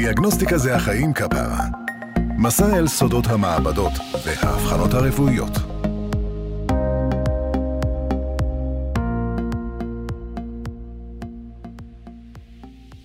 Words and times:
דיאגנוסטיקה 0.00 0.58
זה 0.58 0.76
החיים 0.76 1.12
כפרה. 1.12 1.64
מסע 2.38 2.78
אל 2.78 2.88
סודות 2.88 3.26
המעבדות 3.26 3.92
והאבחנות 4.24 4.94
הרפואיות. 4.94 5.50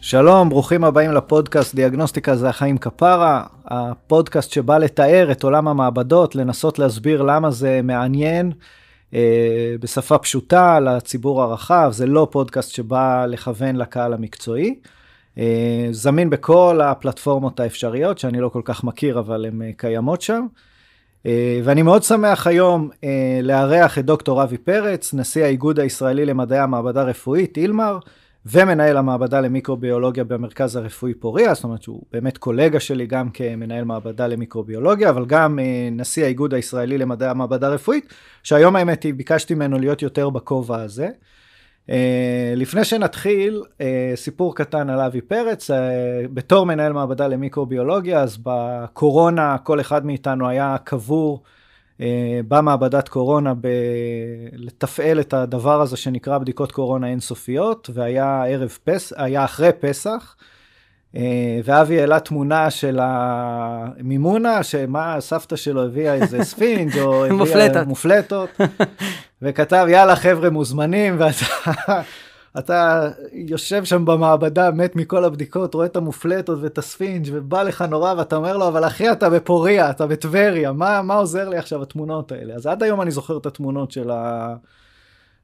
שלום, 0.01 0.49
ברוכים 0.49 0.83
הבאים 0.83 1.11
לפודקאסט 1.11 1.75
דיאגנוסטיקה 1.75 2.35
זה 2.35 2.49
החיים 2.49 2.77
כפרה, 2.77 3.43
הפודקאסט 3.65 4.51
שבא 4.51 4.77
לתאר 4.77 5.31
את 5.31 5.43
עולם 5.43 5.67
המעבדות, 5.67 6.35
לנסות 6.35 6.79
להסביר 6.79 7.21
למה 7.21 7.51
זה 7.51 7.79
מעניין 7.83 8.51
אה, 9.13 9.75
בשפה 9.79 10.17
פשוטה 10.17 10.79
לציבור 10.79 11.43
הרחב, 11.43 11.89
זה 11.91 12.05
לא 12.05 12.27
פודקאסט 12.31 12.71
שבא 12.71 13.25
לכוון 13.25 13.75
לקהל 13.75 14.13
המקצועי. 14.13 14.75
זמין 15.91 16.29
בכל 16.29 16.79
הפלטפורמות 16.83 17.59
האפשריות, 17.59 18.17
שאני 18.17 18.39
לא 18.39 18.49
כל 18.49 18.61
כך 18.65 18.83
מכיר, 18.83 19.19
אבל 19.19 19.45
הן 19.45 19.61
אה, 19.61 19.69
קיימות 19.77 20.21
שם. 20.21 20.45
אה, 21.25 21.59
ואני 21.63 21.81
מאוד 21.81 22.03
שמח 22.03 22.47
היום 22.47 22.89
אה, 23.03 23.39
לארח 23.43 23.99
את 23.99 24.05
דוקטור 24.05 24.43
אבי 24.43 24.57
פרץ, 24.57 25.13
נשיא 25.13 25.43
האיגוד 25.43 25.79
הישראלי 25.79 26.25
למדעי 26.25 26.59
המעבדה 26.59 27.01
הרפואית, 27.01 27.57
אילמר. 27.57 27.99
ומנהל 28.45 28.97
המעבדה 28.97 29.41
למיקרוביולוגיה 29.41 30.23
במרכז 30.23 30.75
הרפואי 30.75 31.13
פוריה, 31.13 31.53
זאת 31.53 31.63
אומרת 31.63 31.83
שהוא 31.83 32.01
באמת 32.13 32.37
קולגה 32.37 32.79
שלי 32.79 33.05
גם 33.05 33.29
כמנהל 33.29 33.83
מעבדה 33.83 34.27
למיקרוביולוגיה, 34.27 35.09
אבל 35.09 35.25
גם 35.25 35.59
אה, 35.59 35.89
נשיא 35.91 36.23
האיגוד 36.23 36.53
הישראלי 36.53 36.97
למדעי 36.97 37.29
המעבדה 37.29 37.67
הרפואית, 37.67 38.13
שהיום 38.43 38.75
האמת 38.75 39.03
היא 39.03 39.13
ביקשתי 39.13 39.55
ממנו 39.55 39.79
להיות 39.79 40.01
יותר 40.01 40.29
בכובע 40.29 40.81
הזה. 40.81 41.09
אה, 41.89 42.53
לפני 42.55 42.83
שנתחיל, 42.83 43.63
אה, 43.81 44.11
סיפור 44.15 44.55
קטן 44.55 44.89
על 44.89 44.99
אבי 44.99 45.21
פרץ, 45.21 45.69
בתור 46.33 46.65
מנהל 46.65 46.93
מעבדה 46.93 47.27
למיקרוביולוגיה, 47.27 48.19
אז 48.19 48.37
בקורונה 48.43 49.57
כל 49.63 49.79
אחד 49.79 50.05
מאיתנו 50.05 50.49
היה 50.49 50.75
קבור. 50.83 51.43
אה, 52.01 52.39
במעבדת 52.47 53.09
קורונה 53.09 53.53
ב... 53.53 53.67
לתפעל 54.53 55.19
את 55.19 55.33
הדבר 55.33 55.81
הזה 55.81 55.97
שנקרא 55.97 56.37
בדיקות 56.37 56.71
קורונה 56.71 57.07
אינסופיות, 57.07 57.89
והיה 57.93 58.43
ערב 58.47 58.77
פס... 58.83 59.13
היה 59.17 59.43
אחרי 59.43 59.71
פסח, 59.79 60.35
אה, 61.15 61.59
ואבי 61.63 61.99
העלה 61.99 62.19
תמונה 62.19 62.69
של 62.69 62.99
המימונה, 63.01 64.63
שמה 64.63 65.15
סבתא 65.19 65.55
שלו 65.55 65.83
הביאה 65.85 66.13
איזה 66.13 66.43
ספינג' 66.43 66.97
או 66.99 67.23
הביאה 67.25 67.37
מופלטות. 67.37 67.87
מופלטות, 67.87 68.49
וכתב 69.43 69.85
יאללה 69.89 70.15
חבר'ה 70.15 70.49
מוזמנים, 70.49 71.15
ואתה 71.19 72.01
אתה 72.57 73.09
יושב 73.31 73.83
שם 73.83 74.05
במעבדה, 74.05 74.71
מת 74.71 74.95
מכל 74.95 75.25
הבדיקות, 75.25 75.73
רואה 75.73 75.85
את 75.85 75.95
המופלטות 75.95 76.59
ואת 76.61 76.77
הספינג' 76.77 77.29
ובא 77.31 77.63
לך 77.63 77.81
נורא, 77.81 78.13
ואתה 78.17 78.35
אומר 78.35 78.57
לו, 78.57 78.67
אבל 78.67 78.87
אחי, 78.87 79.11
אתה 79.11 79.29
בפוריה, 79.29 79.89
אתה 79.89 80.07
בטבריה, 80.07 80.71
מה, 80.71 81.01
מה 81.01 81.13
עוזר 81.13 81.49
לי 81.49 81.57
עכשיו 81.57 81.81
התמונות 81.81 82.31
האלה? 82.31 82.53
אז 82.53 82.67
עד 82.67 82.83
היום 82.83 83.01
אני 83.01 83.11
זוכר 83.11 83.37
את 83.37 83.45
התמונות 83.45 83.91
של, 83.91 84.11
ה... 84.11 84.55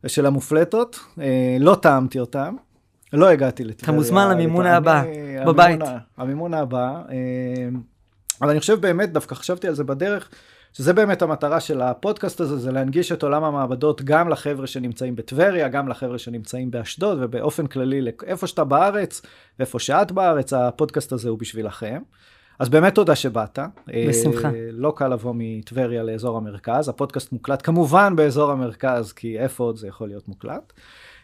של 0.07 0.25
המופלטות, 0.25 0.99
אה, 1.21 1.57
לא 1.59 1.75
טעמתי 1.75 2.19
אותן. 2.19 2.55
לא 3.13 3.29
הגעתי 3.29 3.63
לטבריה. 3.63 3.83
אתה 3.83 3.91
מוזמן 3.91 4.29
למימון 4.31 4.65
הבא, 4.65 5.03
בבית. 5.45 5.79
המימון 6.17 6.53
הבא. 6.53 7.01
אה, 7.09 7.69
אבל 8.41 8.49
אני 8.49 8.59
חושב 8.59 8.81
באמת, 8.81 9.13
דווקא 9.13 9.35
חשבתי 9.35 9.67
על 9.67 9.73
זה 9.73 9.83
בדרך, 9.83 10.29
שזה 10.73 10.93
באמת 10.93 11.21
המטרה 11.21 11.59
של 11.59 11.81
הפודקאסט 11.81 12.41
הזה, 12.41 12.57
זה 12.57 12.71
להנגיש 12.71 13.11
את 13.11 13.23
עולם 13.23 13.43
המעבדות 13.43 14.01
גם 14.01 14.29
לחבר'ה 14.29 14.67
שנמצאים 14.67 15.15
בטבריה, 15.15 15.67
גם 15.67 15.87
לחבר'ה 15.87 16.17
שנמצאים 16.17 16.71
באשדוד, 16.71 17.17
ובאופן 17.21 17.67
כללי, 17.67 18.01
איפה 18.25 18.47
שאתה 18.47 18.63
בארץ, 18.63 19.21
ואיפה 19.59 19.79
שאת 19.79 20.11
בארץ, 20.11 20.53
הפודקאסט 20.53 21.11
הזה 21.11 21.29
הוא 21.29 21.39
בשבילכם. 21.39 22.01
אז 22.59 22.69
באמת 22.69 22.95
תודה 22.95 23.15
שבאת. 23.15 23.59
בשמחה. 24.09 24.47
אה, 24.47 24.69
לא 24.71 24.93
קל 24.95 25.07
לבוא 25.07 25.33
מטבריה 25.37 26.03
לאזור 26.03 26.37
המרכז, 26.37 26.89
הפודקאסט 26.89 27.31
מוקלט 27.31 27.65
כמובן 27.65 28.15
באזור 28.15 28.51
המרכז, 28.51 29.11
כי 29.11 29.39
איפה 29.39 29.63
עוד 29.63 29.77
זה 29.77 29.87
יכול 29.87 30.07
להיות 30.07 30.27
מוקלט. 30.27 30.73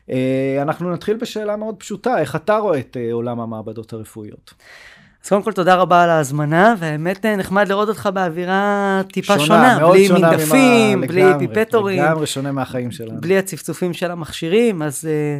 אה, 0.10 0.60
אנחנו 0.62 0.94
נתחיל 0.94 1.18
בשאלה 1.18 1.56
מאוד 1.56 1.76
פשוטה, 1.78 2.20
איך 2.20 2.36
אתה 2.36 2.58
רואה 2.58 2.80
את 2.80 2.98
אה, 2.98 3.14
עולם 3.14 3.40
המעבדות 3.40 3.94
הרפואיות? 3.94 4.54
אז 5.26 5.30
קודם 5.30 5.44
כל 5.44 5.52
תודה 5.52 5.76
רבה 5.76 6.04
על 6.04 6.10
ההזמנה, 6.10 6.76
והאמת 6.80 7.26
אה, 7.26 7.36
נחמד 7.36 7.68
לראות 7.68 7.90
אותך 7.90 8.10
באווירה 8.14 9.02
טיפה 9.14 9.34
שונה, 9.34 9.46
שונה 9.46 9.80
מאוד 9.80 9.92
בלי 9.92 10.08
שונה 10.08 10.30
מינגפים, 10.30 10.98
ממה, 10.98 11.08
בלי 11.08 11.24
לגמרי, 11.24 11.48
פיפטורים, 11.48 12.04
לגמרי 12.04 12.28
שונה 12.28 12.52
מהחיים 12.52 12.92
שלנו. 12.92 13.22
בלי 13.22 13.38
הצפצופים 13.38 13.94
של 13.94 14.12
המכשירים, 14.12 14.82
אז 14.82 15.06
אה, 15.06 15.40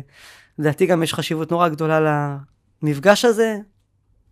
לדעתי 0.60 0.86
גם 0.86 1.04
יש 1.04 1.14
חשיבות 1.14 1.52
נורא 1.52 1.68
גדולה 1.68 2.28
למפגש 2.84 3.26
הזה, 3.26 3.58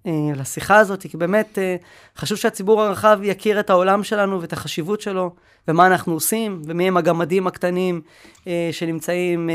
אה, 0.07 0.11
לשיחה 0.35 0.77
הזאת, 0.77 1.01
כי 1.01 1.17
באמת 1.17 1.57
חשוב 2.17 2.37
שהציבור 2.37 2.81
הרחב 2.81 3.19
יכיר 3.23 3.59
את 3.59 3.69
העולם 3.69 4.03
שלנו 4.03 4.41
ואת 4.41 4.53
החשיבות 4.53 5.01
שלו, 5.01 5.35
ומה 5.67 5.87
אנחנו 5.87 6.13
עושים, 6.13 6.61
ומי 6.65 6.87
הם 6.87 6.97
הגמדים 6.97 7.47
הקטנים 7.47 8.01
שנמצאים 8.71 9.49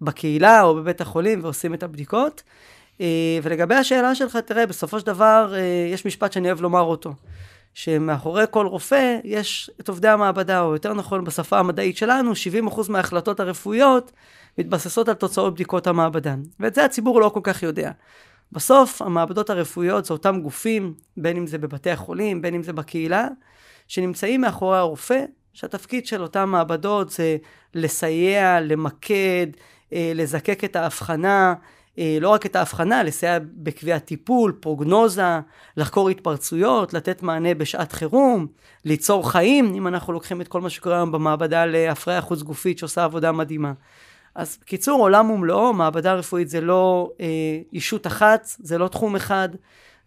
בקהילה 0.00 0.62
או 0.62 0.74
בבית 0.74 1.00
החולים 1.00 1.40
ועושים 1.42 1.74
את 1.74 1.82
הבדיקות. 1.82 2.42
אה, 3.00 3.38
ולגבי 3.42 3.74
השאלה 3.74 4.14
שלך, 4.14 4.36
תראה, 4.36 4.66
בסופו 4.66 5.00
של 5.00 5.06
דבר 5.06 5.52
אה, 5.54 5.88
יש 5.92 6.06
משפט 6.06 6.32
שאני 6.32 6.48
אוהב 6.48 6.60
לומר 6.60 6.80
אותו, 6.80 7.14
שמאחורי 7.74 8.44
כל 8.50 8.66
רופא 8.66 9.18
יש 9.24 9.70
את 9.80 9.88
עובדי 9.88 10.08
המעבדה, 10.08 10.60
או 10.60 10.72
יותר 10.72 10.94
נכון 10.94 11.24
בשפה 11.24 11.58
המדעית 11.58 11.96
שלנו, 11.96 12.32
70% 12.68 12.80
מההחלטות 12.88 13.40
הרפואיות 13.40 14.12
מתבססות 14.58 15.08
על 15.08 15.14
תוצאות 15.14 15.54
בדיקות 15.54 15.86
המעבדה. 15.86 16.34
ואת 16.60 16.74
זה 16.74 16.84
הציבור 16.84 17.20
לא 17.20 17.28
כל 17.28 17.40
כך 17.42 17.62
יודע. 17.62 17.90
בסוף 18.52 19.02
המעבדות 19.02 19.50
הרפואיות 19.50 20.04
זה 20.04 20.12
אותם 20.12 20.40
גופים, 20.40 20.94
בין 21.16 21.36
אם 21.36 21.46
זה 21.46 21.58
בבתי 21.58 21.90
החולים, 21.90 22.42
בין 22.42 22.54
אם 22.54 22.62
זה 22.62 22.72
בקהילה, 22.72 23.28
שנמצאים 23.88 24.40
מאחורי 24.40 24.78
הרופא, 24.78 25.24
שהתפקיד 25.52 26.06
של 26.06 26.22
אותן 26.22 26.44
מעבדות 26.44 27.10
זה 27.10 27.36
לסייע, 27.74 28.60
למקד, 28.60 29.46
אה, 29.92 30.12
לזקק 30.14 30.64
את 30.64 30.76
ההבחנה, 30.76 31.54
לא 32.20 32.28
רק 32.28 32.46
את 32.46 32.56
ההבחנה, 32.56 33.02
לסייע 33.02 33.38
בקביעת 33.56 34.04
טיפול, 34.04 34.52
פרוגנוזה, 34.60 35.40
לחקור 35.76 36.08
התפרצויות, 36.08 36.94
לתת 36.94 37.22
מענה 37.22 37.54
בשעת 37.54 37.92
חירום, 37.92 38.46
ליצור 38.84 39.30
חיים, 39.30 39.74
אם 39.74 39.86
אנחנו 39.86 40.12
לוקחים 40.12 40.40
את 40.40 40.48
כל 40.48 40.60
מה 40.60 40.70
שקורה 40.70 40.96
היום 40.96 41.12
במעבדה 41.12 41.66
להפריה 41.66 42.20
חוץ 42.20 42.42
גופית 42.42 42.78
שעושה 42.78 43.04
עבודה 43.04 43.32
מדהימה. 43.32 43.72
אז 44.34 44.58
בקיצור, 44.60 45.00
עולם 45.00 45.30
ומלואו, 45.30 45.72
מעבדה 45.72 46.14
רפואית 46.14 46.48
זה 46.48 46.60
לא 46.60 47.10
אה, 47.20 47.26
אישות 47.72 48.06
אחת, 48.06 48.48
זה 48.58 48.78
לא 48.78 48.88
תחום 48.88 49.16
אחד, 49.16 49.48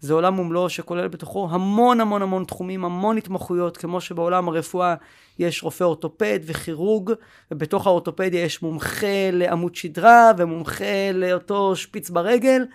זה 0.01 0.13
עולם 0.13 0.39
ומלואו 0.39 0.69
שכולל 0.69 1.07
בתוכו 1.07 1.47
המון 1.51 2.01
המון 2.01 2.21
המון 2.21 2.43
תחומים, 2.45 2.85
המון 2.85 3.17
התמחויות, 3.17 3.77
כמו 3.77 4.01
שבעולם 4.01 4.47
הרפואה 4.47 4.95
יש 5.39 5.63
רופא 5.63 5.83
אורתופד 5.83 6.39
וכירורג, 6.45 7.11
ובתוך 7.51 7.87
האורתופדיה 7.87 8.43
יש 8.43 8.61
מומחה 8.61 9.31
לעמוד 9.31 9.75
שדרה 9.75 10.31
ומומחה 10.37 11.11
לאותו 11.13 11.75
שפיץ 11.75 12.09
ברגל. 12.09 12.65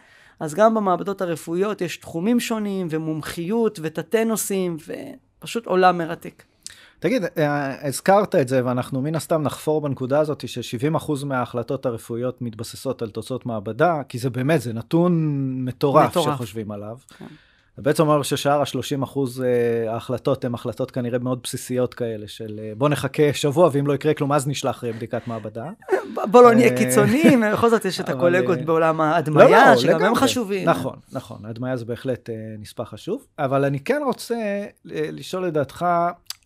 אז 0.41 0.55
גם 0.55 0.75
במעבדות 0.75 1.21
הרפואיות 1.21 1.81
יש 1.81 1.97
תחומים 1.97 2.41
שונים 2.41 2.87
ומומחיות 2.91 3.79
ותתי 3.83 4.25
נושאים, 4.25 4.77
ופשוט 5.39 5.67
עולם 5.67 5.99
מרתק. 5.99 6.43
תגיד, 6.99 7.23
אה, 7.39 7.87
הזכרת 7.89 8.35
את 8.35 8.49
זה, 8.49 8.65
ואנחנו 8.65 9.03
מן 9.03 9.15
הסתם 9.15 9.43
נחפור 9.43 9.81
בנקודה 9.81 10.21
הזאת 10.21 10.49
ש-70% 10.49 11.25
מההחלטות 11.25 11.87
הרפואיות 11.87 12.43
מתבססות 12.43 13.03
על 13.03 13.11
תוצאות 13.11 13.47
מעבדה, 13.47 14.03
כי 14.09 14.19
זה 14.19 14.31
באמת, 14.31 14.61
זה 14.61 14.73
נתון 14.73 15.13
מטורף, 15.65 16.11
מטורף. 16.11 16.35
שחושבים 16.35 16.71
עליו. 16.71 16.97
כן. 17.19 17.27
זה 17.77 17.83
בעצם 17.83 18.03
אומר 18.03 18.23
ששאר 18.23 18.61
ה-30% 18.61 19.19
אה, 19.45 19.93
ההחלטות 19.93 20.45
הן 20.45 20.55
החלטות 20.55 20.91
כנראה 20.91 21.19
מאוד 21.19 21.41
בסיסיות 21.43 21.95
כאלה, 21.95 22.29
של 22.29 22.61
אה, 22.63 22.73
בוא 22.77 22.89
נחכה 22.89 23.23
שבוע, 23.33 23.71
ואם 23.73 23.87
לא 23.87 23.93
יקרה 23.93 24.15
כלום, 24.15 24.33
אז 24.33 24.49
נשלח 24.49 24.85
בדיקת 24.85 25.27
מעבדה. 25.27 25.65
בוא 26.31 26.43
לא 26.43 26.55
נהיה 26.55 26.77
קיצוניים, 26.77 27.43
בכל 27.53 27.71
זאת 27.71 27.85
יש 27.85 28.01
את 28.01 28.09
הקולגות 28.09 28.59
בעולם 28.59 29.01
ההדמיה, 29.01 29.49
לא, 29.49 29.71
לא, 29.71 29.77
שגם 29.77 30.05
הם 30.05 30.15
חשובים. 30.15 30.69
נכון, 30.69 30.97
נכון, 31.13 31.45
ההדמיה 31.45 31.77
זה 31.77 31.85
בהחלט 31.85 32.31
נספח 32.59 32.89
חשוב, 32.89 33.27
אבל 33.39 33.65
אני 33.65 33.81
כן 33.81 34.01
רוצה 34.05 34.65
לשאול 34.85 35.47
לדעתך, 35.47 35.87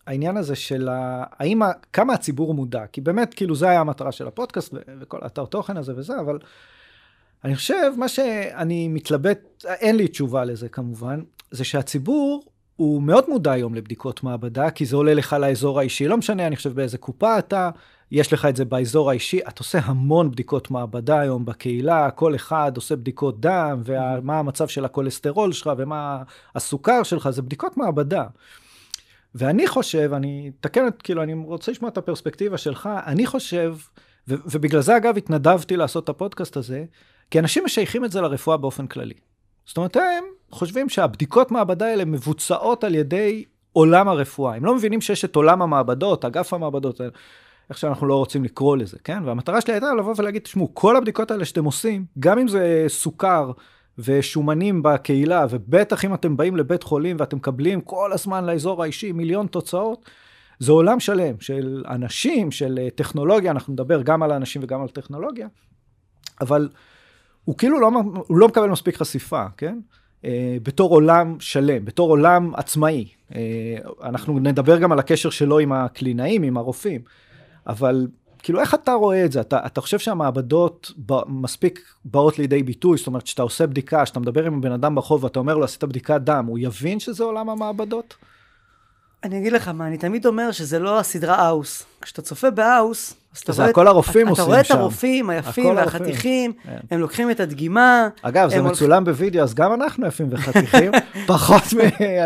העניין 0.07 0.37
הזה 0.37 0.55
של 0.55 0.89
ה... 0.89 1.23
האם, 1.39 1.63
ה... 1.63 1.71
כמה 1.93 2.13
הציבור 2.13 2.53
מודע, 2.53 2.85
כי 2.91 3.01
באמת, 3.01 3.33
כאילו, 3.33 3.55
זה 3.55 3.69
היה 3.69 3.79
המטרה 3.79 4.11
של 4.11 4.27
הפודקאסט 4.27 4.73
וכל 4.99 5.19
אתר 5.25 5.45
תוכן 5.45 5.77
הזה 5.77 5.93
וזה, 5.95 6.19
אבל 6.19 6.39
אני 7.43 7.55
חושב, 7.55 7.91
מה 7.97 8.07
שאני 8.07 8.87
מתלבט, 8.87 9.65
אין 9.65 9.95
לי 9.95 10.07
תשובה 10.07 10.45
לזה 10.45 10.69
כמובן, 10.69 11.21
זה 11.51 11.63
שהציבור 11.63 12.43
הוא 12.75 13.01
מאוד 13.01 13.25
מודע 13.27 13.51
היום 13.51 13.75
לבדיקות 13.75 14.23
מעבדה, 14.23 14.71
כי 14.71 14.85
זה 14.85 14.95
עולה 14.95 15.13
לך 15.13 15.35
לאזור 15.39 15.79
האישי, 15.79 16.07
לא 16.07 16.17
משנה, 16.17 16.47
אני 16.47 16.55
חושב 16.55 16.73
באיזה 16.73 16.97
קופה 16.97 17.39
אתה, 17.39 17.69
יש 18.11 18.33
לך 18.33 18.45
את 18.45 18.55
זה 18.55 18.65
באזור 18.65 19.09
האישי, 19.09 19.39
אתה 19.39 19.59
עושה 19.59 19.79
המון 19.83 20.31
בדיקות 20.31 20.71
מעבדה 20.71 21.19
היום 21.19 21.45
בקהילה, 21.45 22.11
כל 22.11 22.35
אחד 22.35 22.71
עושה 22.75 22.95
בדיקות 22.95 23.39
דם, 23.39 23.81
ומה 23.85 24.39
המצב 24.39 24.67
של 24.67 24.85
הכולסטרול 24.85 25.51
שלך, 25.51 25.71
ומה 25.77 26.23
הסוכר 26.55 27.03
שלך, 27.03 27.29
זה 27.29 27.41
בדיקות 27.41 27.77
מעבדה. 27.77 28.25
ואני 29.35 29.67
חושב, 29.67 30.11
אני 30.13 30.51
אתקן 30.59 30.87
את, 30.87 31.01
כאילו, 31.01 31.23
אני 31.23 31.33
רוצה 31.33 31.71
לשמוע 31.71 31.89
את 31.89 31.97
הפרספקטיבה 31.97 32.57
שלך, 32.57 32.89
אני 33.05 33.25
חושב, 33.25 33.75
ו- 34.27 34.35
ובגלל 34.45 34.81
זה 34.81 34.97
אגב 34.97 35.17
התנדבתי 35.17 35.77
לעשות 35.77 36.03
את 36.03 36.09
הפודקאסט 36.09 36.57
הזה, 36.57 36.85
כי 37.31 37.39
אנשים 37.39 37.65
משייכים 37.65 38.05
את 38.05 38.11
זה 38.11 38.21
לרפואה 38.21 38.57
באופן 38.57 38.87
כללי. 38.87 39.13
זאת 39.65 39.77
אומרת, 39.77 39.95
הם 39.95 40.23
חושבים 40.51 40.89
שהבדיקות 40.89 41.51
מעבדה 41.51 41.85
האלה 41.85 42.05
מבוצעות 42.05 42.83
על 42.83 42.95
ידי 42.95 43.45
עולם 43.73 44.07
הרפואה. 44.07 44.55
הם 44.55 44.65
לא 44.65 44.75
מבינים 44.75 45.01
שיש 45.01 45.25
את 45.25 45.35
עולם 45.35 45.61
המעבדות, 45.61 46.25
אגף 46.25 46.53
המעבדות, 46.53 47.01
איך 47.69 47.77
שאנחנו 47.77 48.07
לא 48.07 48.15
רוצים 48.15 48.43
לקרוא 48.43 48.77
לזה, 48.77 48.97
כן? 49.03 49.23
והמטרה 49.25 49.61
שלי 49.61 49.73
הייתה 49.73 49.93
לבוא 49.93 50.13
ולהגיד, 50.17 50.41
תשמעו, 50.41 50.75
כל 50.75 50.97
הבדיקות 50.97 51.31
האלה 51.31 51.45
שאתם 51.45 51.65
עושים, 51.65 52.05
גם 52.19 52.39
אם 52.39 52.47
זה 52.47 52.85
סוכר 52.87 53.51
ושומנים 54.03 54.83
בקהילה, 54.83 55.45
ובטח 55.49 56.05
אם 56.05 56.13
אתם 56.13 56.37
באים 56.37 56.57
לבית 56.57 56.83
חולים 56.83 57.15
ואתם 57.19 57.37
מקבלים 57.37 57.81
כל 57.81 58.13
הזמן 58.13 58.45
לאזור 58.45 58.83
האישי 58.83 59.11
מיליון 59.11 59.47
תוצאות, 59.47 60.09
זה 60.59 60.71
עולם 60.71 60.99
שלם 60.99 61.39
של 61.39 61.83
אנשים, 61.89 62.51
של 62.51 62.79
טכנולוגיה, 62.95 63.51
אנחנו 63.51 63.73
נדבר 63.73 64.01
גם 64.01 64.23
על 64.23 64.31
האנשים 64.31 64.63
וגם 64.63 64.81
על 64.81 64.87
טכנולוגיה, 64.87 65.47
אבל 66.41 66.69
הוא 67.45 67.57
כאילו 67.57 67.79
לא, 67.79 67.91
הוא 68.27 68.37
לא 68.37 68.47
מקבל 68.47 68.69
מספיק 68.69 68.97
חשיפה, 68.97 69.45
כן? 69.57 69.79
אה, 70.25 70.57
בתור 70.63 70.91
עולם 70.91 71.35
שלם, 71.39 71.85
בתור 71.85 72.09
עולם 72.09 72.55
עצמאי. 72.55 73.07
אה, 73.35 73.77
אנחנו 74.03 74.39
נדבר 74.39 74.77
גם 74.77 74.91
על 74.91 74.99
הקשר 74.99 75.29
שלו 75.29 75.59
עם 75.59 75.71
הקלינאים, 75.71 76.43
עם 76.43 76.57
הרופאים, 76.57 77.01
אבל 77.67 78.07
כאילו 78.43 78.59
איך 78.59 78.73
אתה 78.73 78.93
רואה 78.93 79.25
את 79.25 79.31
זה? 79.31 79.41
אתה, 79.41 79.59
אתה 79.65 79.81
חושב 79.81 79.99
שהמעבדות 79.99 80.91
ב, 81.05 81.13
מספיק 81.27 81.93
באות 82.05 82.39
לידי 82.39 82.63
ביטוי? 82.63 82.97
זאת 82.97 83.07
אומרת, 83.07 83.23
כשאתה 83.23 83.41
עושה 83.41 83.67
בדיקה, 83.67 84.03
כשאתה 84.03 84.19
מדבר 84.19 84.45
עם 84.45 84.61
בן 84.61 84.71
אדם 84.71 84.95
ברחוב 84.95 85.23
ואתה 85.23 85.39
אומר 85.39 85.57
לו, 85.57 85.63
עשית 85.63 85.83
בדיקת 85.83 86.21
דם, 86.21 86.45
הוא 86.45 86.59
יבין 86.61 86.99
שזה 86.99 87.23
עולם 87.23 87.49
המעבדות? 87.49 88.15
אני 89.23 89.37
אגיד 89.37 89.53
לך 89.53 89.67
מה, 89.67 89.87
אני 89.87 89.97
תמיד 89.97 90.25
אומר 90.25 90.51
שזה 90.51 90.79
לא 90.79 90.99
הסדרה 90.99 91.35
האוס. 91.35 91.85
כשאתה 92.01 92.21
צופה 92.21 92.49
באוס, 92.49 93.13
אז. 93.47 93.55
זה 93.55 93.65
הכל 93.65 93.87
הרופאים 93.87 94.27
עושים 94.27 94.45
שם. 94.45 94.51
אתה 94.51 94.51
רואה 94.51 94.61
את 94.61 94.71
הרופאים 94.71 95.29
היפים 95.29 95.75
והחתיכים, 95.75 96.53
כן. 96.63 96.77
הם 96.91 96.99
לוקחים 96.99 97.31
את 97.31 97.39
הדגימה. 97.39 98.07
אגב, 98.21 98.49
זה 98.49 98.61
מצולם 98.61 99.03
בווידאו, 99.03 99.43
אז 99.43 99.53
גם 99.53 99.73
אנחנו 99.73 100.07
יפים 100.07 100.27
וחתיכים, 100.31 100.91
פחות 101.27 101.63
מ... 101.73 101.79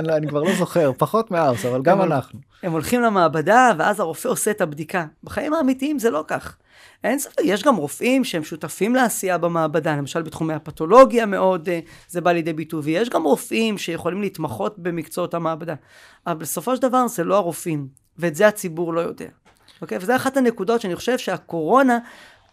אני 0.09 0.27
כבר 0.27 0.43
לא 0.43 0.55
זוכר, 0.55 0.91
פחות 0.97 1.31
מהאוס, 1.31 1.65
אבל 1.65 1.81
גם 1.81 2.01
אנחנו. 2.01 2.39
הם 2.63 2.71
הולכים 2.71 3.01
למעבדה, 3.01 3.71
ואז 3.77 3.99
הרופא 3.99 4.27
עושה 4.27 4.51
את 4.51 4.61
הבדיקה. 4.61 5.05
בחיים 5.23 5.53
האמיתיים 5.53 5.99
זה 5.99 6.09
לא 6.09 6.23
כך. 6.27 6.55
אין 7.03 7.19
ספק, 7.19 7.41
יש 7.43 7.63
גם 7.63 7.75
רופאים 7.75 8.23
שהם 8.23 8.43
שותפים 8.43 8.95
לעשייה 8.95 9.37
במעבדה, 9.37 9.95
למשל 9.95 10.21
בתחומי 10.21 10.53
הפתולוגיה 10.53 11.25
מאוד 11.25 11.69
אה, 11.69 11.79
זה 12.07 12.21
בא 12.21 12.31
לידי 12.31 12.53
ביטוי, 12.53 12.81
ויש 12.83 13.09
גם 13.09 13.23
רופאים 13.23 13.77
שיכולים 13.77 14.21
להתמחות 14.21 14.79
במקצועות 14.79 15.33
המעבדה. 15.33 15.75
אבל 16.27 16.35
בסופו 16.35 16.75
של 16.75 16.81
דבר 16.81 17.07
זה 17.07 17.23
לא 17.23 17.35
הרופאים, 17.35 17.87
ואת 18.17 18.35
זה 18.35 18.47
הציבור 18.47 18.93
לא 18.93 19.01
יודע. 19.01 19.27
אוקיי? 19.81 19.97
וזו 19.97 20.15
אחת 20.15 20.37
הנקודות 20.37 20.81
שאני 20.81 20.95
חושב 20.95 21.17
שהקורונה 21.17 21.99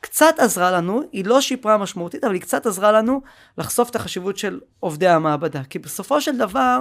קצת 0.01 0.35
עזרה 0.39 0.71
לנו, 0.71 1.03
היא 1.13 1.25
לא 1.25 1.41
שיפרה 1.41 1.79
משמעותית, 1.79 2.25
אבל 2.25 2.35
היא 2.35 2.43
קצת 2.43 2.67
עזרה 2.67 2.93
לנו 2.93 3.23
לחשוף 3.59 3.91
את 3.91 3.97
החשיבות 3.97 4.37
של 4.37 4.61
עובדי 4.81 5.09
המעבדה. 5.09 5.65
כי 5.65 5.79
בסופו 5.79 6.21
של 6.21 6.39
דבר, 6.39 6.81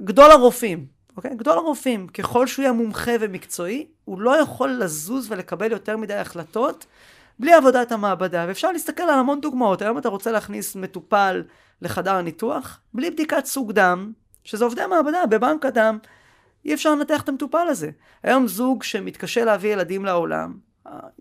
גדול 0.00 0.30
הרופאים, 0.30 0.86
אוקיי? 1.16 1.36
גדול 1.36 1.58
הרופאים, 1.58 2.08
ככל 2.08 2.46
שהוא 2.46 2.62
יהיה 2.62 2.72
מומחה 2.72 3.12
ומקצועי, 3.20 3.86
הוא 4.04 4.20
לא 4.20 4.40
יכול 4.40 4.70
לזוז 4.70 5.26
ולקבל 5.30 5.72
יותר 5.72 5.96
מדי 5.96 6.14
החלטות 6.14 6.86
בלי 7.38 7.52
עבודת 7.52 7.92
המעבדה. 7.92 8.44
ואפשר 8.48 8.72
להסתכל 8.72 9.02
על 9.02 9.18
המון 9.18 9.40
דוגמאות. 9.40 9.82
היום 9.82 9.98
אתה 9.98 10.08
רוצה 10.08 10.32
להכניס 10.32 10.76
מטופל 10.76 11.42
לחדר 11.82 12.14
הניתוח, 12.14 12.80
בלי 12.94 13.10
בדיקת 13.10 13.44
סוג 13.44 13.72
דם, 13.72 14.12
שזה 14.44 14.64
עובדי 14.64 14.82
המעבדה, 14.82 15.26
בבנק 15.26 15.66
הדם, 15.66 15.98
אי 16.64 16.74
אפשר 16.74 16.94
לנתח 16.94 17.22
את 17.22 17.28
המטופל 17.28 17.66
הזה. 17.68 17.90
היום 18.22 18.48
זוג 18.48 18.82
שמתקשה 18.82 19.44
להביא 19.44 19.72
ילדים 19.72 20.04
לעולם, 20.04 20.54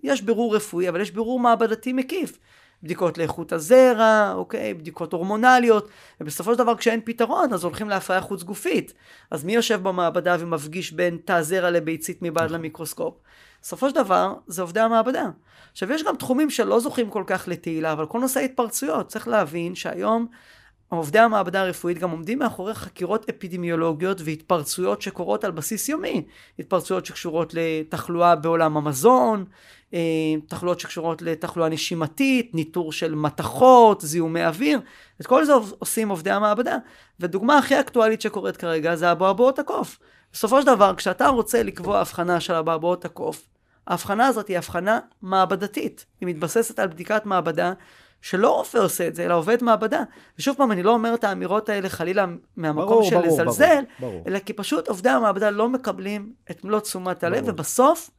יש 0.03 0.21
בירור 0.21 0.55
רפואי, 0.55 0.89
אבל 0.89 1.01
יש 1.01 1.11
בירור 1.11 1.39
מעבדתי 1.39 1.93
מקיף. 1.93 2.37
בדיקות 2.83 3.17
לאיכות 3.17 3.51
הזרע, 3.51 4.33
אוקיי, 4.35 4.73
בדיקות 4.73 5.13
הורמונליות, 5.13 5.89
ובסופו 6.21 6.51
של 6.51 6.57
דבר 6.57 6.75
כשאין 6.75 7.01
פתרון 7.05 7.53
אז 7.53 7.63
הולכים 7.63 7.89
להפריה 7.89 8.21
חוץ 8.21 8.43
גופית. 8.43 8.93
אז 9.31 9.43
מי 9.43 9.55
יושב 9.55 9.83
במעבדה 9.83 10.35
ומפגיש 10.39 10.91
בין 10.91 11.17
תא 11.25 11.41
זרע 11.41 11.71
לביצית 11.71 12.21
מבעד 12.21 12.43
נכון. 12.43 12.55
למיקרוסקופ? 12.55 13.15
בסופו 13.61 13.89
של 13.89 13.95
דבר 13.95 14.33
זה 14.47 14.61
עובדי 14.61 14.79
המעבדה. 14.79 15.29
עכשיו 15.71 15.91
יש 15.91 16.03
גם 16.03 16.15
תחומים 16.15 16.49
שלא 16.49 16.79
זוכים 16.79 17.09
כל 17.09 17.23
כך 17.27 17.47
לתהילה, 17.47 17.91
אבל 17.91 18.05
כל 18.05 18.19
נושא 18.19 18.39
ההתפרצויות, 18.39 19.07
צריך 19.07 19.27
להבין 19.27 19.75
שהיום 19.75 20.27
עובדי 20.97 21.19
המעבדה 21.19 21.61
הרפואית 21.61 21.97
גם 21.99 22.11
עומדים 22.11 22.39
מאחורי 22.39 22.73
חקירות 22.73 23.29
אפידמיולוגיות 23.29 24.21
והתפרצויות 24.25 25.01
שקורות 25.01 25.43
על 25.43 25.51
בסיס 25.51 25.89
יומי. 25.89 26.23
התפרצויות 26.59 27.05
שקשורות 27.05 27.53
לתחלואה 27.53 28.35
בעולם 28.35 28.77
המזון, 28.77 29.45
אה, 29.93 29.99
תחלואות 30.47 30.79
שקשורות 30.79 31.21
לתחלואה 31.21 31.69
נשימתית, 31.69 32.55
ניטור 32.55 32.91
של 32.91 33.15
מתכות, 33.15 34.01
זיהומי 34.01 34.45
אוויר, 34.45 34.79
את 35.21 35.27
כל 35.27 35.45
זה 35.45 35.53
עושים 35.79 36.09
עובדי 36.09 36.31
המעבדה. 36.31 36.77
ודוגמה 37.19 37.57
הכי 37.57 37.79
אקטואלית 37.79 38.21
שקורית 38.21 38.57
כרגע 38.57 38.95
זה 38.95 39.11
אבעבועות 39.11 39.59
הקוף. 39.59 39.99
בסופו 40.33 40.61
של 40.61 40.67
דבר, 40.67 40.95
כשאתה 40.95 41.27
רוצה 41.27 41.63
לקבוע 41.63 41.99
הבחנה 41.99 42.39
של 42.39 42.53
אבעבועות 42.53 43.05
הקוף, 43.05 43.47
ההבחנה 43.87 44.27
הזאת 44.27 44.47
היא 44.47 44.57
הבחנה 44.57 44.99
מעבדתית. 45.21 46.05
היא 46.21 46.27
מתבססת 46.27 46.79
על 46.79 46.87
בדיקת 46.87 47.25
מעבדה 47.25 47.73
שלא 48.21 48.55
רופא 48.55 48.77
עושה 48.77 49.07
את 49.07 49.15
זה, 49.15 49.25
אלא 49.25 49.37
עובד 49.37 49.63
מעבדה. 49.63 50.03
ושוב 50.39 50.55
פעם, 50.57 50.71
אני 50.71 50.83
לא 50.83 50.91
אומר 50.91 51.13
את 51.13 51.23
האמירות 51.23 51.69
האלה 51.69 51.89
חלילה 51.89 52.25
מהמקום 52.57 52.87
ברור, 52.87 53.03
של 53.03 53.15
ברור, 53.15 53.27
לזלזל, 53.27 53.83
ברור, 53.99 54.11
ברור. 54.11 54.23
אלא 54.27 54.39
כי 54.39 54.53
פשוט 54.53 54.87
עובדי 54.87 55.09
המעבדה 55.09 55.49
לא 55.49 55.69
מקבלים 55.69 56.33
את 56.51 56.63
מלוא 56.63 56.79
תשומת 56.79 57.23
הלב, 57.23 57.43
ובסוף 57.47 58.09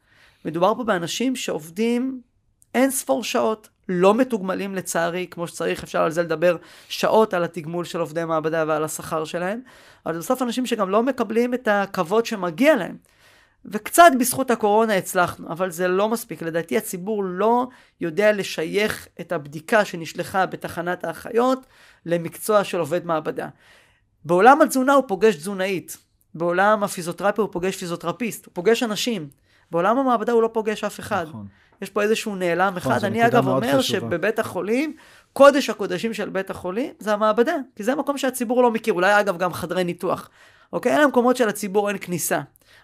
מדובר 0.45 0.75
פה 0.75 0.85
באנשים 0.85 1.37
שעובדים 1.37 2.21
אין 2.75 2.91
ספור 2.91 3.25
שעות, 3.25 3.69
לא 3.89 4.15
מתוגמלים 4.15 4.75
לצערי 4.75 5.27
כמו 5.31 5.47
שצריך, 5.47 5.83
אפשר 5.83 6.03
על 6.03 6.11
זה 6.11 6.23
לדבר 6.23 6.57
שעות 6.89 7.35
על 7.35 7.45
התגמול 7.45 7.85
של 7.85 8.01
עובדי 8.01 8.25
מעבדה 8.25 8.65
ועל 8.67 8.85
השכר 8.85 9.25
שלהם, 9.25 9.61
אבל 10.07 10.19
בסוף 10.19 10.43
אנשים 10.43 10.67
שגם 10.67 10.91
לא 10.91 11.03
מקבלים 11.03 11.55
את 11.55 11.69
הכבוד 11.69 12.27
שמגיע 12.27 12.77
להם. 12.77 12.97
וקצת 13.65 14.13
בזכות 14.21 14.51
הקורונה 14.51 14.95
הצלחנו, 14.95 15.49
אבל 15.49 15.71
זה 15.71 15.89
לא 15.89 16.09
מספיק. 16.09 16.43
לדעתי 16.43 16.77
הציבור 16.77 17.25
לא 17.25 17.67
יודע 18.01 18.33
לשייך 18.33 19.09
את 19.21 19.33
הבדיקה 19.33 19.85
שנשלחה 19.85 20.47
בתחנת 20.47 21.05
האחיות 21.05 21.67
למקצוע 22.07 22.65
של 22.65 22.79
עובד 22.79 23.07
מעבדה. 23.07 23.49
בעולם 24.25 24.63
התזונה 24.63 24.93
הוא 24.93 25.05
פוגש 25.09 25.37
תזונאית, 25.37 25.97
בעולם 26.35 26.85
הפיזיותרפיה 26.85 27.43
הוא 27.43 27.53
פוגש 27.53 27.77
פיזיותרפיסט, 27.77 28.47
הוא 28.47 28.53
פוגש 28.55 28.83
אנשים. 28.83 29.29
בעולם 29.71 29.99
המעבדה 29.99 30.33
הוא 30.33 30.43
לא 30.43 30.51
פוגש 30.53 30.85
אף 30.85 31.01
אחד. 31.01 31.27
נכון. 31.29 31.47
יש 31.83 31.91
פה 31.91 32.03
איזשהו 32.03 32.37
נעלם 32.37 32.75
נכון, 32.77 32.93
אחד. 32.93 33.05
אני 33.05 33.27
אגב 33.27 33.49
אומר 33.49 33.79
חשובה. 33.79 33.83
שבבית 33.83 34.39
החולים, 34.39 34.97
קודש 35.33 35.71
הקודשים 35.71 36.15
של 36.15 36.29
בית 36.29 36.51
החולים 36.51 36.93
זה 36.99 37.13
המעבדה, 37.13 37.57
כי 37.77 37.83
זה 37.83 37.95
מקום 37.95 38.19
שהציבור 38.19 38.63
לא 38.63 38.71
מכיר, 38.71 38.95
אולי 38.95 39.21
אגב 39.21 39.39
גם 39.39 39.53
חדרי 39.53 39.85
ניתוח. 39.85 40.29
אוקיי? 40.73 40.97
אלה 40.97 41.07
מקומות 41.07 41.37
שלציבור 41.37 41.89
אין 41.89 41.99
כניסה. 42.01 42.41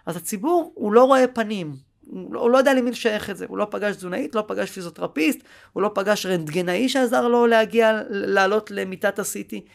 אז 0.09 0.17
הציבור, 0.17 0.71
הוא 0.75 0.93
לא 0.93 1.03
רואה 1.03 1.27
פנים, 1.27 1.75
הוא 2.07 2.33
לא, 2.33 2.39
הוא 2.39 2.49
לא 2.49 2.57
יודע 2.57 2.73
למי 2.73 2.91
לשייך 2.91 3.29
את 3.29 3.37
זה, 3.37 3.45
הוא 3.49 3.57
לא 3.57 3.67
פגש 3.71 3.95
תזונאית, 3.95 4.35
לא 4.35 4.43
פגש 4.47 4.71
פיזיותרפיסט, 4.71 5.39
הוא 5.73 5.83
לא 5.83 5.91
פגש 5.95 6.25
רנטגנאי 6.25 6.89
שעזר 6.89 7.27
לו 7.27 7.47
להגיע, 7.47 8.01
לעלות 8.09 8.71
למיטת 8.71 9.19
הסיטי. 9.19 9.65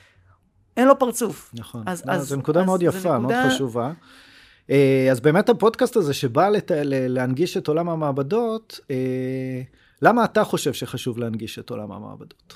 אין 0.77 0.89
לו 0.89 0.99
פרצוף. 0.99 1.51
נכון, 1.55 1.83
אז, 1.87 2.03
לא, 2.07 2.13
אז, 2.13 2.29
זו 2.29 2.37
נקודה 2.37 2.61
אז, 2.61 2.67
מאוד 2.67 2.83
יפה, 2.83 2.99
נקודה... 2.99 3.19
מאוד 3.19 3.35
חשובה. 3.47 3.93
אה, 4.71 5.09
אז 5.11 5.21
באמת 5.21 5.49
הפודקאסט 5.49 5.97
הזה 5.97 6.15
שבא 6.15 6.49
לת... 6.49 6.71
להנגיש 7.09 7.57
את 7.57 7.69
עולם 7.69 7.89
המעבדות, 7.89 8.81
אה, 8.91 9.63
למה 10.03 10.25
אתה 10.25 10.45
חושב 10.45 10.73
שחשוב 10.73 11.19
להנגיש 11.19 11.59
את 11.59 11.71
עולם 11.71 11.93
המעבדות? 11.93 12.55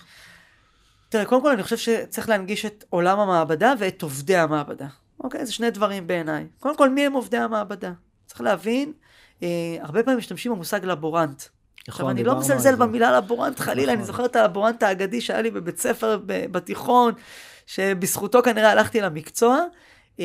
תראה, 1.09 1.25
קודם 1.25 1.43
כל 1.43 1.51
אני 1.51 1.63
חושב 1.63 1.77
שצריך 1.77 2.29
להנגיש 2.29 2.67
את 2.67 2.85
עולם 2.91 3.19
המעבדה 3.19 3.75
ואת 3.79 4.03
עובדי 4.03 4.37
המעבדה. 4.37 4.87
אוקיי? 5.21 5.47
זה 5.47 5.53
שני 5.53 5.71
דברים 5.71 6.07
בעיניי. 6.07 6.47
קודם 6.61 6.77
כל, 6.77 6.91
מי 6.91 7.07
הם 7.07 7.13
עובדי 7.13 7.37
המעבדה? 7.37 7.93
צריך 8.27 8.41
להבין, 8.41 8.93
אה, 9.43 9.49
הרבה 9.81 10.03
פעמים 10.03 10.19
משתמשים 10.19 10.53
במושג 10.53 10.85
לבורנט. 10.85 11.43
נכון, 11.89 12.07
עכשיו, 12.07 12.11
אני 12.11 12.25
לא 12.25 12.39
מזלזל 12.39 12.75
במילה 12.75 13.19
לבורנט, 13.19 13.59
חלילה, 13.59 13.87
נכון. 13.87 13.97
אני 13.97 14.05
זוכר 14.05 14.25
את 14.25 14.37
הלבורנט 14.37 14.83
האגדי 14.83 15.21
שהיה 15.21 15.43
לי 15.43 15.51
בבית 15.51 15.79
ספר 15.79 16.19
בתיכון, 16.27 17.15
שבזכותו 17.67 18.43
כנראה 18.43 18.71
הלכתי 18.71 19.01
למקצוע, 19.01 19.59
אה, 20.21 20.25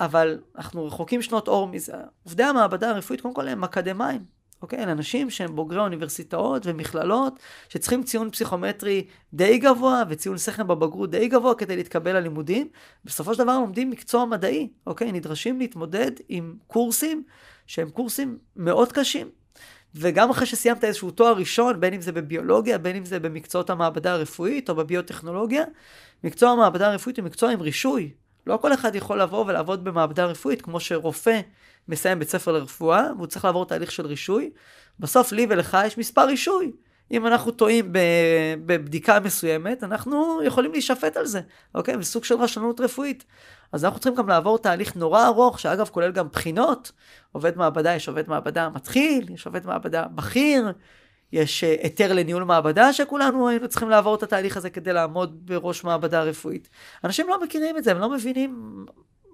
אבל 0.00 0.38
אנחנו 0.56 0.86
רחוקים 0.86 1.22
שנות 1.22 1.48
אור 1.48 1.68
מזה. 1.68 1.92
עובדי 2.24 2.42
המעבדה 2.42 2.90
הרפואית, 2.90 3.20
קודם 3.20 3.34
כל 3.34 3.48
הם 3.48 3.64
אקדמאים. 3.64 4.33
אוקיי? 4.64 4.82
אלה 4.82 4.92
אנשים 4.92 5.30
שהם 5.30 5.56
בוגרי 5.56 5.78
אוניברסיטאות 5.80 6.62
ומכללות, 6.66 7.38
שצריכים 7.68 8.02
ציון 8.02 8.30
פסיכומטרי 8.30 9.06
די 9.34 9.58
גבוה 9.58 10.02
וציון 10.08 10.38
שכם 10.38 10.66
בבגרות 10.66 11.10
די 11.10 11.28
גבוה 11.28 11.54
כדי 11.54 11.76
להתקבל 11.76 12.16
ללימודים. 12.16 12.68
בסופו 13.04 13.34
של 13.34 13.42
דבר 13.42 13.58
לומדים 13.58 13.90
מקצוע 13.90 14.24
מדעי, 14.24 14.68
אוקיי? 14.86 15.12
נדרשים 15.12 15.58
להתמודד 15.58 16.10
עם 16.28 16.56
קורסים 16.66 17.22
שהם 17.66 17.90
קורסים 17.90 18.38
מאוד 18.56 18.92
קשים. 18.92 19.28
וגם 19.94 20.30
אחרי 20.30 20.46
שסיימת 20.46 20.84
איזשהו 20.84 21.10
תואר 21.10 21.36
ראשון, 21.36 21.80
בין 21.80 21.94
אם 21.94 22.00
זה 22.00 22.12
בביולוגיה, 22.12 22.78
בין 22.78 22.96
אם 22.96 23.04
זה 23.04 23.20
במקצועות 23.20 23.70
המעבדה 23.70 24.12
הרפואית 24.12 24.70
או 24.70 24.74
בביוטכנולוגיה, 24.74 25.64
מקצוע 26.24 26.50
המעבדה 26.50 26.86
הרפואית 26.90 27.18
הוא 27.18 27.26
מקצוע 27.26 27.50
עם 27.50 27.60
רישוי. 27.60 28.10
לא 28.46 28.56
כל 28.56 28.74
אחד 28.74 28.94
יכול 28.94 29.20
לבוא 29.20 29.44
ולעבוד 29.46 29.84
במעבדה 29.84 30.24
רפואית 30.24 30.62
כמו 30.62 30.80
שרופא 30.80 31.40
מסיים 31.88 32.18
בית 32.18 32.28
ספר 32.28 32.52
לרפואה, 32.52 33.06
והוא 33.16 33.26
צריך 33.26 33.44
לעבור 33.44 33.66
תהליך 33.66 33.92
של 33.92 34.06
רישוי. 34.06 34.50
בסוף 35.00 35.32
לי 35.32 35.46
ולך 35.50 35.78
יש 35.86 35.98
מספר 35.98 36.26
רישוי. 36.26 36.72
אם 37.10 37.26
אנחנו 37.26 37.52
טועים 37.52 37.92
בבדיקה 38.66 39.20
מסוימת, 39.20 39.84
אנחנו 39.84 40.42
יכולים 40.42 40.72
להישפט 40.72 41.16
על 41.16 41.26
זה, 41.26 41.40
אוקיי? 41.74 41.96
בסוג 41.96 42.24
של 42.24 42.34
רשלנות 42.34 42.80
רפואית. 42.80 43.24
אז 43.72 43.84
אנחנו 43.84 44.00
צריכים 44.00 44.18
גם 44.18 44.28
לעבור 44.28 44.58
תהליך 44.58 44.96
נורא 44.96 45.26
ארוך, 45.26 45.60
שאגב 45.60 45.88
כולל 45.88 46.12
גם 46.12 46.28
בחינות. 46.28 46.92
עובד 47.32 47.56
מעבדה, 47.56 47.94
יש 47.94 48.08
עובד 48.08 48.28
מעבדה 48.28 48.68
מתחיל, 48.68 49.30
יש 49.30 49.46
עובד 49.46 49.66
מעבדה 49.66 50.06
בכיר, 50.14 50.72
יש 51.34 51.64
אה, 51.64 51.76
היתר 51.82 52.12
לניהול 52.12 52.44
מעבדה 52.44 52.92
שכולנו 52.92 53.48
היינו 53.48 53.68
צריכים 53.68 53.88
לעבור 53.88 54.14
את 54.14 54.22
התהליך 54.22 54.56
הזה 54.56 54.70
כדי 54.70 54.92
לעמוד 54.92 55.46
בראש 55.46 55.84
מעבדה 55.84 56.22
רפואית. 56.22 56.68
אנשים 57.04 57.28
לא 57.28 57.42
מכירים 57.42 57.76
את 57.76 57.84
זה, 57.84 57.90
הם 57.90 57.98
לא 57.98 58.10
מבינים 58.10 58.84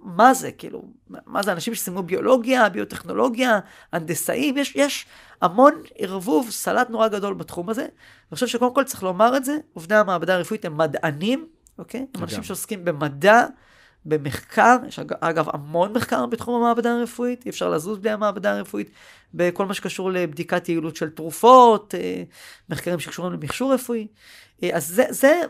מה 0.03 0.35
זה, 0.35 0.53
כאילו, 0.53 0.83
מה 1.27 1.43
זה 1.43 1.53
אנשים 1.53 1.75
שסיימו 1.75 2.03
ביולוגיה, 2.03 2.69
ביוטכנולוגיה, 2.69 3.59
הנדסאים, 3.93 4.59
יש, 4.59 4.73
יש 4.77 5.07
המון 5.43 5.73
ערבוב, 5.99 6.51
סלט 6.51 6.91
נורא 6.91 7.09
גדול 7.09 7.35
בתחום 7.35 7.69
הזה. 7.69 7.83
אני 7.83 8.35
חושב 8.35 8.47
שקודם 8.47 8.75
כל 8.75 8.85
צריך 8.85 9.03
לומר 9.03 9.37
את 9.37 9.45
זה, 9.45 9.57
עובדי 9.73 9.95
המעבדה 9.95 10.35
הרפואית 10.35 10.65
הם 10.65 10.77
מדענים, 10.79 11.47
אוקיי? 11.79 12.07
הם 12.15 12.23
אנשים 12.23 12.43
שעוסקים 12.43 12.85
במדע, 12.85 13.47
במחקר, 14.05 14.77
יש 14.89 14.99
אגב 15.21 15.47
המון 15.53 15.93
מחקר 15.93 16.27
בתחום 16.27 16.63
המעבדה 16.63 16.93
הרפואית, 16.93 17.45
אי 17.45 17.51
אפשר 17.51 17.71
לזוז 17.71 17.99
בלי 17.99 18.11
המעבדה 18.11 18.57
הרפואית, 18.57 18.91
בכל 19.35 19.67
מה 19.67 19.75
שקשור 19.75 20.11
לבדיקת 20.11 20.69
יעילות 20.69 20.97
של 20.97 21.11
תרופות, 21.11 21.95
אה, 21.95 22.23
מחקרים 22.69 22.99
שקשורים 22.99 23.33
למכשור 23.33 23.75
רפואי. 23.75 24.07
אה, 24.63 24.71
אז 24.73 24.87
זה, 24.87 25.05
זה 25.11 25.41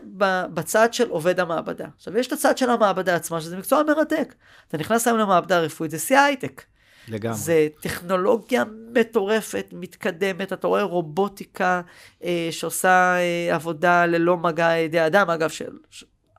בצד 0.53 0.93
של 0.93 1.09
עובד 1.09 1.39
המעבדה. 1.39 1.87
עכשיו, 1.95 2.17
יש 2.17 2.27
את 2.27 2.31
הצד 2.31 2.57
של 2.57 2.69
המעבדה 2.69 3.15
עצמה, 3.15 3.41
שזה 3.41 3.57
מקצוע 3.57 3.83
מרתק. 3.83 4.35
אתה 4.67 4.77
נכנס 4.77 5.07
היום 5.07 5.19
למעבדה 5.19 5.57
הרפואית, 5.57 5.91
זה 5.91 5.99
שיא 5.99 6.19
הייטק. 6.19 6.63
לגמרי. 7.07 7.37
זה 7.37 7.67
טכנולוגיה 7.81 8.63
מטורפת, 8.93 9.65
מתקדמת, 9.71 10.53
אתה 10.53 10.67
רואה 10.67 10.83
רובוטיקה 10.83 11.81
אה, 12.23 12.47
שעושה 12.51 13.15
אה, 13.17 13.55
עבודה 13.55 14.05
ללא 14.05 14.37
מגע 14.37 14.77
ידי 14.77 15.05
אדם, 15.05 15.29
אגב, 15.29 15.49
של, 15.49 15.77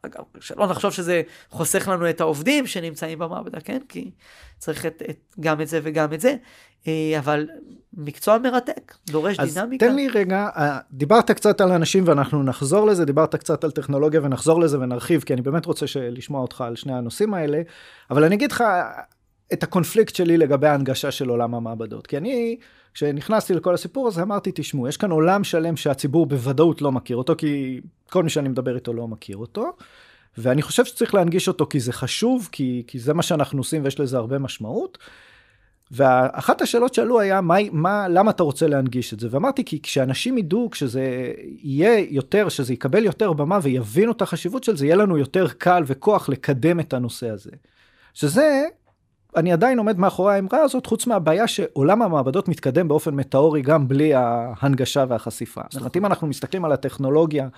אגב, 0.06 0.25
שלא 0.40 0.66
נחשוב 0.66 0.92
שזה 0.92 1.23
חוסך 1.50 1.88
לנו 1.88 2.11
את 2.11 2.21
העובדים 2.21 2.66
שנמצאים 2.66 3.18
במעבדה, 3.18 3.61
כן? 3.61 3.78
כי 3.88 4.11
צריך 4.59 4.87
את, 4.87 5.02
את, 5.11 5.16
גם 5.40 5.61
את 5.61 5.68
זה 5.68 5.80
וגם 5.82 6.12
את 6.12 6.21
זה. 6.21 6.37
אה, 6.87 7.18
אבל 7.18 7.49
מקצוע 7.94 8.38
מרתק, 8.38 8.94
דורש 9.06 9.40
אז 9.40 9.54
דינמיקה. 9.54 9.87
אז 9.87 9.90
תן 9.90 9.97
לי 9.97 10.09
רגע, 10.09 10.49
אה, 10.56 10.78
דיברת 10.90 11.30
קצת 11.30 11.61
על 11.61 11.73
אנשים 11.73 12.04
ואנחנו 12.06 12.42
נחזור 12.42 12.87
לזה, 12.87 13.04
דיברת 13.04 13.35
קצת 13.35 13.64
על 13.64 13.71
טכנולוגיה 13.71 14.21
ונחזור 14.23 14.61
לזה 14.61 14.78
ונרחיב, 14.80 15.23
כי 15.23 15.32
אני 15.32 15.42
באמת 15.42 15.66
רוצה 15.66 15.87
לשמוע 16.11 16.42
אותך 16.42 16.61
על 16.61 16.76
שני 16.76 16.94
הנושאים 16.94 17.35
האלה, 17.35 17.62
אבל 18.11 18.25
אני 18.25 18.35
אגיד 18.35 18.52
לך 18.52 18.64
את 19.52 19.62
הקונפליקט 19.62 20.14
שלי 20.14 20.37
לגבי 20.37 20.66
ההנגשה 20.66 21.11
של 21.11 21.28
עולם 21.28 21.54
המעבדות. 21.54 22.06
כי 22.06 22.16
אני, 22.16 22.56
כשנכנסתי 22.94 23.54
לכל 23.54 23.75
הסיפור 23.75 24.09
הזה, 24.09 24.23
אמרתי, 24.23 24.50
תשמעו, 24.54 24.88
יש 24.88 24.97
כאן 24.97 25.11
עולם 25.11 25.44
שלם 25.44 25.76
שהציבור 25.76 26.26
בוודאות 26.26 26.82
לא 26.82 26.92
מכיר 26.92 27.16
אותו, 27.16 27.35
כי 27.38 27.80
כל 28.12 28.23
מי 28.23 28.31
שאני 28.31 28.49
מדבר 28.49 28.75
איתו 28.75 28.92
לא 28.92 29.09
מכיר 29.09 29.37
אותו. 29.37 29.73
ואני 30.38 30.62
חושב 30.62 30.85
שצריך 30.85 31.14
להנגיש 31.14 31.49
אותו 31.49 31.66
כי 31.66 31.81
זה 31.81 31.92
חשוב, 31.92 32.49
כי, 32.52 32.83
כי 32.87 32.99
זה 32.99 33.14
מה 33.14 33.23
שאנחנו 33.23 33.61
עושים 33.61 33.85
ויש 33.85 34.00
לזה 34.00 34.16
הרבה 34.16 34.38
משמעות. 34.38 34.99
ואחת 35.90 36.62
השאלות 36.62 36.95
שעלו 36.95 37.21
היה, 37.21 37.40
מה, 37.40 37.54
מה, 37.73 38.09
למה 38.09 38.31
אתה 38.31 38.42
רוצה 38.42 38.66
להנגיש 38.66 39.14
את 39.14 39.21
זה? 39.21 39.28
ואמרתי, 39.31 39.64
כי 39.64 39.83
כשאנשים 39.83 40.38
ידעו, 40.38 40.71
כשזה 40.71 41.33
יהיה 41.62 42.07
יותר, 42.11 42.49
שזה 42.49 42.73
יקבל 42.73 43.04
יותר 43.04 43.33
במה 43.33 43.59
ויבינו 43.62 44.12
את 44.12 44.23
החשיבות 44.23 44.64
של 44.64 44.76
זה, 44.76 44.87
יהיה 44.87 44.97
לנו 44.97 45.19
יותר 45.19 45.49
קל 45.59 45.83
וכוח 45.87 46.28
לקדם 46.28 46.81
את 46.81 46.92
הנושא 46.92 47.31
הזה. 47.31 47.50
שזה, 48.14 48.64
אני 49.37 49.52
עדיין 49.52 49.78
עומד 49.78 49.99
מאחורי 49.99 50.35
האמרה 50.35 50.59
הזאת, 50.59 50.87
חוץ 50.87 51.07
מהבעיה 51.07 51.49
שעולם 51.49 52.02
המעבדות 52.02 52.49
מתקדם 52.49 52.88
באופן 52.88 53.14
מטאורי 53.14 53.62
גם 53.62 53.88
בלי 53.88 54.14
ההנגשה 54.14 55.04
והחשיפה. 55.09 55.61
זאת 55.71 55.81
אומרת, 55.81 55.97
אם 55.97 56.07
אנחנו 56.07 56.26
מסתכלים 56.26 56.64
על 56.64 56.73
הטכנולוגיה, 56.73 57.49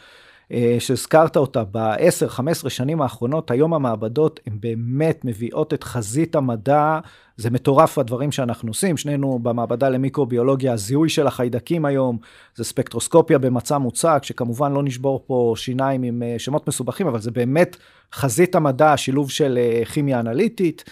שהזכרת 0.78 1.36
אותה 1.36 1.62
ב-10-15 1.70 2.68
שנים 2.68 3.02
האחרונות, 3.02 3.50
היום 3.50 3.74
המעבדות 3.74 4.40
הן 4.46 4.56
באמת 4.60 5.24
מביאות 5.24 5.74
את 5.74 5.84
חזית 5.84 6.36
המדע, 6.36 6.98
זה 7.36 7.50
מטורף 7.50 7.98
הדברים 7.98 8.32
שאנחנו 8.32 8.70
עושים, 8.70 8.96
שנינו 8.96 9.38
במעבדה 9.42 9.88
למיקרוביולוגיה, 9.88 10.72
הזיהוי 10.72 11.08
של 11.08 11.26
החיידקים 11.26 11.84
היום, 11.84 12.18
זה 12.54 12.64
ספקטרוסקופיה 12.64 13.38
במצע 13.38 13.78
מוצק, 13.78 14.20
שכמובן 14.22 14.72
לא 14.72 14.82
נשבור 14.82 15.24
פה 15.26 15.54
שיניים 15.56 16.02
עם 16.02 16.22
אה, 16.22 16.34
שמות 16.38 16.68
מסובכים, 16.68 17.06
אבל 17.06 17.20
זה 17.20 17.30
באמת 17.30 17.76
חזית 18.12 18.54
המדע, 18.54 18.92
השילוב 18.92 19.30
של 19.30 19.58
אה, 19.58 19.84
כימיה 19.84 20.20
אנליטית. 20.20 20.84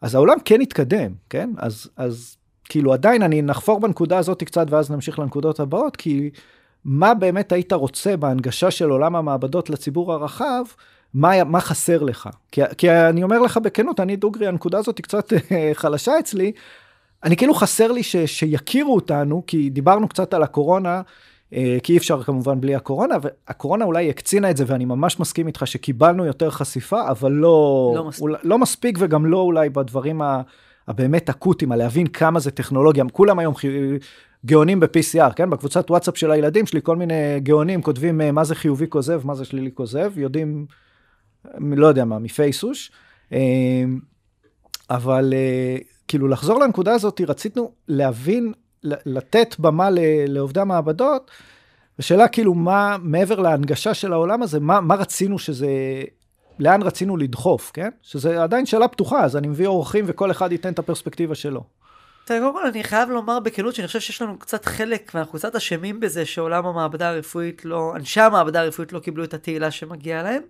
אז 0.00 0.14
העולם 0.14 0.36
כן 0.44 0.60
התקדם, 0.60 1.12
כן? 1.30 1.50
אז, 1.58 1.90
אז 1.96 2.36
כאילו 2.64 2.92
עדיין 2.92 3.22
אני 3.22 3.42
נחפור 3.42 3.80
בנקודה 3.80 4.18
הזאת 4.18 4.42
קצת 4.42 4.66
ואז 4.70 4.90
נמשיך 4.90 5.18
לנקודות 5.18 5.60
הבאות, 5.60 5.96
כי 5.96 6.30
מה 6.84 7.14
באמת 7.14 7.52
היית 7.52 7.72
רוצה 7.72 8.16
בהנגשה 8.16 8.70
של 8.70 8.90
עולם 8.90 9.16
המעבדות 9.16 9.70
לציבור 9.70 10.12
הרחב, 10.12 10.62
מה, 11.14 11.44
מה 11.44 11.60
חסר 11.60 12.02
לך? 12.02 12.28
כי, 12.52 12.60
כי 12.78 12.90
אני 12.90 13.22
אומר 13.22 13.38
לך 13.38 13.56
בכנות, 13.56 14.00
אני 14.00 14.16
דוגרי, 14.16 14.46
הנקודה 14.46 14.78
הזאת 14.78 14.98
היא 14.98 15.04
קצת 15.04 15.32
אה, 15.52 15.70
חלשה 15.72 16.18
אצלי. 16.18 16.52
אני 17.24 17.36
כאילו 17.36 17.54
חסר 17.54 17.92
לי 17.92 18.02
ש, 18.02 18.16
שיכירו 18.16 18.94
אותנו, 18.94 19.42
כי 19.46 19.70
דיברנו 19.70 20.08
קצת 20.08 20.34
על 20.34 20.42
הקורונה, 20.42 21.02
אה, 21.54 21.78
כי 21.82 21.92
אי 21.92 21.98
אפשר 21.98 22.22
כמובן 22.22 22.60
בלי 22.60 22.74
הקורונה, 22.74 23.14
והקורונה 23.22 23.84
אולי 23.84 24.10
הקצינה 24.10 24.50
את 24.50 24.56
זה, 24.56 24.64
ואני 24.66 24.84
ממש 24.84 25.20
מסכים 25.20 25.46
איתך 25.46 25.66
שקיבלנו 25.66 26.26
יותר 26.26 26.50
חשיפה, 26.50 27.10
אבל 27.10 27.32
לא, 27.32 27.92
לא, 27.96 28.04
מספיק. 28.04 28.22
אולי, 28.22 28.38
לא 28.42 28.58
מספיק 28.58 28.98
וגם 29.00 29.26
לא 29.26 29.38
אולי 29.38 29.68
בדברים 29.68 30.22
הבאמת 30.88 31.28
אקוטיים, 31.30 31.72
על 31.72 31.78
להבין 31.78 32.06
כמה 32.06 32.40
זה 32.40 32.50
טכנולוגיה. 32.50 33.04
כולם 33.12 33.38
היום 33.38 33.54
גאונים 34.46 34.80
ב-PCR, 34.80 35.32
כן? 35.36 35.50
בקבוצת 35.50 35.90
וואטסאפ 35.90 36.16
של 36.16 36.30
הילדים 36.30 36.66
שלי, 36.66 36.80
כל 36.82 36.96
מיני 36.96 37.40
גאונים 37.40 37.82
כותבים 37.82 38.20
אה, 38.20 38.32
מה 38.32 38.44
זה 38.44 38.54
חיובי 38.54 38.86
כוזב, 38.88 39.26
מה 39.26 39.34
זה 39.34 39.44
שלילי 39.44 39.70
כוזב, 39.74 40.18
יודעים, 40.18 40.66
לא 41.60 41.86
יודע 41.86 42.04
מה, 42.04 42.18
מפייסוש. 42.18 42.92
אה, 43.32 43.84
אבל 44.90 45.34
אה, 45.36 45.76
כאילו 46.08 46.28
לחזור 46.28 46.60
לנקודה 46.60 46.92
הזאת, 46.92 47.20
רצינו 47.20 47.72
להבין, 47.88 48.52
לתת 48.82 49.56
במה 49.58 49.88
לעובדי 50.26 50.60
המעבדות, 50.60 51.30
השאלה 51.98 52.28
כאילו 52.28 52.54
מה, 52.54 52.96
מעבר 53.02 53.40
להנגשה 53.40 53.94
של 53.94 54.12
העולם 54.12 54.42
הזה, 54.42 54.60
מה, 54.60 54.80
מה 54.80 54.94
רצינו 54.94 55.38
שזה, 55.38 55.68
לאן 56.58 56.82
רצינו 56.82 57.16
לדחוף, 57.16 57.70
כן? 57.74 57.88
שזה 58.02 58.42
עדיין 58.42 58.66
שאלה 58.66 58.88
פתוחה, 58.88 59.24
אז 59.24 59.36
אני 59.36 59.48
מביא 59.48 59.66
אורחים 59.66 60.04
וכל 60.08 60.30
אחד 60.30 60.52
ייתן 60.52 60.72
את 60.72 60.78
הפרספקטיבה 60.78 61.34
שלו. 61.34 61.64
תראה, 62.30 62.40
קודם 62.40 62.52
כל 62.52 62.66
אני 62.66 62.84
חייב 62.84 63.10
לומר 63.10 63.40
בכנות 63.40 63.74
שאני 63.74 63.86
חושב 63.86 64.00
שיש 64.00 64.22
לנו 64.22 64.38
קצת 64.38 64.64
חלק, 64.64 65.10
ואנחנו 65.14 65.38
קצת 65.38 65.56
אשמים 65.56 66.00
בזה 66.00 66.26
שעולם 66.26 66.66
המעבדה 66.66 67.08
הרפואית 67.08 67.64
לא, 67.64 67.92
אנשי 67.96 68.20
המעבדה 68.20 68.60
הרפואית 68.60 68.92
לא 68.92 68.98
קיבלו 68.98 69.24
את 69.24 69.34
התהילה 69.34 69.70
שמגיעה 69.70 70.22
להם. 70.22 70.42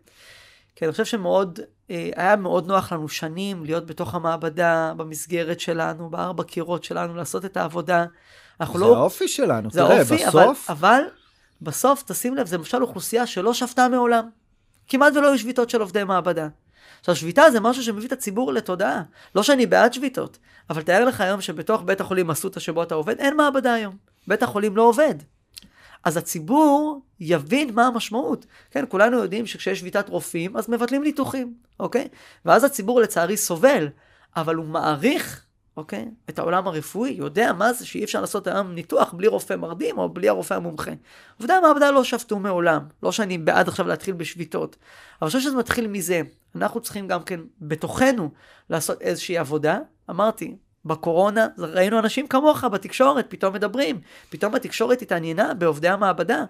כי 0.76 0.84
אני 0.84 0.92
חושב 0.92 1.04
שמאוד, 1.04 1.60
אה, 1.90 2.10
היה 2.16 2.36
מאוד 2.36 2.66
נוח 2.66 2.92
לנו 2.92 3.08
שנים 3.08 3.64
להיות 3.64 3.86
בתוך 3.86 4.14
המעבדה, 4.14 4.92
במסגרת 4.96 5.60
שלנו, 5.60 6.10
בארבע 6.10 6.44
קירות 6.44 6.84
שלנו, 6.84 7.14
לעשות 7.14 7.44
את 7.44 7.56
העבודה. 7.56 8.04
זה 8.72 8.78
לא... 8.78 8.96
האופי 8.96 9.28
שלנו, 9.28 9.70
זה 9.70 9.80
תראה, 9.80 9.96
האופי, 9.96 10.14
בסוף... 10.14 10.70
אבל, 10.70 10.78
אבל 10.78 11.02
בסוף, 11.62 12.02
תשים 12.06 12.34
לב, 12.34 12.46
זה 12.46 12.56
למשל 12.56 12.82
אוכלוסייה 12.82 13.26
שלא 13.26 13.54
שבתה 13.54 13.88
מעולם. 13.88 14.28
כמעט 14.88 15.16
ולא 15.16 15.28
היו 15.28 15.38
שביתות 15.38 15.70
של 15.70 15.80
עובדי 15.80 16.04
מעבדה. 16.04 16.48
עכשיו, 17.00 17.16
שביתה 17.16 17.50
זה 17.50 17.60
משהו 17.60 17.82
שמביא 17.82 18.06
את 18.06 18.12
הציבור 18.12 18.52
לתודעה. 18.52 19.02
לא 19.34 19.42
שאני 19.42 19.66
בעד 19.66 19.92
שביתות, 19.92 20.38
אבל 20.70 20.82
תאר 20.82 21.04
לך 21.04 21.20
היום 21.20 21.40
שבתוך 21.40 21.82
בית 21.82 22.00
החולים 22.00 22.30
אסותא 22.30 22.60
שבו 22.60 22.82
אתה 22.82 22.94
עובד, 22.94 23.18
אין 23.18 23.36
מעבדה 23.36 23.74
היום. 23.74 23.96
בית 24.26 24.42
החולים 24.42 24.76
לא 24.76 24.82
עובד. 24.82 25.14
אז 26.04 26.16
הציבור 26.16 27.02
יבין 27.20 27.74
מה 27.74 27.86
המשמעות. 27.86 28.46
כן, 28.70 28.84
כולנו 28.88 29.18
יודעים 29.18 29.46
שכשיש 29.46 29.78
שביתת 29.80 30.08
רופאים, 30.08 30.56
אז 30.56 30.68
מבטלים 30.68 31.02
ניתוחים, 31.02 31.54
אוקיי? 31.80 32.08
ואז 32.44 32.64
הציבור 32.64 33.00
לצערי 33.00 33.36
סובל, 33.36 33.88
אבל 34.36 34.54
הוא 34.54 34.64
מעריך, 34.64 35.44
אוקיי? 35.76 36.08
את 36.30 36.38
העולם 36.38 36.68
הרפואי, 36.68 37.10
יודע 37.10 37.52
מה 37.52 37.72
זה 37.72 37.86
שאי 37.86 38.04
אפשר 38.04 38.20
לעשות 38.20 38.46
היום 38.46 38.72
ניתוח 38.72 39.12
בלי 39.12 39.26
רופא 39.26 39.54
מרדים 39.54 39.98
או 39.98 40.08
בלי 40.08 40.28
הרופא 40.28 40.54
המומחה. 40.54 40.90
עובדי 41.38 41.52
המעבדה 41.52 41.90
לא 41.90 42.04
שבתו 42.04 42.38
מעולם. 42.38 42.82
לא 43.02 43.12
שאני 43.12 43.38
בעד 43.38 43.68
עכשיו 43.68 43.86
להתחיל 43.86 44.14
בשביתות. 44.14 44.76
אבל 44.76 45.26
אני 45.26 45.26
חושב 45.26 45.40
שזה 45.40 45.56
מתחיל 45.56 45.86
מזה. 45.86 46.22
אנחנו 46.56 46.80
צריכים 46.80 47.08
גם 47.08 47.22
כן 47.22 47.40
בתוכנו 47.60 48.30
לעשות 48.70 49.02
איזושהי 49.02 49.38
עבודה. 49.38 49.78
אמרתי, 50.10 50.56
בקורונה 50.84 51.46
ראינו 51.58 51.98
אנשים 51.98 52.26
כמוך 52.26 52.64
בתקשורת, 52.64 53.26
פתאום 53.28 53.54
מדברים. 53.54 54.00
פתאום 54.30 54.54
התקשורת 54.54 55.02
התעניינה 55.02 55.54
בעובדי 55.54 55.88
המעבדה. 55.88 56.44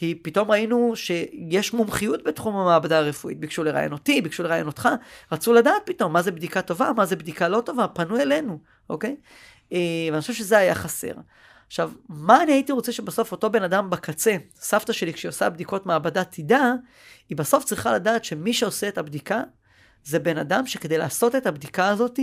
היא, 0.00 0.16
פתאום 0.22 0.50
ראינו 0.50 0.92
שיש 0.96 1.72
מומחיות 1.72 2.24
בתחום 2.24 2.56
המעבדה 2.56 2.98
הרפואית. 2.98 3.40
ביקשו 3.40 3.64
לראיין 3.64 3.92
אותי, 3.92 4.20
ביקשו 4.20 4.42
לראיין 4.42 4.66
אותך. 4.66 4.88
רצו 5.32 5.52
לדעת 5.52 5.82
פתאום 5.84 6.12
מה 6.12 6.22
זה 6.22 6.32
בדיקה 6.32 6.62
טובה, 6.62 6.90
מה 6.96 7.06
זה 7.06 7.16
בדיקה 7.16 7.48
לא 7.48 7.60
טובה, 7.60 7.88
פנו 7.88 8.20
אלינו, 8.20 8.58
אוקיי? 8.90 9.16
אה, 9.72 9.78
ואני 10.10 10.20
חושב 10.20 10.32
שזה 10.32 10.58
היה 10.58 10.74
חסר. 10.74 11.12
עכשיו, 11.70 11.90
מה 12.08 12.42
אני 12.42 12.52
הייתי 12.52 12.72
רוצה 12.72 12.92
שבסוף 12.92 13.32
אותו 13.32 13.50
בן 13.50 13.62
אדם 13.62 13.90
בקצה, 13.90 14.36
סבתא 14.54 14.92
שלי 14.92 15.12
כשהיא 15.12 15.28
עושה 15.28 15.50
בדיקות 15.50 15.86
מעבדה 15.86 16.24
תדע, 16.24 16.72
היא 17.28 17.36
בסוף 17.36 17.64
צריכה 17.64 17.92
לדעת 17.92 18.24
שמי 18.24 18.52
שעושה 18.52 18.88
את 18.88 18.98
הבדיקה, 18.98 19.42
זה 20.04 20.18
בן 20.18 20.38
אדם 20.38 20.66
שכדי 20.66 20.98
לעשות 20.98 21.34
את 21.34 21.46
הבדיקה 21.46 21.88
הזאת, 21.88 22.18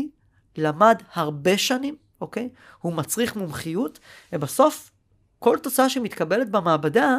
למד 0.57 1.03
הרבה 1.13 1.57
שנים, 1.57 1.95
אוקיי? 2.21 2.49
הוא 2.79 2.93
מצריך 2.93 3.35
מומחיות, 3.35 3.99
ובסוף 4.33 4.91
כל 5.39 5.57
תוצאה 5.63 5.89
שמתקבלת 5.89 6.49
במעבדה, 6.49 7.17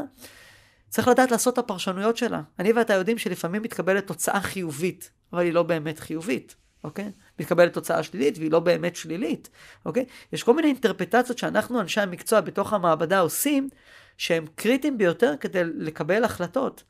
צריך 0.88 1.08
לדעת 1.08 1.30
לעשות 1.30 1.54
את 1.54 1.58
הפרשנויות 1.58 2.16
שלה. 2.16 2.42
אני 2.58 2.73
ואתה 2.73 2.94
יודעים 2.94 3.18
שלפעמים 3.18 3.62
מתקבלת 3.62 4.06
תוצאה 4.06 4.40
חיובית, 4.40 5.11
אבל 5.32 5.42
היא 5.42 5.52
לא 5.52 5.62
באמת 5.62 5.99
חיובית, 5.99 6.54
אוקיי? 6.85 7.12
מתקבלת 7.40 7.73
תוצאה 7.73 8.02
שלילית 8.02 8.38
והיא 8.38 8.50
לא 8.50 8.61
באמת 8.61 8.97
שלילית, 8.97 9.50
אוקיי? 9.87 10.04
יש 10.33 10.42
כל 10.42 10.54
מיני 10.54 10.68
אינטרפטציות 10.68 11.38
שאנחנו, 11.38 11.80
אנשי 11.80 12.00
המקצוע 12.00 12.40
בתוך 12.40 12.73
המעבדה, 12.73 13.21
עושים, 13.21 13.68
שהם 14.16 14.45
קריטיים 14.54 14.99
ביותר 14.99 15.35
כדי 15.40 15.62
לקבל 15.64 16.25
החלטות. 16.25 16.85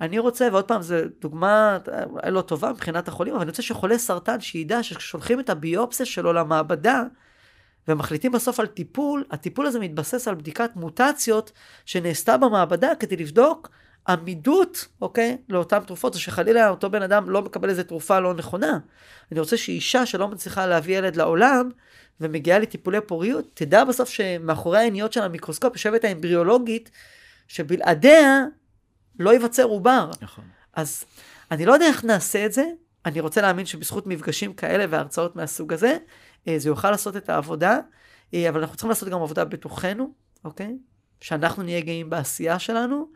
אני 0.00 0.18
רוצה, 0.18 0.48
ועוד 0.52 0.64
פעם, 0.64 0.82
זו 0.82 0.96
דוגמה 1.20 1.78
אה, 2.24 2.30
לא 2.30 2.40
טובה 2.40 2.72
מבחינת 2.72 3.08
החולים, 3.08 3.34
אבל 3.34 3.42
אני 3.42 3.50
רוצה 3.50 3.62
שחולה 3.62 3.98
סרטן 3.98 4.40
שידע 4.40 4.82
שכששולחים 4.82 5.40
את 5.40 5.50
הביופסיה 5.50 6.06
שלו 6.06 6.32
למעבדה, 6.32 7.02
ומחליטים 7.88 8.32
בסוף 8.32 8.60
על 8.60 8.66
טיפול, 8.66 9.24
הטיפול 9.30 9.66
הזה 9.66 9.80
מתבסס 9.80 10.28
על 10.28 10.34
בדיקת 10.34 10.70
מוטציות 10.76 11.52
שנעשתה 11.86 12.36
במעבדה 12.36 12.94
כדי 13.00 13.16
לבדוק 13.16 13.70
עמידות, 14.08 14.88
אוקיי, 15.00 15.36
לאותן 15.48 15.78
תרופות, 15.80 16.14
או 16.14 16.18
שחלילה 16.20 16.68
אותו 16.68 16.90
בן 16.90 17.02
אדם 17.02 17.30
לא 17.30 17.42
מקבל 17.42 17.68
איזה 17.68 17.84
תרופה 17.84 18.20
לא 18.20 18.34
נכונה. 18.34 18.78
אני 19.32 19.40
רוצה 19.40 19.56
שאישה 19.56 20.06
שלא 20.06 20.28
מצליחה 20.28 20.66
להביא 20.66 20.98
ילד 20.98 21.16
לעולם, 21.16 21.70
ומגיעה 22.20 22.58
לטיפולי 22.58 23.00
פוריות, 23.00 23.44
תדע 23.54 23.84
בסוף 23.84 24.08
שמאחורי 24.08 24.78
העיניות 24.78 25.12
של 25.12 25.22
המיקרוסקופ 25.22 25.72
יושבת 25.74 26.04
האמבריאולוגית, 26.04 26.90
שבלעדיה 27.48 28.44
לא 29.18 29.30
ייווצר 29.30 29.64
עובר. 29.64 30.10
נכון. 30.20 30.44
אז 30.74 31.04
אני 31.50 31.66
לא 31.66 31.72
יודע 31.72 31.86
איך 31.86 32.04
נעשה 32.04 32.46
את 32.46 32.52
זה, 32.52 32.64
אני 33.06 33.20
רוצה 33.20 33.40
להאמין 33.42 33.66
שבזכות 33.66 34.06
מפגשים 34.06 34.52
כאלה 34.52 34.84
והרצאות 34.90 35.36
מהסוג 35.36 35.72
הזה, 35.72 35.96
אה, 36.48 36.58
זה 36.58 36.68
יוכל 36.68 36.90
לעשות 36.90 37.16
את 37.16 37.28
העבודה, 37.28 37.78
אה, 38.34 38.48
אבל 38.48 38.60
אנחנו 38.60 38.76
צריכים 38.76 38.88
לעשות 38.88 39.08
גם 39.08 39.22
עבודה 39.22 39.44
בתוכנו, 39.44 40.12
אוקיי? 40.44 40.78
שאנחנו 41.20 41.62
נהיה 41.62 41.80
גאים 41.80 42.10
בעשייה 42.10 42.58
שלנו, 42.58 43.08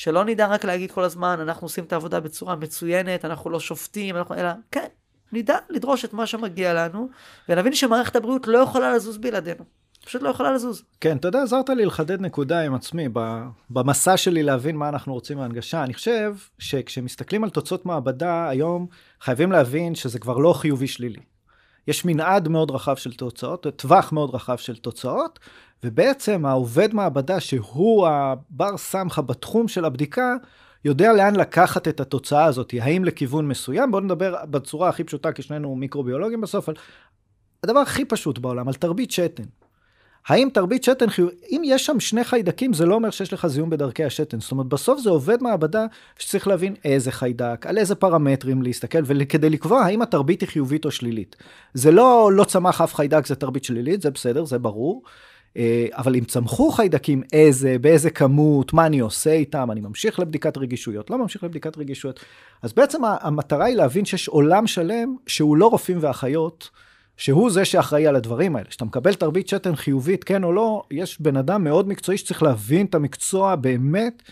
שלא 0.00 0.24
נדע 0.24 0.46
רק 0.46 0.64
להגיד 0.64 0.90
כל 0.90 1.04
הזמן, 1.04 1.40
אנחנו 1.40 1.64
עושים 1.64 1.84
את 1.84 1.92
העבודה 1.92 2.20
בצורה 2.20 2.56
מצוינת, 2.56 3.24
אנחנו 3.24 3.50
לא 3.50 3.60
שופטים, 3.60 4.16
אנחנו, 4.16 4.34
אלא 4.34 4.48
כן, 4.70 4.86
נדע 5.32 5.56
לדרוש 5.70 6.04
את 6.04 6.12
מה 6.12 6.26
שמגיע 6.26 6.74
לנו, 6.74 7.08
ונבין 7.48 7.74
שמערכת 7.74 8.16
הבריאות 8.16 8.46
לא 8.46 8.58
יכולה 8.58 8.94
לזוז 8.94 9.18
בלעדינו. 9.18 9.64
פשוט 10.04 10.22
לא 10.22 10.28
יכולה 10.28 10.52
לזוז. 10.52 10.82
כן, 11.00 11.16
אתה 11.16 11.28
יודע, 11.28 11.42
עזרת 11.42 11.68
לי 11.68 11.86
לחדד 11.86 12.20
נקודה 12.20 12.60
עם 12.60 12.74
עצמי, 12.74 13.08
במסע 13.70 14.16
שלי 14.16 14.42
להבין 14.42 14.76
מה 14.76 14.88
אנחנו 14.88 15.14
רוצים 15.14 15.38
מהנגשה. 15.38 15.84
אני 15.84 15.94
חושב 15.94 16.34
שכשמסתכלים 16.58 17.44
על 17.44 17.50
תוצאות 17.50 17.86
מעבדה, 17.86 18.48
היום 18.48 18.86
חייבים 19.20 19.52
להבין 19.52 19.94
שזה 19.94 20.18
כבר 20.18 20.38
לא 20.38 20.52
חיובי 20.52 20.86
שלילי. 20.86 21.20
יש 21.88 22.04
מנעד 22.04 22.48
מאוד 22.48 22.70
רחב 22.70 22.96
של 22.96 23.12
תוצאות, 23.12 23.66
טווח 23.76 24.12
מאוד 24.12 24.34
רחב 24.34 24.56
של 24.56 24.76
תוצאות, 24.76 25.38
ובעצם 25.84 26.46
העובד 26.46 26.94
מעבדה 26.94 27.40
שהוא 27.40 28.06
הבר 28.06 28.76
סמכה 28.76 29.22
בתחום 29.22 29.68
של 29.68 29.84
הבדיקה, 29.84 30.34
יודע 30.84 31.12
לאן 31.12 31.36
לקחת 31.36 31.88
את 31.88 32.00
התוצאה 32.00 32.44
הזאת, 32.44 32.74
האם 32.80 33.04
לכיוון 33.04 33.48
מסוים, 33.48 33.90
בואו 33.90 34.02
נדבר 34.02 34.44
בצורה 34.44 34.88
הכי 34.88 35.04
פשוטה, 35.04 35.32
כי 35.32 35.42
שנינו 35.42 35.76
מיקרוביולוגים 35.76 36.40
בסוף, 36.40 36.68
על 36.68 36.74
הדבר 37.64 37.78
הכי 37.78 38.04
פשוט 38.04 38.38
בעולם, 38.38 38.68
על 38.68 38.74
תרבית 38.74 39.10
שתן. 39.10 39.44
האם 40.28 40.48
תרבית 40.54 40.84
שתן 40.84 41.10
חיוב... 41.10 41.30
אם 41.50 41.62
יש 41.64 41.86
שם 41.86 42.00
שני 42.00 42.24
חיידקים, 42.24 42.72
זה 42.72 42.86
לא 42.86 42.94
אומר 42.94 43.10
שיש 43.10 43.32
לך 43.32 43.46
זיהום 43.46 43.70
בדרכי 43.70 44.04
השתן. 44.04 44.40
זאת 44.40 44.52
אומרת, 44.52 44.66
בסוף 44.66 45.00
זה 45.00 45.10
עובד 45.10 45.42
מעבדה 45.42 45.86
שצריך 46.18 46.48
להבין 46.48 46.74
איזה 46.84 47.12
חיידק, 47.12 47.66
על 47.66 47.78
איזה 47.78 47.94
פרמטרים 47.94 48.62
להסתכל, 48.62 48.98
וכדי 49.06 49.50
לקבוע 49.50 49.80
האם 49.80 50.02
התרבית 50.02 50.40
היא 50.40 50.48
חיובית 50.48 50.84
או 50.84 50.90
שלילית. 50.90 51.36
זה 51.74 51.90
לא, 51.90 52.30
לא 52.32 52.44
צמח 52.44 52.80
אף 52.80 52.94
חיידק, 52.94 53.26
זה 53.26 53.34
תרבית 53.34 53.64
שלילית, 53.64 54.02
זה 54.02 54.10
בסדר, 54.10 54.44
זה 54.44 54.58
ברור. 54.58 55.02
אה, 55.56 55.86
אבל 55.92 56.16
אם 56.16 56.24
צמחו 56.24 56.70
חיידקים, 56.70 57.22
איזה, 57.32 57.76
באיזה 57.80 58.10
כמות, 58.10 58.72
מה 58.72 58.86
אני 58.86 58.98
עושה 59.00 59.32
איתם, 59.32 59.70
אני 59.70 59.80
ממשיך 59.80 60.20
לבדיקת 60.20 60.58
רגישויות, 60.58 61.10
לא 61.10 61.18
ממשיך 61.18 61.44
לבדיקת 61.44 61.78
רגישויות. 61.78 62.20
אז 62.62 62.72
בעצם 62.72 63.00
המטרה 63.04 63.64
היא 63.64 63.76
להבין 63.76 64.04
שיש 64.04 64.28
עולם 64.28 64.66
שלם 64.66 65.16
שהוא 65.26 65.56
לא 65.56 65.66
רופאים 65.66 65.98
ואחיות, 66.00 66.70
שהוא 67.20 67.50
זה 67.50 67.64
שאחראי 67.64 68.06
על 68.06 68.16
הדברים 68.16 68.56
האלה. 68.56 68.68
כשאתה 68.68 68.84
מקבל 68.84 69.14
תרבית 69.14 69.48
שתן 69.48 69.76
חיובית, 69.76 70.24
כן 70.24 70.44
או 70.44 70.52
לא, 70.52 70.82
יש 70.90 71.20
בן 71.20 71.36
אדם 71.36 71.64
מאוד 71.64 71.88
מקצועי 71.88 72.18
שצריך 72.18 72.42
להבין 72.42 72.86
את 72.86 72.94
המקצוע 72.94 73.56
באמת, 73.56 74.22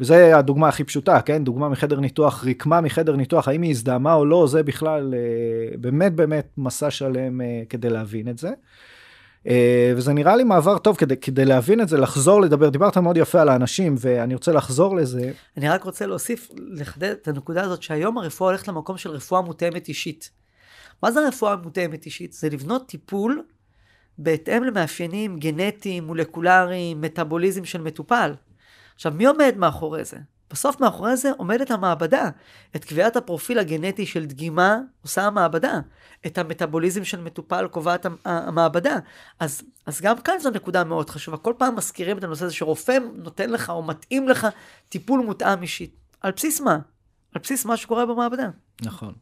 וזה 0.00 0.36
הדוגמה 0.36 0.68
הכי 0.68 0.84
פשוטה, 0.84 1.20
כן? 1.20 1.44
דוגמה 1.44 1.68
מחדר 1.68 2.00
ניתוח, 2.00 2.44
רקמה 2.46 2.80
מחדר 2.80 3.16
ניתוח, 3.16 3.48
האם 3.48 3.62
היא 3.62 3.70
הזדהמה 3.70 4.14
או 4.14 4.24
לא, 4.24 4.46
זה 4.46 4.62
בכלל 4.62 5.14
אה, 5.14 5.76
באמת 5.76 6.14
באמת 6.14 6.48
מסע 6.58 6.90
שלם 6.90 7.40
אה, 7.40 7.62
כדי 7.68 7.90
להבין 7.90 8.28
את 8.28 8.38
זה. 8.38 8.50
אה, 9.46 9.92
וזה 9.96 10.12
נראה 10.12 10.36
לי 10.36 10.44
מעבר 10.44 10.78
טוב 10.78 10.96
כדי, 10.96 11.16
כדי 11.16 11.44
להבין 11.44 11.80
את 11.80 11.88
זה, 11.88 11.98
לחזור 11.98 12.40
לדבר, 12.40 12.68
דיברת 12.68 12.96
מאוד 12.96 13.16
יפה 13.16 13.40
על 13.40 13.48
האנשים, 13.48 13.94
ואני 13.98 14.34
רוצה 14.34 14.52
לחזור 14.52 14.96
לזה. 14.96 15.32
אני 15.56 15.68
רק 15.68 15.84
רוצה 15.84 16.06
להוסיף, 16.06 16.50
לחדד 16.56 17.10
את 17.10 17.28
הנקודה 17.28 17.62
הזאת, 17.62 17.82
שהיום 17.82 18.18
הרפואה 18.18 18.50
הולכת 18.50 18.68
למקום 18.68 18.96
של 18.96 19.10
רפואה 19.10 19.40
מותאמת 19.40 19.88
אישית. 19.88 20.45
מה 21.02 21.10
זה 21.10 21.28
רפואה 21.28 21.56
מותאמת 21.56 22.06
אישית? 22.06 22.32
זה 22.32 22.48
לבנות 22.48 22.88
טיפול 22.88 23.42
בהתאם 24.18 24.64
למאפיינים 24.64 25.38
גנטיים, 25.38 26.04
מולקולריים, 26.04 27.00
מטאבוליזם 27.00 27.64
של 27.64 27.82
מטופל. 27.82 28.34
עכשיו, 28.94 29.12
מי 29.12 29.26
עומד 29.26 29.54
מאחורי 29.56 30.04
זה? 30.04 30.16
בסוף 30.50 30.80
מאחורי 30.80 31.16
זה 31.16 31.30
עומדת 31.36 31.70
המעבדה. 31.70 32.30
את 32.76 32.84
קביעת 32.84 33.16
הפרופיל 33.16 33.58
הגנטי 33.58 34.06
של 34.06 34.26
דגימה 34.26 34.78
עושה 35.02 35.26
המעבדה. 35.26 35.80
את 36.26 36.38
המטאבוליזם 36.38 37.04
של 37.04 37.20
מטופל 37.20 37.68
קובעת 37.68 38.06
המעבדה. 38.24 38.98
אז, 39.40 39.62
אז 39.86 40.00
גם 40.00 40.18
כאן 40.18 40.38
זו 40.38 40.50
נקודה 40.50 40.84
מאוד 40.84 41.10
חשובה. 41.10 41.36
כל 41.36 41.54
פעם 41.58 41.76
מזכירים 41.76 42.18
את 42.18 42.24
הנושא 42.24 42.44
הזה 42.44 42.54
שרופא 42.54 42.98
נותן 43.14 43.50
לך 43.50 43.70
או 43.70 43.82
מתאים 43.82 44.28
לך 44.28 44.46
טיפול 44.88 45.20
מותאם 45.20 45.62
אישית. 45.62 45.96
על 46.20 46.32
בסיס 46.32 46.60
מה? 46.60 46.78
על 47.34 47.42
בסיס 47.42 47.64
מה 47.64 47.76
שקורה 47.76 48.06
במעבדה. 48.06 48.48
נכון. 48.82 49.14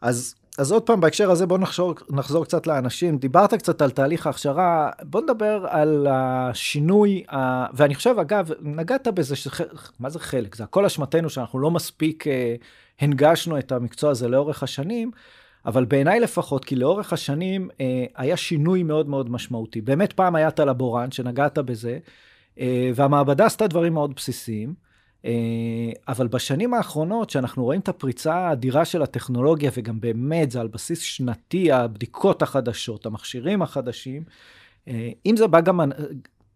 אז, 0.00 0.34
אז 0.58 0.72
עוד 0.72 0.82
פעם, 0.82 1.00
בהקשר 1.00 1.30
הזה 1.30 1.46
בואו 1.46 1.60
נחזור, 1.60 1.94
נחזור 2.10 2.44
קצת 2.44 2.66
לאנשים. 2.66 3.18
דיברת 3.18 3.54
קצת 3.54 3.82
על 3.82 3.90
תהליך 3.90 4.26
ההכשרה, 4.26 4.90
בואו 5.02 5.22
נדבר 5.22 5.66
על 5.68 6.06
השינוי, 6.10 7.24
ה... 7.32 7.66
ואני 7.76 7.94
חושב, 7.94 8.14
אגב, 8.20 8.50
נגעת 8.60 9.08
בזה, 9.08 9.36
שח... 9.36 9.60
מה 10.00 10.10
זה 10.10 10.18
חלק? 10.18 10.54
זה 10.54 10.64
הכל 10.64 10.84
אשמתנו 10.84 11.30
שאנחנו 11.30 11.58
לא 11.58 11.70
מספיק 11.70 12.26
אה, 12.26 12.54
הנגשנו 13.00 13.58
את 13.58 13.72
המקצוע 13.72 14.10
הזה 14.10 14.28
לאורך 14.28 14.62
השנים, 14.62 15.10
אבל 15.66 15.84
בעיניי 15.84 16.20
לפחות, 16.20 16.64
כי 16.64 16.76
לאורך 16.76 17.12
השנים 17.12 17.68
אה, 17.80 18.04
היה 18.16 18.36
שינוי 18.36 18.82
מאוד 18.82 19.08
מאוד 19.08 19.30
משמעותי. 19.30 19.80
באמת 19.80 20.12
פעם 20.12 20.34
היה 20.34 20.48
את 20.48 20.60
הלבורנט, 20.60 21.12
שנגעת 21.12 21.58
בזה, 21.58 21.98
אה, 22.60 22.90
והמעבדה 22.94 23.46
עשתה 23.46 23.66
דברים 23.66 23.94
מאוד 23.94 24.14
בסיסיים. 24.16 24.85
אה, 25.26 25.32
אבל 26.08 26.26
בשנים 26.26 26.74
האחרונות, 26.74 27.30
שאנחנו 27.30 27.64
רואים 27.64 27.80
את 27.80 27.88
הפריצה 27.88 28.34
האדירה 28.34 28.84
של 28.84 29.02
הטכנולוגיה, 29.02 29.70
וגם 29.76 30.00
באמת 30.00 30.50
זה 30.50 30.60
על 30.60 30.68
בסיס 30.68 31.00
שנתי, 31.00 31.72
הבדיקות 31.72 32.42
החדשות, 32.42 33.06
המכשירים 33.06 33.62
החדשים, 33.62 34.22
אה, 34.88 35.10
אם 35.26 35.36
זה 35.36 35.46
בא 35.46 35.60
גם, 35.60 35.80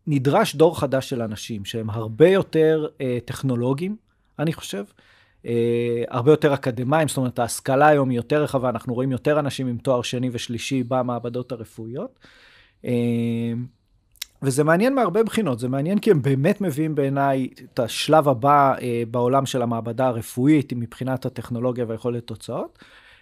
נדרש 0.07 0.55
דור 0.55 0.81
חדש 0.81 1.11
של 1.11 1.23
אנשים 1.23 1.65
שהם 1.65 1.91
הרבה 1.91 2.29
יותר 2.29 2.87
אה, 3.01 3.19
טכנולוגיים, 3.25 3.97
אני 4.39 4.53
חושב. 4.53 4.85
הרבה 6.09 6.33
יותר 6.33 6.55
אקדמאים, 6.55 7.09
זאת 7.09 7.17
אומרת, 7.17 7.39
ההשכלה 7.39 7.87
היום 7.87 8.11
היא 8.11 8.17
יותר 8.17 8.43
רחבה, 8.43 8.69
אנחנו 8.69 8.95
רואים 8.95 9.13
יותר 9.13 9.39
אנשים 9.39 9.67
עם 9.67 9.79
תואר 9.79 10.03
שני 10.03 10.31
ושלישי 10.33 10.83
במעבדות 10.83 11.53
הרפואיות. 11.53 12.19
וזה 14.43 14.65
מעניין 14.65 14.95
מהרבה 14.95 15.23
בחינות, 15.23 15.59
זה 15.59 15.69
מעניין 15.69 15.99
כי 15.99 16.11
הם 16.11 16.23
באמת 16.23 16.61
מביאים 16.61 16.95
בעיניי 16.95 17.49
את 17.65 17.79
השלב 17.79 18.29
הבא 18.29 18.75
אה, 18.81 19.03
בעולם 19.11 19.47
של 19.47 19.63
המעבדה 19.63 20.07
הרפואית 20.07 20.73
מבחינת 20.77 21.27
הטכנולוגיה 21.27 21.85
ויכולת 21.89 22.27
תוצאות. 22.27 22.79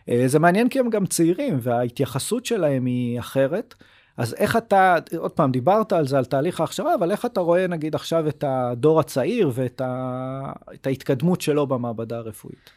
אה, 0.09 0.22
זה 0.26 0.38
מעניין 0.38 0.68
כי 0.68 0.78
הם 0.78 0.90
גם 0.90 1.07
צעירים 1.07 1.59
וההתייחסות 1.62 2.46
שלהם 2.46 2.87
היא 2.87 3.18
אחרת. 3.18 3.74
אז 4.16 4.35
איך 4.35 4.57
אתה, 4.57 4.96
עוד 5.16 5.31
פעם, 5.31 5.50
דיברת 5.50 5.92
על 5.92 6.07
זה, 6.07 6.18
על 6.18 6.24
תהליך 6.24 6.61
ההכשרה, 6.61 6.94
אבל 6.94 7.11
איך 7.11 7.24
אתה 7.24 7.40
רואה 7.40 7.66
נגיד 7.66 7.94
עכשיו 7.94 8.28
את 8.28 8.44
הדור 8.46 9.00
הצעיר 9.00 9.50
ואת 9.54 9.81
ה, 9.81 10.52
ההתקדמות 10.85 11.40
שלו 11.40 11.66
במעבדה 11.66 12.16
הרפואית? 12.16 12.70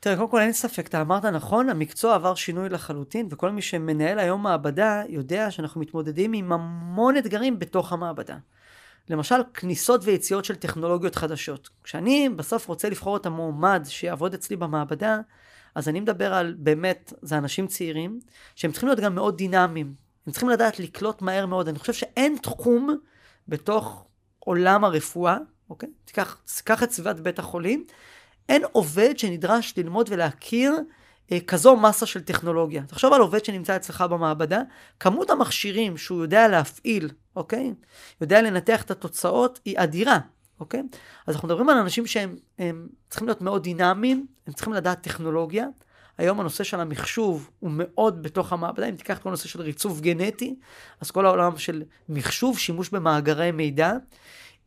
תראה, 0.00 0.16
קודם 0.16 0.30
כל 0.30 0.40
אין 0.40 0.52
ספק, 0.52 0.86
אתה 0.86 1.00
אמרת 1.00 1.24
נכון, 1.24 1.68
המקצוע 1.68 2.14
עבר 2.14 2.34
שינוי 2.34 2.68
לחלוטין, 2.68 3.28
וכל 3.30 3.50
מי 3.50 3.62
שמנהל 3.62 4.18
היום 4.18 4.42
מעבדה 4.42 5.02
יודע 5.08 5.50
שאנחנו 5.50 5.80
מתמודדים 5.80 6.32
עם 6.32 6.52
המון 6.52 7.16
אתגרים 7.16 7.58
בתוך 7.58 7.92
המעבדה. 7.92 8.36
למשל, 9.08 9.34
כניסות 9.54 10.00
ויציאות 10.04 10.44
של 10.44 10.54
טכנולוגיות 10.54 11.14
חדשות. 11.14 11.68
כשאני 11.84 12.28
בסוף 12.36 12.68
רוצה 12.68 12.88
לבחור 12.88 13.16
את 13.16 13.26
המועמד 13.26 13.82
שיעבוד 13.88 14.34
אצלי 14.34 14.56
במעבדה, 14.56 15.20
אז 15.74 15.88
אני 15.88 16.00
מדבר 16.00 16.34
על 16.34 16.54
באמת, 16.58 17.12
זה 17.22 17.38
אנשים 17.38 17.66
צעירים, 17.66 18.20
שהם 18.54 18.72
צריכים 18.72 18.88
להיות 18.88 19.00
גם 19.00 19.14
מאוד 19.14 19.36
דינמיים. 19.36 19.94
הם 20.26 20.32
צריכים 20.32 20.48
לדעת 20.48 20.78
לקלוט 20.78 21.22
מהר 21.22 21.46
מאוד. 21.46 21.68
אני 21.68 21.78
חושב 21.78 21.92
שאין 21.92 22.36
תחום 22.42 22.96
בתוך 23.48 24.06
עולם 24.38 24.84
הרפואה, 24.84 25.36
אוקיי? 25.70 25.88
תיקח, 26.04 26.40
תיקח 26.56 26.82
את 26.82 26.90
סביבת 26.90 27.20
בית 27.20 27.38
החולים, 27.38 27.84
אין 28.50 28.62
עובד 28.72 29.18
שנדרש 29.18 29.74
ללמוד 29.76 30.08
ולהכיר 30.12 30.72
אה, 31.32 31.40
כזו 31.46 31.76
מסה 31.76 32.06
של 32.06 32.20
טכנולוגיה. 32.20 32.82
תחשוב 32.82 33.12
על 33.12 33.20
עובד 33.20 33.44
שנמצא 33.44 33.76
אצלך 33.76 34.00
במעבדה, 34.00 34.60
כמות 35.00 35.30
המכשירים 35.30 35.96
שהוא 35.96 36.22
יודע 36.22 36.48
להפעיל, 36.48 37.10
אוקיי? 37.36 37.74
יודע 38.20 38.42
לנתח 38.42 38.82
את 38.82 38.90
התוצאות, 38.90 39.60
היא 39.64 39.74
אדירה, 39.78 40.18
אוקיי? 40.60 40.82
אז 41.26 41.34
אנחנו 41.34 41.48
מדברים 41.48 41.68
על 41.68 41.76
אנשים 41.76 42.06
שהם 42.06 42.36
צריכים 43.08 43.28
להיות 43.28 43.40
מאוד 43.40 43.62
דינמיים, 43.62 44.26
הם 44.46 44.52
צריכים 44.52 44.72
לדעת 44.72 45.02
טכנולוגיה. 45.02 45.66
היום 46.18 46.40
הנושא 46.40 46.64
של 46.64 46.80
המחשוב 46.80 47.50
הוא 47.60 47.70
מאוד 47.74 48.22
בתוך 48.22 48.52
המעבדה, 48.52 48.88
אם 48.88 48.96
תיקח 48.96 49.18
את 49.18 49.22
כל 49.22 49.28
הנושא 49.28 49.48
של 49.48 49.60
ריצוף 49.60 50.00
גנטי, 50.00 50.56
אז 51.00 51.10
כל 51.10 51.26
העולם 51.26 51.58
של 51.58 51.82
מחשוב, 52.08 52.58
שימוש 52.58 52.88
במאגרי 52.88 53.50
מידע, 53.50 53.92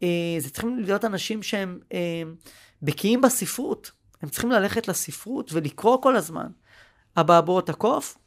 אה, 0.04 0.08
זה 0.40 0.50
צריכים 0.50 0.80
להיות 0.80 1.06
אנשים 1.06 1.44
שהם 1.44 1.80
אה, 1.94 2.24
בקיאים 2.84 3.22
בספרות, 3.22 3.92
הם 4.22 4.30
צריכים 4.30 4.52
ללכת 4.52 4.88
לספרות 4.88 5.54
ולקרוא 5.54 6.02
כל 6.02 6.16
הזמן. 6.16 6.48
אבעבועות 7.18 7.70
הקוף, 7.70 8.18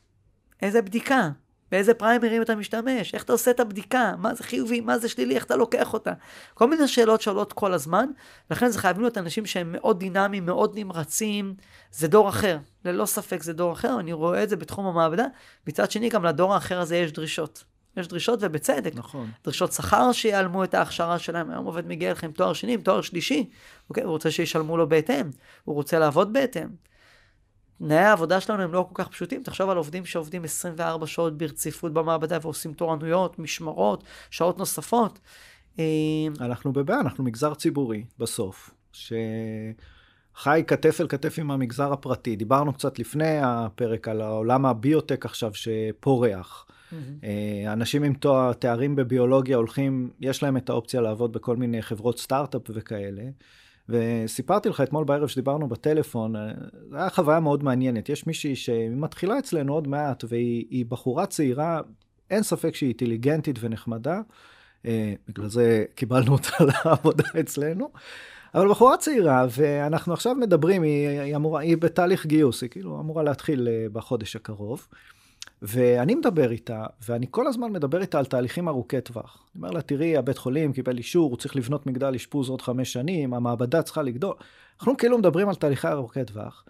איזה 0.63 0.83
בדיקה, 0.83 1.31
באיזה 1.71 1.95
פריימרים 1.95 2.43
אתה 2.43 2.55
משתמש, 2.55 3.15
איך 3.15 3.23
אתה 3.25 3.33
עושה 3.33 3.51
את 3.51 3.61
הבדיקה, 3.61 4.15
מה 4.19 4.35
זה 4.35 4.45
חיובי, 4.45 4.81
מה 4.81 4.99
זה 4.99 5.09
שלילי, 5.09 5.35
איך 5.35 5.45
אתה 5.45 5.57
לוקח 5.57 5.93
אותה. 5.93 6.13
כל 6.55 6.71
מיני 6.71 6.89
שאלות 6.89 7.21
שעולות 7.21 7.53
כל 7.53 7.73
הזמן, 7.73 8.07
לכן 8.51 8.69
זה 8.69 8.79
חייבים 8.79 9.03
להיות 9.03 9.19
אנשים 9.19 9.47
שהם 9.47 9.73
מאוד 9.73 9.99
דינמיים, 9.99 10.47
מאוד 10.47 10.79
נמרצים, 10.79 11.55
זה 11.91 12.09
דור 12.09 12.29
אחר, 12.29 12.59
ללא 12.85 13.07
ספק 13.07 13.43
זה 13.43 13.53
דור 13.53 13.73
אחר, 13.73 14.01
אני 14.01 14.13
רואה 14.13 14.43
את 14.43 14.49
זה 14.49 14.57
בתחום 14.57 14.87
המעבדה. 14.87 15.27
מצד 15.67 15.91
שני, 15.91 16.09
גם 16.09 16.25
לדור 16.25 16.55
האחר 16.55 16.81
הזה 16.81 16.97
יש 16.97 17.13
דרישות. 17.13 17.65
יש 17.97 18.09
דרישות 18.09 18.39
ובצדק. 18.43 18.95
נכון. 18.95 19.31
דרישות 19.45 19.73
שכר 19.73 20.13
שיעלמו 20.13 20.65
את 20.65 20.75
ההכשרה 20.75 21.19
שלהם. 21.19 21.51
היום 21.51 21.65
עובד 21.65 21.87
מגיע 21.87 22.13
לכם 22.13 22.33
תואר 22.33 22.53
שני 22.53 22.75
עם 22.75 22.81
תואר 22.81 23.01
שלישי. 23.01 23.51
אוקיי? 23.89 24.05
הוא 24.05 24.11
רוצה 24.11 24.31
שישלמו 24.31 24.77
לו 24.77 24.89
בהתאם. 24.89 25.31
הוא 25.65 25.75
רוצה 25.75 25.99
לעבוד 25.99 26.33
בהתאם. 26.33 26.69
תנאי 27.79 27.97
העבודה 27.97 28.41
שלנו 28.41 28.63
הם 28.63 28.73
לא 28.73 28.89
כל 28.93 29.03
כך 29.03 29.09
פשוטים. 29.09 29.43
תחשוב 29.43 29.71
על 29.71 29.77
עובדים 29.77 30.05
שעובדים 30.05 30.45
24 30.45 31.07
שעות 31.07 31.39
ברציפות 31.39 31.93
במעבדה 31.93 32.39
ועושים 32.43 32.73
תורנויות, 32.73 33.39
משמרות, 33.39 34.05
שעות 34.31 34.59
נוספות. 34.59 35.19
אה, 35.79 35.85
אנחנו 36.41 36.73
בבעיה, 36.73 37.01
אנחנו 37.01 37.25
מגזר 37.25 37.55
ציבורי 37.55 38.05
בסוף, 38.19 38.71
שחי 38.93 40.63
כתף 40.67 41.01
אל 41.01 41.09
כתף 41.09 41.39
עם 41.39 41.51
המגזר 41.51 41.93
הפרטי. 41.93 42.37
דיברנו 42.37 42.73
קצת 42.73 42.99
לפני 42.99 43.39
הפרק 43.43 44.09
על 44.09 44.21
העולם 44.21 44.67
הביוטק 44.67 45.25
עכשיו 45.25 45.51
שפורח. 45.55 46.67
Mm-hmm. 46.93 47.27
אנשים 47.73 48.03
עם 48.03 48.15
תואר, 48.15 48.53
תארים 48.53 48.97
בביולוגיה 48.97 49.57
הולכים, 49.57 50.11
יש 50.21 50.43
להם 50.43 50.57
את 50.57 50.71
האופציה 50.71 51.01
לעבוד 51.01 51.33
בכל 51.33 51.57
מיני 51.57 51.83
חברות 51.83 52.19
סטארט-אפ 52.19 52.63
וכאלה. 52.69 53.23
וסיפרתי 53.89 54.69
לך 54.69 54.81
אתמול 54.81 55.05
בערב 55.05 55.29
שדיברנו 55.29 55.69
בטלפון, 55.69 56.37
אה, 56.37 56.53
זו 56.91 56.97
הייתה 56.97 57.15
חוויה 57.15 57.41
מאוד 57.41 57.65
מעניינת. 57.65 58.09
יש 58.09 58.27
מישהי 58.27 58.57
שמתחילה 58.57 59.39
אצלנו 59.39 59.75
עוד 59.75 59.89
מעט, 59.89 60.25
והיא 60.29 60.87
בחורה 60.89 61.27
צעירה, 61.27 61.81
אין 62.31 62.43
ספק 62.43 62.75
שהיא 62.75 62.89
אינטליגנטית 62.89 63.57
ונחמדה, 63.61 64.21
אה, 64.87 65.15
בגלל 65.29 65.49
זה 65.49 65.85
קיבלנו 65.95 66.33
אותה 66.33 66.51
לעבודה 66.85 67.25
אצלנו. 67.41 67.91
אבל 68.55 68.69
בחורה 68.69 68.97
צעירה, 68.97 69.47
ואנחנו 69.51 70.13
עכשיו 70.13 70.35
מדברים, 70.35 70.83
היא, 70.83 71.09
היא, 71.09 71.37
אמורה, 71.37 71.61
היא 71.61 71.77
בתהליך 71.77 72.27
גיוס, 72.27 72.63
היא 72.63 72.71
כאילו 72.71 73.01
אמורה 73.01 73.23
להתחיל 73.23 73.69
בחודש 73.93 74.37
הקרוב. 74.37 74.87
ואני 75.63 76.15
מדבר 76.15 76.51
איתה, 76.51 76.87
ואני 77.09 77.27
כל 77.31 77.47
הזמן 77.47 77.73
מדבר 77.73 78.01
איתה 78.01 78.19
על 78.19 78.25
תהליכים 78.25 78.69
ארוכי 78.69 79.01
טווח. 79.01 79.39
אני 79.55 79.63
אומר 79.63 79.71
לה, 79.71 79.83
תראי, 79.83 80.17
הבית 80.17 80.39
חולים 80.39 80.73
קיבל 80.73 80.99
אישור, 80.99 81.31
הוא 81.31 81.37
צריך 81.37 81.57
לבנות 81.57 81.87
מגדל 81.87 82.15
אשפוז 82.15 82.49
עוד 82.49 82.63
חמש 82.63 82.93
שנים, 82.93 83.35
המעבדה 83.35 83.83
צריכה 83.83 84.03
לגדול. 84.03 84.35
אנחנו 84.81 84.97
כאילו 84.97 85.19
מדברים 85.19 85.49
על 85.49 85.55
תהליכי 85.55 85.89
ארוכי 85.89 86.25
טווח. 86.25 86.65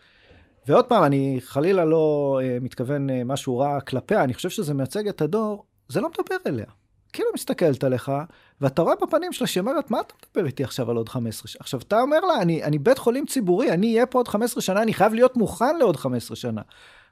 ועוד 0.66 0.84
פעם, 0.84 1.04
אני 1.04 1.38
חלילה 1.40 1.84
לא 1.84 2.38
uh, 2.42 2.64
מתכוון 2.64 3.10
uh, 3.10 3.12
משהו 3.24 3.58
רע 3.58 3.80
כלפיה, 3.80 4.24
אני 4.24 4.34
חושב 4.34 4.50
שזה 4.50 4.74
מייצג 4.74 5.08
את 5.08 5.20
הדור, 5.20 5.64
זה 5.88 6.00
לא 6.00 6.08
מדבר 6.08 6.36
אליה. 6.46 6.66
כאילו 7.12 7.30
מסתכלת 7.34 7.84
עליך, 7.84 8.12
ואתה 8.60 8.82
רואה 8.82 8.94
בפנים 9.02 9.32
שלה 9.32 9.46
שהיא 9.46 9.60
אומרת, 9.60 9.90
מה 9.90 10.00
אתה 10.00 10.14
מדבר 10.26 10.46
איתי 10.46 10.64
עכשיו 10.64 10.90
על 10.90 10.96
עוד 10.96 11.08
15 11.08 11.48
שנה? 11.48 11.58
עכשיו, 11.60 11.80
אתה 11.80 12.00
אומר 12.00 12.20
לה, 12.20 12.42
אני, 12.42 12.64
אני 12.64 12.78
בית 12.78 12.98
חולים 12.98 13.26
ציבורי, 13.26 13.72
אני 13.72 13.94
אהיה 13.94 14.06
פה 14.06 14.18
עוד 14.18 14.28
15 14.28 14.62
שנה, 14.62 14.82
אני 14.82 14.94
חייב 14.94 15.14
להיות 15.14 15.36
מוכן 15.36 15.78
לעוד 15.78 15.96
15 15.96 16.36
שנה. 16.36 16.62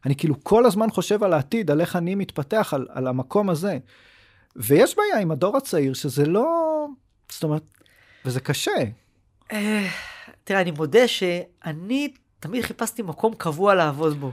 אני 0.07 0.17
כאילו 0.17 0.35
כל 0.43 0.67
הזמן 0.67 0.91
חושב 0.91 1.25
על 1.25 1.33
העתיד, 1.33 1.71
על 1.71 1.81
איך 1.81 1.97
אני 1.97 2.15
מתפתח, 2.15 2.75
על, 2.75 2.87
על 2.91 3.07
המקום 3.07 3.51
הזה. 3.51 3.79
ויש 4.57 4.97
בעיה 4.97 5.19
עם 5.19 5.31
הדור 5.31 5.57
הצעיר, 5.57 5.95
שזה 5.95 6.27
לא... 6.27 6.87
זאת 7.31 7.43
אומרת, 7.43 7.63
וזה 8.25 8.41
קשה. 8.41 8.71
אה, 9.53 9.87
תראה, 10.45 10.61
אני 10.61 10.71
מודה 10.71 11.09
שאני 11.09 12.13
תמיד 12.41 12.65
חיפשתי 12.65 13.03
מקום 13.03 13.35
קבוע 13.35 13.75
לעבוד 13.75 14.21
בו. 14.21 14.33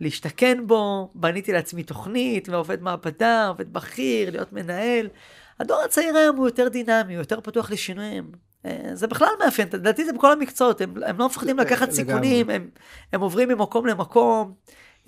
להשתכן 0.00 0.66
בו, 0.66 1.10
בניתי 1.14 1.52
לעצמי 1.52 1.82
תוכנית, 1.82 2.48
ועובד 2.48 2.82
מעבדה, 2.82 3.48
עובד 3.48 3.72
בכיר, 3.72 4.30
להיות 4.30 4.52
מנהל. 4.52 5.08
הדור 5.60 5.80
הצעיר 5.84 6.16
היום 6.16 6.36
הוא 6.36 6.46
יותר 6.46 6.68
דינמי, 6.68 7.14
הוא 7.14 7.20
יותר 7.20 7.40
פתוח 7.40 7.70
לשינויים. 7.70 8.32
אה, 8.66 8.90
זה 8.92 9.06
בכלל 9.06 9.28
מאפיין, 9.44 9.68
לדעתי 9.72 10.04
זה 10.04 10.12
בכל 10.12 10.32
המקצועות, 10.32 10.80
הם, 10.80 10.94
הם 11.06 11.18
לא 11.18 11.26
מפחדים 11.26 11.58
לקחת 11.58 11.90
סיכונים, 11.90 12.50
הם, 12.50 12.70
הם 13.12 13.20
עוברים 13.20 13.48
ממקום 13.48 13.86
למקום. 13.86 14.54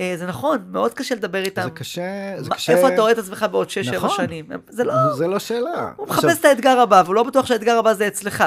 אה, 0.00 0.14
זה 0.18 0.26
נכון, 0.26 0.59
מאוד 0.70 0.94
קשה 0.94 1.14
לדבר 1.14 1.44
איתם. 1.44 1.62
זה 1.62 1.70
קשה, 1.70 2.35
זה 2.38 2.48
מה, 2.48 2.55
קשה. 2.55 2.72
איפה 2.72 2.88
אתה 2.88 3.00
רואה 3.00 3.12
את 3.12 3.18
עצמך 3.18 3.46
בעוד 3.50 3.68
6-7 3.68 3.96
נכון. 3.96 4.11
שנים? 4.16 4.44
זה 4.68 4.85
לא... 4.85 4.92
זה 5.16 5.26
לא 5.26 5.38
שאלה. 5.38 5.92
הוא 5.96 6.09
מחפש 6.09 6.40
את 6.40 6.44
האתגר 6.44 6.81
הבא, 6.81 7.02
והוא 7.05 7.14
לא 7.14 7.22
בטוח 7.22 7.46
שהאתגר 7.46 7.78
הבא 7.78 7.94
זה 7.94 8.07
אצלך. 8.09 8.44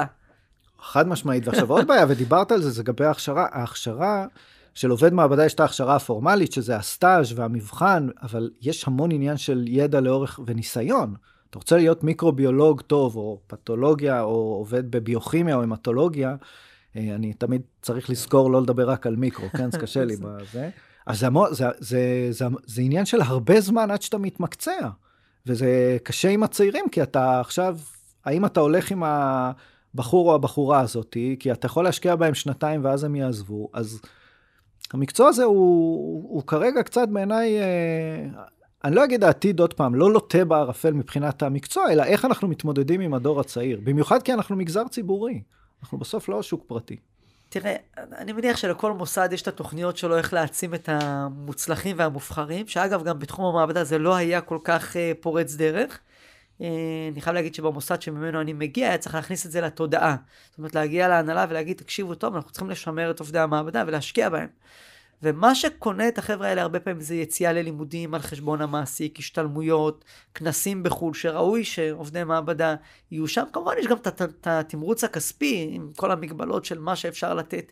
חד 0.81 1.07
משמעית. 1.07 1.47
ועכשיו 1.47 1.71
עוד 1.71 1.87
בעיה, 1.87 2.05
ודיברת 2.09 2.51
על 2.51 2.61
זה, 2.61 2.69
זה 2.69 2.81
לגבי 2.81 3.05
ההכשרה. 3.05 3.47
ההכשרה 3.51 4.25
של 4.73 4.89
עובד 4.89 5.13
מעבדה, 5.13 5.45
יש 5.45 5.53
את 5.53 5.59
ההכשרה 5.59 5.95
הפורמלית, 5.95 6.51
שזה 6.51 6.75
הסטאז' 6.75 7.39
והמבחן, 7.39 8.07
אבל 8.21 8.49
יש 8.61 8.87
המון 8.87 9.11
עניין 9.11 9.37
של 9.37 9.65
ידע 9.67 10.01
לאורך 10.01 10.39
וניסיון. 10.45 11.15
אתה 11.49 11.59
רוצה 11.59 11.77
להיות 11.77 12.03
מיקרוביולוג 12.03 12.81
טוב, 12.81 13.15
או 13.15 13.39
פתולוגיה, 13.47 14.21
או 14.21 14.55
עובד 14.59 14.91
בביוכימיה 14.91 15.55
או 15.55 15.63
המטולוגיה, 15.63 16.35
אה, 16.95 17.15
אני 17.15 17.33
תמיד 17.33 17.61
צריך 17.81 18.09
לזכור 18.09 18.51
לא 18.51 18.61
לדבר 18.61 18.89
רק 18.89 19.07
על 19.07 19.15
מיקרו, 19.15 19.49
כן? 19.57 19.71
זה 19.71 19.77
קשה 19.77 20.05
לי 20.05 20.15
בזה. 20.21 20.69
אז 21.05 21.19
זה, 21.19 21.27
זה, 21.51 21.65
זה, 21.79 22.27
זה, 22.31 22.45
זה 22.65 22.81
עניין 22.81 23.05
של 23.05 23.21
הרבה 23.21 23.61
זמן 23.61 23.91
עד 23.91 24.01
שאתה 24.01 24.17
מתמקצע. 24.17 24.89
וזה 25.45 25.97
קשה 26.03 26.29
עם 26.29 26.43
הצעירים, 26.43 26.85
כי 26.91 27.03
אתה 27.03 27.39
עכשיו, 27.39 27.77
האם 28.25 28.45
אתה 28.45 28.59
הולך 28.59 28.91
עם 28.91 29.03
הבחור 29.03 30.29
או 30.29 30.35
הבחורה 30.35 30.79
הזאתי, 30.79 31.35
כי 31.39 31.51
אתה 31.51 31.65
יכול 31.65 31.83
להשקיע 31.83 32.15
בהם 32.15 32.33
שנתיים 32.33 32.85
ואז 32.85 33.03
הם 33.03 33.15
יעזבו, 33.15 33.69
אז 33.73 34.01
המקצוע 34.93 35.27
הזה 35.27 35.43
הוא, 35.43 36.23
הוא 36.29 36.43
כרגע 36.47 36.83
קצת 36.83 37.07
בעיניי, 37.07 37.59
אה, 37.59 38.25
אני 38.83 38.95
לא 38.95 39.03
אגיד 39.03 39.23
העתיד 39.23 39.59
עוד 39.59 39.73
פעם, 39.73 39.95
לא 39.95 40.11
לוטה 40.11 40.45
בערפל 40.45 40.93
מבחינת 40.93 41.43
המקצוע, 41.43 41.91
אלא 41.91 42.03
איך 42.03 42.25
אנחנו 42.25 42.47
מתמודדים 42.47 43.01
עם 43.01 43.13
הדור 43.13 43.39
הצעיר. 43.39 43.79
במיוחד 43.83 44.23
כי 44.23 44.33
אנחנו 44.33 44.55
מגזר 44.55 44.87
ציבורי. 44.87 45.41
אנחנו 45.81 45.97
בסוף 45.97 46.29
לא 46.29 46.43
שוק 46.43 46.63
פרטי. 46.67 46.97
תראה, 47.49 47.75
אני 47.97 48.33
מניח 48.33 48.57
שלכל 48.57 48.93
מוסד 48.93 49.29
יש 49.31 49.41
את 49.41 49.47
התוכניות 49.47 49.97
שלו 49.97 50.17
איך 50.17 50.33
להעצים 50.33 50.73
את 50.73 50.89
המוצלחים 50.91 51.95
והמובחרים, 51.99 52.67
שאגב, 52.67 53.03
גם 53.03 53.19
בתחום 53.19 53.45
המעבדה 53.45 53.83
זה 53.83 53.97
לא 53.97 54.15
היה 54.15 54.41
כל 54.41 54.59
כך 54.63 54.95
uh, 54.95 54.97
פורץ 55.21 55.55
דרך. 55.55 55.99
Uh, 56.59 56.63
אני 57.11 57.21
חייב 57.21 57.33
להגיד 57.33 57.55
שבמוסד 57.55 58.01
שממנו 58.01 58.41
אני 58.41 58.53
מגיע, 58.53 58.87
היה 58.87 58.97
צריך 58.97 59.15
להכניס 59.15 59.45
את 59.45 59.51
זה 59.51 59.61
לתודעה. 59.61 60.15
זאת 60.49 60.57
אומרת, 60.57 60.75
להגיע 60.75 61.07
להנהלה 61.07 61.45
ולהגיד, 61.49 61.77
תקשיבו 61.77 62.15
טוב, 62.15 62.35
אנחנו 62.35 62.51
צריכים 62.51 62.69
לשמר 62.69 63.11
את 63.11 63.19
עובדי 63.19 63.39
המעבדה 63.39 63.83
ולהשקיע 63.87 64.29
בהם. 64.29 64.47
ומה 65.23 65.55
שקונה 65.55 66.07
את 66.07 66.17
החבר'ה 66.17 66.47
האלה 66.47 66.61
הרבה 66.61 66.79
פעמים 66.79 67.01
זה 67.01 67.15
יציאה 67.15 67.53
ללימודים 67.53 68.13
על 68.13 68.21
חשבון 68.21 68.61
המעסיק, 68.61 69.19
השתלמויות, 69.19 70.05
כנסים 70.33 70.83
בחו"ל, 70.83 71.13
שראוי 71.13 71.63
שעובדי 71.63 72.23
מעבדה 72.23 72.75
יהיו 73.11 73.27
שם. 73.27 73.43
כמובן 73.53 73.73
יש 73.79 73.87
גם 73.87 73.97
את 73.97 74.47
התמרוץ 74.47 75.03
הכספי 75.03 75.69
עם 75.71 75.91
כל 75.95 76.11
המגבלות 76.11 76.65
של 76.65 76.79
מה 76.79 76.95
שאפשר 76.95 77.33
לתת. 77.33 77.71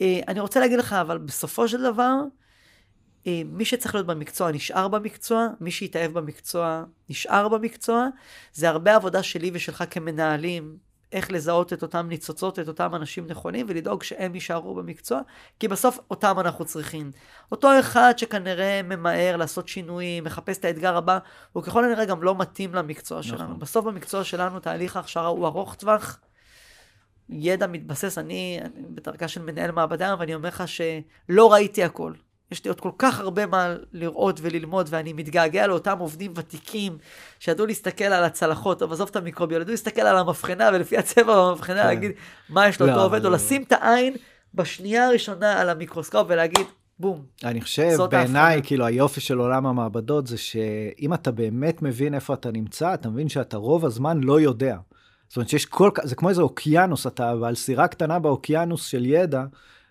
אה, 0.00 0.20
אני 0.28 0.40
רוצה 0.40 0.60
להגיד 0.60 0.78
לך, 0.78 0.92
אבל 0.92 1.18
בסופו 1.18 1.68
של 1.68 1.82
דבר, 1.82 2.14
אה, 3.26 3.42
מי 3.44 3.64
שצריך 3.64 3.94
להיות 3.94 4.06
במקצוע 4.06 4.52
נשאר 4.52 4.88
במקצוע, 4.88 5.48
מי 5.60 5.70
שהתאהב 5.70 6.12
במקצוע 6.12 6.84
נשאר 7.08 7.48
במקצוע. 7.48 8.08
זה 8.52 8.68
הרבה 8.68 8.96
עבודה 8.96 9.22
שלי 9.22 9.50
ושלך 9.54 9.84
כמנהלים, 9.90 10.76
איך 11.14 11.32
לזהות 11.32 11.72
את 11.72 11.82
אותם 11.82 12.06
ניצוצות, 12.08 12.58
את 12.58 12.68
אותם 12.68 12.94
אנשים 12.94 13.26
נכונים, 13.26 13.66
ולדאוג 13.68 14.02
שהם 14.02 14.34
יישארו 14.34 14.74
במקצוע, 14.74 15.20
כי 15.60 15.68
בסוף 15.68 15.98
אותם 16.10 16.40
אנחנו 16.40 16.64
צריכים. 16.64 17.10
אותו 17.52 17.68
אחד 17.80 18.14
שכנראה 18.16 18.80
ממהר 18.82 19.36
לעשות 19.36 19.68
שינויים, 19.68 20.24
מחפש 20.24 20.58
את 20.58 20.64
האתגר 20.64 20.96
הבא, 20.96 21.18
הוא 21.52 21.62
ככל 21.62 21.84
הנראה 21.84 22.04
גם 22.04 22.22
לא 22.22 22.34
מתאים 22.38 22.74
למקצוע 22.74 23.20
נכון. 23.20 23.38
שלנו. 23.38 23.56
בסוף 23.56 23.84
במקצוע 23.84 24.24
שלנו 24.24 24.60
תהליך 24.60 24.96
ההכשרה 24.96 25.26
הוא 25.26 25.46
ארוך 25.46 25.74
טווח. 25.74 26.20
ידע 27.28 27.66
מתבסס, 27.66 28.18
אני, 28.18 28.60
אני 28.62 28.86
בדרגה 28.88 29.28
של 29.28 29.42
מנהל 29.42 29.70
מעבדה, 29.70 30.14
ואני 30.18 30.34
אומר 30.34 30.48
לך 30.48 30.64
שלא 30.68 31.52
ראיתי 31.52 31.84
הכל. 31.84 32.12
יש 32.50 32.64
לי 32.64 32.68
עוד 32.68 32.80
כל 32.80 32.90
כך 32.98 33.20
הרבה 33.20 33.46
מה 33.46 33.74
לראות 33.92 34.40
וללמוד, 34.42 34.86
ואני 34.90 35.12
מתגעגע 35.12 35.66
לאותם 35.66 35.98
עובדים 35.98 36.32
ותיקים 36.36 36.98
שידעו 37.38 37.66
להסתכל 37.66 38.04
על 38.04 38.24
הצלחות, 38.24 38.78
טוב, 38.78 38.92
עזוב 38.92 39.08
את 39.10 39.16
המיקרוביול, 39.16 39.60
ידעו 39.60 39.72
להסתכל 39.72 40.00
על 40.00 40.16
המבחנה, 40.16 40.70
ולפי 40.74 40.98
הצבע 40.98 41.48
במבחנה 41.48 41.82
כן. 41.82 41.86
להגיד 41.86 42.10
מה 42.48 42.68
יש 42.68 42.80
לאותו 42.80 42.96
לא, 42.96 43.04
עובד, 43.04 43.22
לא. 43.22 43.28
או 43.28 43.34
לשים 43.34 43.62
את 43.62 43.72
העין 43.72 44.14
בשנייה 44.54 45.06
הראשונה 45.06 45.60
על 45.60 45.68
המיקרוסקופ 45.68 46.26
ולהגיד, 46.28 46.66
בום. 46.98 47.24
אני 47.44 47.60
חושב, 47.60 47.96
בעיניי. 48.10 48.60
כאילו, 48.64 48.84
היופי 48.84 49.20
של 49.20 49.38
עולם 49.38 49.66
המעבדות 49.66 50.26
זה 50.26 50.38
שאם 50.38 51.14
אתה 51.14 51.30
באמת 51.30 51.82
מבין 51.82 52.14
איפה 52.14 52.34
אתה 52.34 52.50
נמצא, 52.50 52.94
אתה 52.94 53.08
מבין 53.08 53.28
שאתה 53.28 53.56
רוב 53.56 53.84
הזמן 53.84 54.20
לא 54.20 54.40
יודע. 54.40 54.76
זאת 55.28 55.36
אומרת 55.36 55.48
שיש 55.48 55.66
כל 55.66 55.90
כך, 55.94 56.06
זה 56.06 56.14
כמו 56.14 56.28
איזה 56.28 56.42
אוקיינוס, 56.42 57.06
אתה 57.06 57.30
על 57.30 57.54
סירה 57.54 57.88
קטנה 57.88 58.18
באוקיינוס 58.18 58.86
של 58.86 59.06
ידע, 59.06 59.44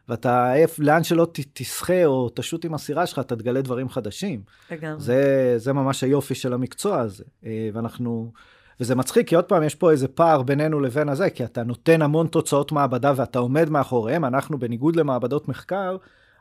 ואתה, 0.10 0.54
איפ- 0.56 0.80
לאן 0.80 1.04
שלא 1.04 1.26
ת- 1.34 1.40
תשחה 1.54 2.06
או 2.06 2.30
תשוט 2.34 2.66
עם 2.66 2.74
הסירה 2.74 3.06
שלך, 3.06 3.20
אתה 3.20 3.36
תגלה 3.36 3.62
דברים 3.62 3.90
חדשים. 3.90 4.42
לגמרי. 4.72 5.00
זה, 5.02 5.54
זה 5.58 5.74
ממש 5.74 6.04
היופי 6.04 6.36
של 6.36 6.54
המקצוע 6.54 7.00
הזה. 7.00 7.24
אה, 7.46 7.70
ואנחנו, 7.74 8.32
וזה 8.80 8.96
מצחיק, 8.96 9.28
כי 9.28 9.36
עוד 9.36 9.46
פעם, 9.46 9.64
יש 9.64 9.76
פה 9.76 9.92
איזה 9.92 10.08
פער 10.08 10.42
בינינו 10.42 10.80
לבין 10.80 11.10
הזה, 11.10 11.30
כי 11.30 11.44
אתה 11.44 11.64
נותן 11.64 12.02
המון 12.02 12.28
תוצאות 12.28 12.72
מעבדה 12.72 13.14
ואתה 13.16 13.40
עומד 13.40 13.70
מאחוריהם, 13.70 14.26
אנחנו, 14.26 14.60
בניגוד 14.60 14.96
למעבדות 14.96 15.48
מחקר, 15.48 15.98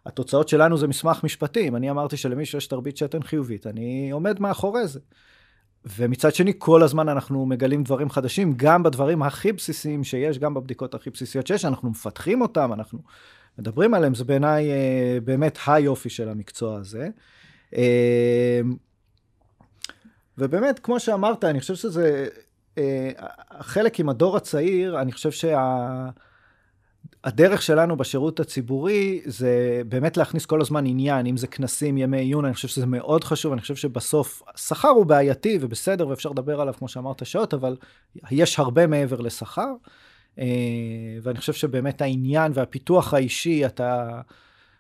התוצאות 0.07 0.49
שלנו 0.49 0.79
זה 0.79 0.89
מסמך 0.89 1.25
משפטי. 1.25 1.69
אם 1.69 1.77
אני 1.77 1.91
אמרתי 1.91 2.17
שלמישהו 2.17 2.59
יש 2.59 2.67
תרבית 2.67 2.97
שתן 2.97 3.23
חיובית, 3.23 3.67
אני 3.67 4.11
עומד 4.13 4.41
מאחורי 4.41 4.87
זה. 4.87 5.01
ומצד 5.99 6.35
שני, 6.35 6.53
כל 6.59 6.83
הזמן 6.83 7.09
אנחנו 7.09 7.47
מגלים 7.47 7.83
דברים 7.83 8.11
חדשים, 8.11 8.55
גם 8.57 8.83
בדברים 8.83 9.23
הכי 9.23 9.53
בסיסיים 9.53 10.05
שיש, 10.05 10.39
גם 10.39 10.55
בבדיקות 10.55 10.95
הכי 10.95 11.11
בסיסיות 11.11 11.47
שיש, 11.47 11.65
אנחנו 11.65 11.91
מפתחים 11.91 12.41
אותם, 12.43 12.73
אנחנו 12.73 12.99
מדברים 13.59 13.95
עליהם, 13.95 14.15
זה 14.15 14.25
בעיניי 14.25 14.71
אה, 14.71 15.19
באמת 15.25 15.59
היופי 15.67 16.11
של 16.11 16.29
המקצוע 16.29 16.79
הזה. 16.79 17.09
אה, 17.77 18.61
ובאמת, 20.39 20.79
כמו 20.79 21.01
שאמרת, 21.01 21.45
אני 21.45 21.61
חושב 21.61 21.75
שזה, 21.75 22.29
אה, 22.79 23.11
חלק 23.61 24.01
עם 24.01 24.09
הדור 24.09 24.37
הצעיר, 24.37 25.01
אני 25.01 25.13
חושב 25.13 25.31
שהדרך 27.25 27.63
שלנו 27.63 27.97
בשירות 27.97 28.41
הציבורי 28.41 29.21
זה 29.25 29.83
באמת 29.89 30.17
להכניס 30.17 30.47
כל 30.47 30.61
הזמן 30.61 30.87
עניין, 30.87 31.27
אם 31.27 31.37
זה 31.37 31.47
כנסים, 31.47 31.99
ימי 31.99 32.19
עיון, 32.19 32.45
אני 32.45 32.55
חושב 32.55 32.69
שזה 32.69 32.87
מאוד 32.87 33.25
חשוב, 33.25 33.53
אני 33.53 33.61
חושב 33.61 33.77
שבסוף, 33.77 34.43
שכר 34.57 34.89
הוא 34.89 35.07
בעייתי 35.07 35.59
ובסדר, 35.61 36.09
ואפשר 36.09 36.31
לדבר 36.31 36.61
עליו, 36.61 36.75
כמו 36.79 36.89
שאמרת, 36.89 37.27
שעות, 37.27 37.55
אבל 37.55 37.77
יש 38.31 38.59
הרבה 38.59 38.87
מעבר 38.87 39.21
לשכר. 39.21 39.73
אה, 40.39 40.45
ואני 41.23 41.39
חושב 41.39 41.53
שבאמת 41.53 42.03
העניין 42.03 42.53
והפיתוח 42.55 43.15
האישי, 43.15 43.67
אתה... 43.67 44.21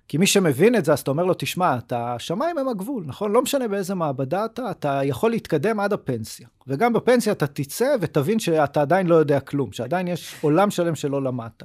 כי 0.08 0.18
מי 0.18 0.26
שמבין 0.26 0.74
את 0.74 0.84
זה, 0.84 0.92
אז 0.92 1.00
אתה 1.00 1.10
אומר 1.10 1.24
לו, 1.24 1.34
תשמע, 1.34 1.78
אתה, 1.78 2.14
השמיים 2.14 2.58
הם 2.58 2.68
הגבול, 2.68 3.04
נכון? 3.06 3.32
לא 3.32 3.42
משנה 3.42 3.68
באיזה 3.68 3.94
מעבדה 3.94 4.44
אתה, 4.44 4.70
אתה 4.70 5.00
יכול 5.04 5.30
להתקדם 5.30 5.80
עד 5.80 5.92
הפנסיה. 5.92 6.48
וגם 6.66 6.92
בפנסיה 6.92 7.32
אתה 7.32 7.46
תצא 7.46 7.96
ותבין 8.00 8.38
שאתה 8.38 8.80
עדיין 8.80 9.06
לא 9.06 9.14
יודע 9.14 9.40
כלום, 9.40 9.72
שעדיין 9.72 10.08
יש 10.08 10.34
עולם 10.40 10.70
שלם 10.70 10.94
שלא 10.94 11.22
למדת. 11.22 11.62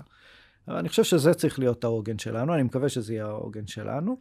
אני 0.68 0.90
חושב 0.90 1.04
שזה 1.04 1.34
צריך 1.34 1.60
להיות 1.60 1.84
העוגן 1.84 2.18
שלנו, 2.18 2.54
אני 2.54 2.64
מקווה 2.64 2.90
שזה 2.90 3.14
יהיה 3.14 3.26
העוגן 3.26 3.68
שלנו. 3.68 4.18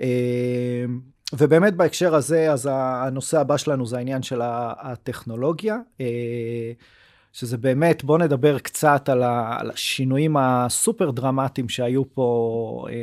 אה, 0.00 0.84
ובאמת 1.32 1.74
בהקשר 1.74 2.14
הזה, 2.14 2.52
אז 2.52 2.68
הנושא 2.72 3.40
הבא 3.40 3.56
שלנו 3.56 3.86
זה 3.86 3.96
העניין 3.96 4.22
של 4.22 4.40
הטכנולוגיה. 4.42 5.76
שזה 7.38 7.56
באמת, 7.56 8.04
בואו 8.04 8.18
נדבר 8.18 8.58
קצת 8.58 9.08
על, 9.08 9.22
ה, 9.22 9.56
על 9.60 9.70
השינויים 9.70 10.36
הסופר 10.36 11.10
דרמטיים 11.10 11.68
שהיו 11.68 12.14
פה. 12.14 12.86
אה, 12.90 12.94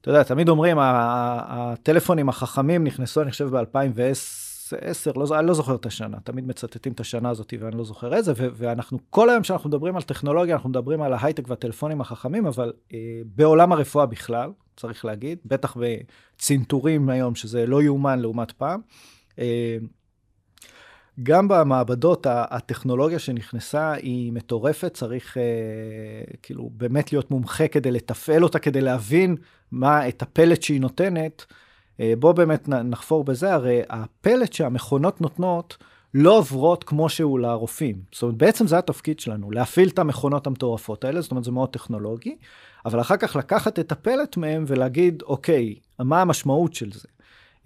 אתה 0.00 0.10
יודע, 0.10 0.22
תמיד 0.22 0.48
אומרים, 0.48 0.76
הטלפונים 0.80 2.28
החכמים 2.28 2.84
נכנסו, 2.84 3.22
אני 3.22 3.30
חושב, 3.30 3.56
ב-2010, 3.56 5.12
לא, 5.16 5.38
אני 5.38 5.46
לא 5.46 5.54
זוכר 5.54 5.74
את 5.74 5.86
השנה, 5.86 6.20
תמיד 6.24 6.46
מצטטים 6.46 6.92
את 6.92 7.00
השנה 7.00 7.30
הזאת 7.30 7.54
ואני 7.60 7.78
לא 7.78 7.84
זוכר 7.84 8.14
איזה, 8.14 8.32
ואנחנו, 8.36 8.98
כל 9.10 9.30
היום 9.30 9.44
שאנחנו 9.44 9.68
מדברים 9.68 9.96
על 9.96 10.02
טכנולוגיה, 10.02 10.54
אנחנו 10.54 10.68
מדברים 10.68 11.02
על 11.02 11.12
ההייטק 11.12 11.48
והטלפונים 11.48 12.00
החכמים, 12.00 12.46
אבל 12.46 12.72
אה, 12.92 12.98
בעולם 13.24 13.72
הרפואה 13.72 14.06
בכלל, 14.06 14.50
צריך 14.76 15.04
להגיד, 15.04 15.38
בטח 15.44 15.76
בצנתורים 15.80 17.08
היום, 17.08 17.34
שזה 17.34 17.66
לא 17.66 17.82
יאומן 17.82 18.18
לעומת 18.18 18.52
פעם. 18.52 18.80
אה, 19.38 19.76
גם 21.22 21.48
במעבדות, 21.48 22.26
הטכנולוגיה 22.30 23.18
שנכנסה 23.18 23.92
היא 23.92 24.32
מטורפת, 24.32 24.94
צריך 24.94 25.36
אה, 25.36 25.42
כאילו 26.42 26.70
באמת 26.72 27.12
להיות 27.12 27.30
מומחה 27.30 27.68
כדי 27.68 27.90
לתפעל 27.90 28.42
אותה, 28.42 28.58
כדי 28.58 28.80
להבין 28.80 29.36
מה, 29.72 30.08
את 30.08 30.22
הפלט 30.22 30.62
שהיא 30.62 30.80
נותנת. 30.80 31.44
אה, 32.00 32.12
בוא 32.18 32.32
באמת 32.32 32.68
נחפור 32.68 33.24
בזה, 33.24 33.54
הרי 33.54 33.80
הפלט 33.90 34.52
שהמכונות 34.52 35.20
נותנות 35.20 35.76
לא 36.14 36.38
עוברות 36.38 36.84
כמו 36.84 37.08
שהוא 37.08 37.38
לרופאים. 37.38 38.02
זאת 38.12 38.22
אומרת, 38.22 38.36
בעצם 38.36 38.66
זה 38.66 38.78
התפקיד 38.78 39.20
שלנו, 39.20 39.50
להפעיל 39.50 39.88
את 39.88 39.98
המכונות 39.98 40.46
המטורפות 40.46 41.04
האלה, 41.04 41.20
זאת 41.20 41.30
אומרת, 41.30 41.44
זה 41.44 41.50
מאוד 41.50 41.68
טכנולוגי, 41.68 42.36
אבל 42.86 43.00
אחר 43.00 43.16
כך 43.16 43.36
לקחת 43.36 43.78
את 43.78 43.92
הפלט 43.92 44.36
מהם 44.36 44.64
ולהגיד, 44.66 45.22
אוקיי, 45.22 45.74
מה 45.98 46.20
המשמעות 46.20 46.74
של 46.74 46.92
זה? 46.92 47.08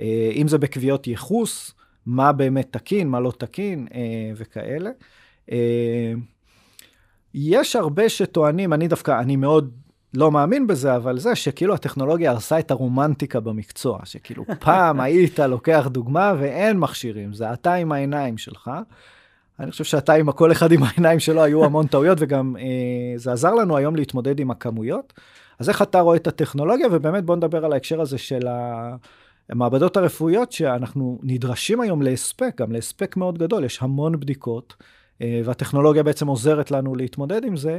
אה, 0.01 0.31
אם 0.35 0.49
זה 0.49 0.59
בקביעות 0.59 1.07
ייחוס, 1.07 1.75
מה 2.07 2.33
באמת 2.33 2.67
תקין, 2.71 3.09
מה 3.09 3.21
לא 3.21 3.33
תקין 3.39 3.87
אה, 3.95 4.01
וכאלה. 4.37 4.91
אה, 5.53 6.13
יש 7.35 7.77
הרבה 7.77 8.09
שטוענים, 8.09 8.73
אני 8.73 8.89
דווקא, 8.89 9.21
אני 9.21 9.37
מאוד 9.37 9.71
לא 10.15 10.31
מאמין 10.31 10.67
בזה, 10.67 10.97
אבל 10.97 11.19
זה 11.19 11.35
שכאילו 11.35 11.75
הטכנולוגיה 11.75 12.31
הרסה 12.31 12.59
את 12.59 12.71
הרומנטיקה 12.71 13.41
במקצוע, 13.41 13.99
שכאילו 14.05 14.45
פעם 14.61 15.01
היית 15.01 15.39
לוקח 15.39 15.89
דוגמה 15.91 16.35
ואין 16.39 16.79
מכשירים, 16.79 17.35
זה 17.35 17.53
אתה 17.53 17.75
עם 17.75 17.93
העיניים 17.93 18.39
שלך. 18.39 18.71
אני 19.61 19.71
חושב 19.71 19.85
שאתה 19.85 20.13
עם 20.13 20.33
כל 20.33 20.53
אחד 20.53 20.73
עם 20.73 20.83
העיניים 20.83 21.21
שלו 21.21 21.43
היו 21.43 21.65
המון 21.65 21.87
טעויות, 21.87 22.19
וגם 22.21 22.57
אה, 22.59 23.19
זה 23.19 23.33
עזר 23.33 23.55
לנו 23.55 23.77
היום 23.77 23.97
להתמודד 23.97 24.41
עם 24.41 24.51
הכמויות. 24.51 25.13
אז 25.59 25.69
איך 25.69 25.83
אתה 25.83 26.01
רואה 26.01 26.17
את 26.17 26.27
הטכנולוגיה, 26.27 26.87
ובאמת 26.93 27.25
בוא 27.25 27.37
נדבר 27.37 27.65
על 27.65 27.73
ההקשר 27.73 28.01
הזה 28.01 28.19
של 28.19 28.47
ה... 28.47 28.97
המעבדות 29.51 29.97
הרפואיות 29.97 30.53
שאנחנו 30.53 31.19
נדרשים 31.23 31.81
היום 31.81 32.03
להספק, 32.03 32.55
גם 32.61 32.73
להספק 32.73 33.17
מאוד 33.17 33.39
גדול, 33.39 33.65
יש 33.65 33.83
המון 33.83 34.21
בדיקות, 34.21 34.75
אה, 35.23 35.41
והטכנולוגיה 35.45 36.03
בעצם 36.03 36.27
עוזרת 36.27 36.71
לנו 36.71 36.95
להתמודד 36.95 37.45
עם 37.45 37.57
זה. 37.57 37.79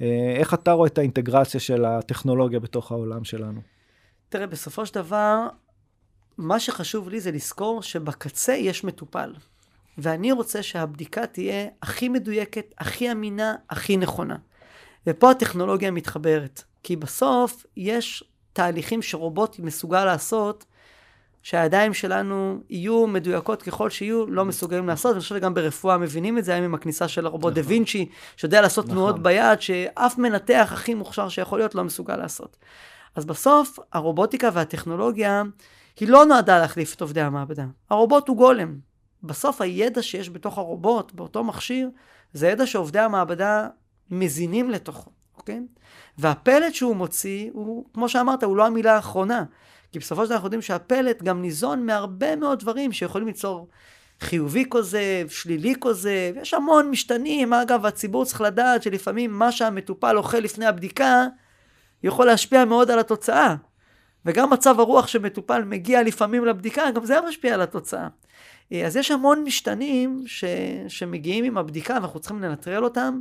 אה, 0.00 0.34
איך 0.38 0.54
אתה 0.54 0.72
רואה 0.72 0.88
את 0.88 0.98
האינטגרציה 0.98 1.60
של 1.60 1.84
הטכנולוגיה 1.84 2.60
בתוך 2.60 2.92
העולם 2.92 3.24
שלנו? 3.24 3.60
תראה, 4.28 4.46
בסופו 4.46 4.86
של 4.86 4.94
דבר, 4.94 5.46
מה 6.38 6.60
שחשוב 6.60 7.08
לי 7.08 7.20
זה 7.20 7.30
לזכור 7.30 7.82
שבקצה 7.82 8.52
יש 8.52 8.84
מטופל. 8.84 9.32
ואני 9.98 10.32
רוצה 10.32 10.62
שהבדיקה 10.62 11.26
תהיה 11.26 11.68
הכי 11.82 12.08
מדויקת, 12.08 12.74
הכי 12.78 13.12
אמינה, 13.12 13.54
הכי 13.70 13.96
נכונה. 13.96 14.36
ופה 15.06 15.30
הטכנולוגיה 15.30 15.90
מתחברת. 15.90 16.62
כי 16.82 16.96
בסוף 16.96 17.66
יש 17.76 18.24
תהליכים 18.52 19.02
שרובוט 19.02 19.58
מסוגל 19.58 20.04
לעשות, 20.04 20.64
שהידיים 21.44 21.94
שלנו 21.94 22.58
יהיו 22.70 23.06
מדויקות 23.06 23.62
ככל 23.62 23.90
שיהיו, 23.90 24.26
לא 24.26 24.44
מסוגלים 24.44 24.88
לעשות. 24.88 25.12
אני 25.12 25.20
חושב 25.20 25.36
שגם 25.36 25.54
ברפואה 25.54 25.98
מבינים 25.98 26.38
את 26.38 26.44
זה 26.44 26.54
היום 26.54 26.64
עם 26.64 26.74
הכניסה 26.74 27.08
של 27.08 27.26
הרובוט 27.26 27.54
דה 27.54 27.60
וינצ'י, 27.64 28.08
שיודע 28.36 28.60
לעשות 28.60 28.84
נכון. 28.84 28.96
תנועות 28.96 29.22
ביד, 29.22 29.60
שאף 29.60 30.18
מנתח 30.18 30.70
הכי 30.72 30.94
מוכשר 30.94 31.28
שיכול 31.28 31.58
להיות 31.58 31.74
לא 31.74 31.84
מסוגל 31.84 32.16
לעשות. 32.16 32.56
אז 33.14 33.24
בסוף, 33.24 33.78
הרובוטיקה 33.92 34.50
והטכנולוגיה, 34.52 35.42
היא 36.00 36.08
לא 36.08 36.24
נועדה 36.24 36.58
להחליף 36.58 36.94
את 36.94 37.00
עובדי 37.00 37.20
המעבדה. 37.20 37.64
הרובוט 37.90 38.28
הוא 38.28 38.36
גולם. 38.36 38.78
בסוף 39.22 39.60
הידע 39.60 40.02
שיש 40.02 40.30
בתוך 40.30 40.58
הרובוט, 40.58 41.12
באותו 41.12 41.44
מכשיר, 41.44 41.90
זה 42.32 42.48
ידע 42.48 42.66
שעובדי 42.66 42.98
המעבדה 42.98 43.68
מזינים 44.10 44.70
לתוכו, 44.70 45.10
אוקיי? 45.36 45.60
והפלט 46.18 46.74
שהוא 46.74 46.96
מוציא, 46.96 47.50
הוא, 47.52 47.84
כמו 47.94 48.08
שאמרת, 48.08 48.42
הוא 48.42 48.56
לא 48.56 48.66
המילה 48.66 48.94
האחרונה. 48.94 49.44
כי 49.94 49.98
בסופו 49.98 50.22
של 50.22 50.26
דבר 50.26 50.34
אנחנו 50.34 50.46
יודעים 50.46 50.62
שהפלט 50.62 51.22
גם 51.22 51.42
ניזון 51.42 51.86
מהרבה 51.86 52.36
מאוד 52.36 52.58
דברים 52.58 52.92
שיכולים 52.92 53.26
ליצור 53.26 53.68
חיובי 54.20 54.64
כוזב, 54.68 55.28
שלילי 55.28 55.74
כוזב, 55.78 56.32
יש 56.42 56.54
המון 56.54 56.90
משתנים. 56.90 57.52
אגב, 57.52 57.86
הציבור 57.86 58.24
צריך 58.24 58.40
לדעת 58.40 58.82
שלפעמים 58.82 59.38
מה 59.38 59.52
שהמטופל 59.52 60.16
אוכל 60.16 60.38
לפני 60.38 60.66
הבדיקה, 60.66 61.26
יכול 62.02 62.26
להשפיע 62.26 62.64
מאוד 62.64 62.90
על 62.90 62.98
התוצאה. 62.98 63.54
וגם 64.24 64.50
מצב 64.50 64.80
הרוח 64.80 65.06
שמטופל 65.06 65.64
מגיע 65.64 66.02
לפעמים 66.02 66.44
לבדיקה, 66.44 66.90
גם 66.90 67.04
זה 67.04 67.18
משפיע 67.28 67.54
על 67.54 67.62
התוצאה. 67.62 68.08
אה, 68.72 68.86
אז 68.86 68.96
יש 68.96 69.10
המון 69.10 69.44
משתנים 69.44 70.22
ש... 70.26 70.44
שמגיעים 70.88 71.44
עם 71.44 71.58
הבדיקה, 71.58 71.94
ואנחנו 71.94 72.20
צריכים 72.20 72.42
לנטרל 72.42 72.84
אותם, 72.84 73.20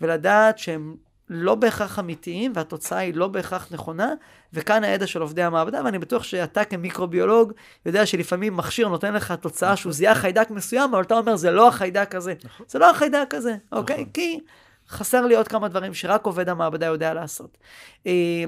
ולדעת 0.00 0.58
שהם 0.58 0.96
לא 1.34 1.54
בהכרח 1.54 1.98
אמיתיים, 1.98 2.52
והתוצאה 2.54 2.98
היא 2.98 3.14
לא 3.14 3.28
בהכרח 3.28 3.68
נכונה, 3.70 4.14
וכאן 4.52 4.84
הידע 4.84 5.06
של 5.06 5.20
עובדי 5.20 5.42
המעבדה, 5.42 5.80
ואני 5.84 5.98
בטוח 5.98 6.22
שאתה 6.22 6.64
כמיקרוביולוג 6.64 7.52
יודע 7.86 8.06
שלפעמים 8.06 8.56
מכשיר 8.56 8.88
נותן 8.88 9.14
לך 9.14 9.32
תוצאה 9.32 9.76
שהוא 9.76 9.92
זיהה 9.92 10.14
חיידק 10.14 10.50
מסוים, 10.50 10.94
אבל 10.94 11.02
אתה 11.02 11.14
אומר, 11.14 11.36
זה 11.36 11.50
לא 11.50 11.68
החיידק 11.68 12.14
הזה. 12.14 12.34
זה 12.68 12.78
לא 12.78 12.90
החיידק 12.90 13.34
הזה, 13.34 13.56
אוקיי? 13.72 14.06
כי 14.14 14.40
חסר 14.88 15.26
לי 15.26 15.34
עוד 15.36 15.48
כמה 15.48 15.68
דברים 15.68 15.94
שרק 15.94 16.26
עובד 16.26 16.48
המעבדה 16.48 16.86
יודע 16.86 17.14
לעשות. 17.14 17.58
אה, 18.06 18.44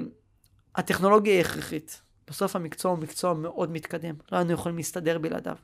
הטכנולוגיה 0.76 1.32
היא 1.32 1.40
הכרחית. 1.40 2.00
בסוף 2.28 2.56
המקצוע 2.56 2.90
הוא 2.90 2.98
מקצוע 2.98 3.34
מאוד 3.34 3.72
מתקדם. 3.72 4.14
לא 4.32 4.36
היינו 4.36 4.52
יכולים 4.52 4.76
להסתדר 4.76 5.18
בלעדיו. 5.18 5.56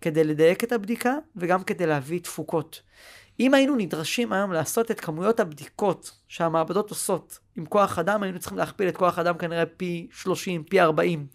כדי 0.00 0.24
לדייק 0.24 0.64
את 0.64 0.72
הבדיקה 0.72 1.14
וגם 1.36 1.62
כדי 1.62 1.86
להביא 1.86 2.20
תפוקות. 2.20 2.82
אם 3.40 3.54
היינו 3.54 3.76
נדרשים 3.76 4.32
היום 4.32 4.52
לעשות 4.52 4.90
את 4.90 5.00
כמויות 5.00 5.40
הבדיקות 5.40 6.10
שהמעבדות 6.28 6.90
עושות 6.90 7.38
עם 7.56 7.66
כוח 7.66 7.98
אדם, 7.98 8.22
היינו 8.22 8.38
צריכים 8.38 8.58
להכפיל 8.58 8.88
את 8.88 8.96
כוח 8.96 9.18
אדם 9.18 9.38
כנראה 9.38 9.66
פי 9.66 10.08
30, 10.12 10.64
פי 10.64 10.80
40. 10.80 11.26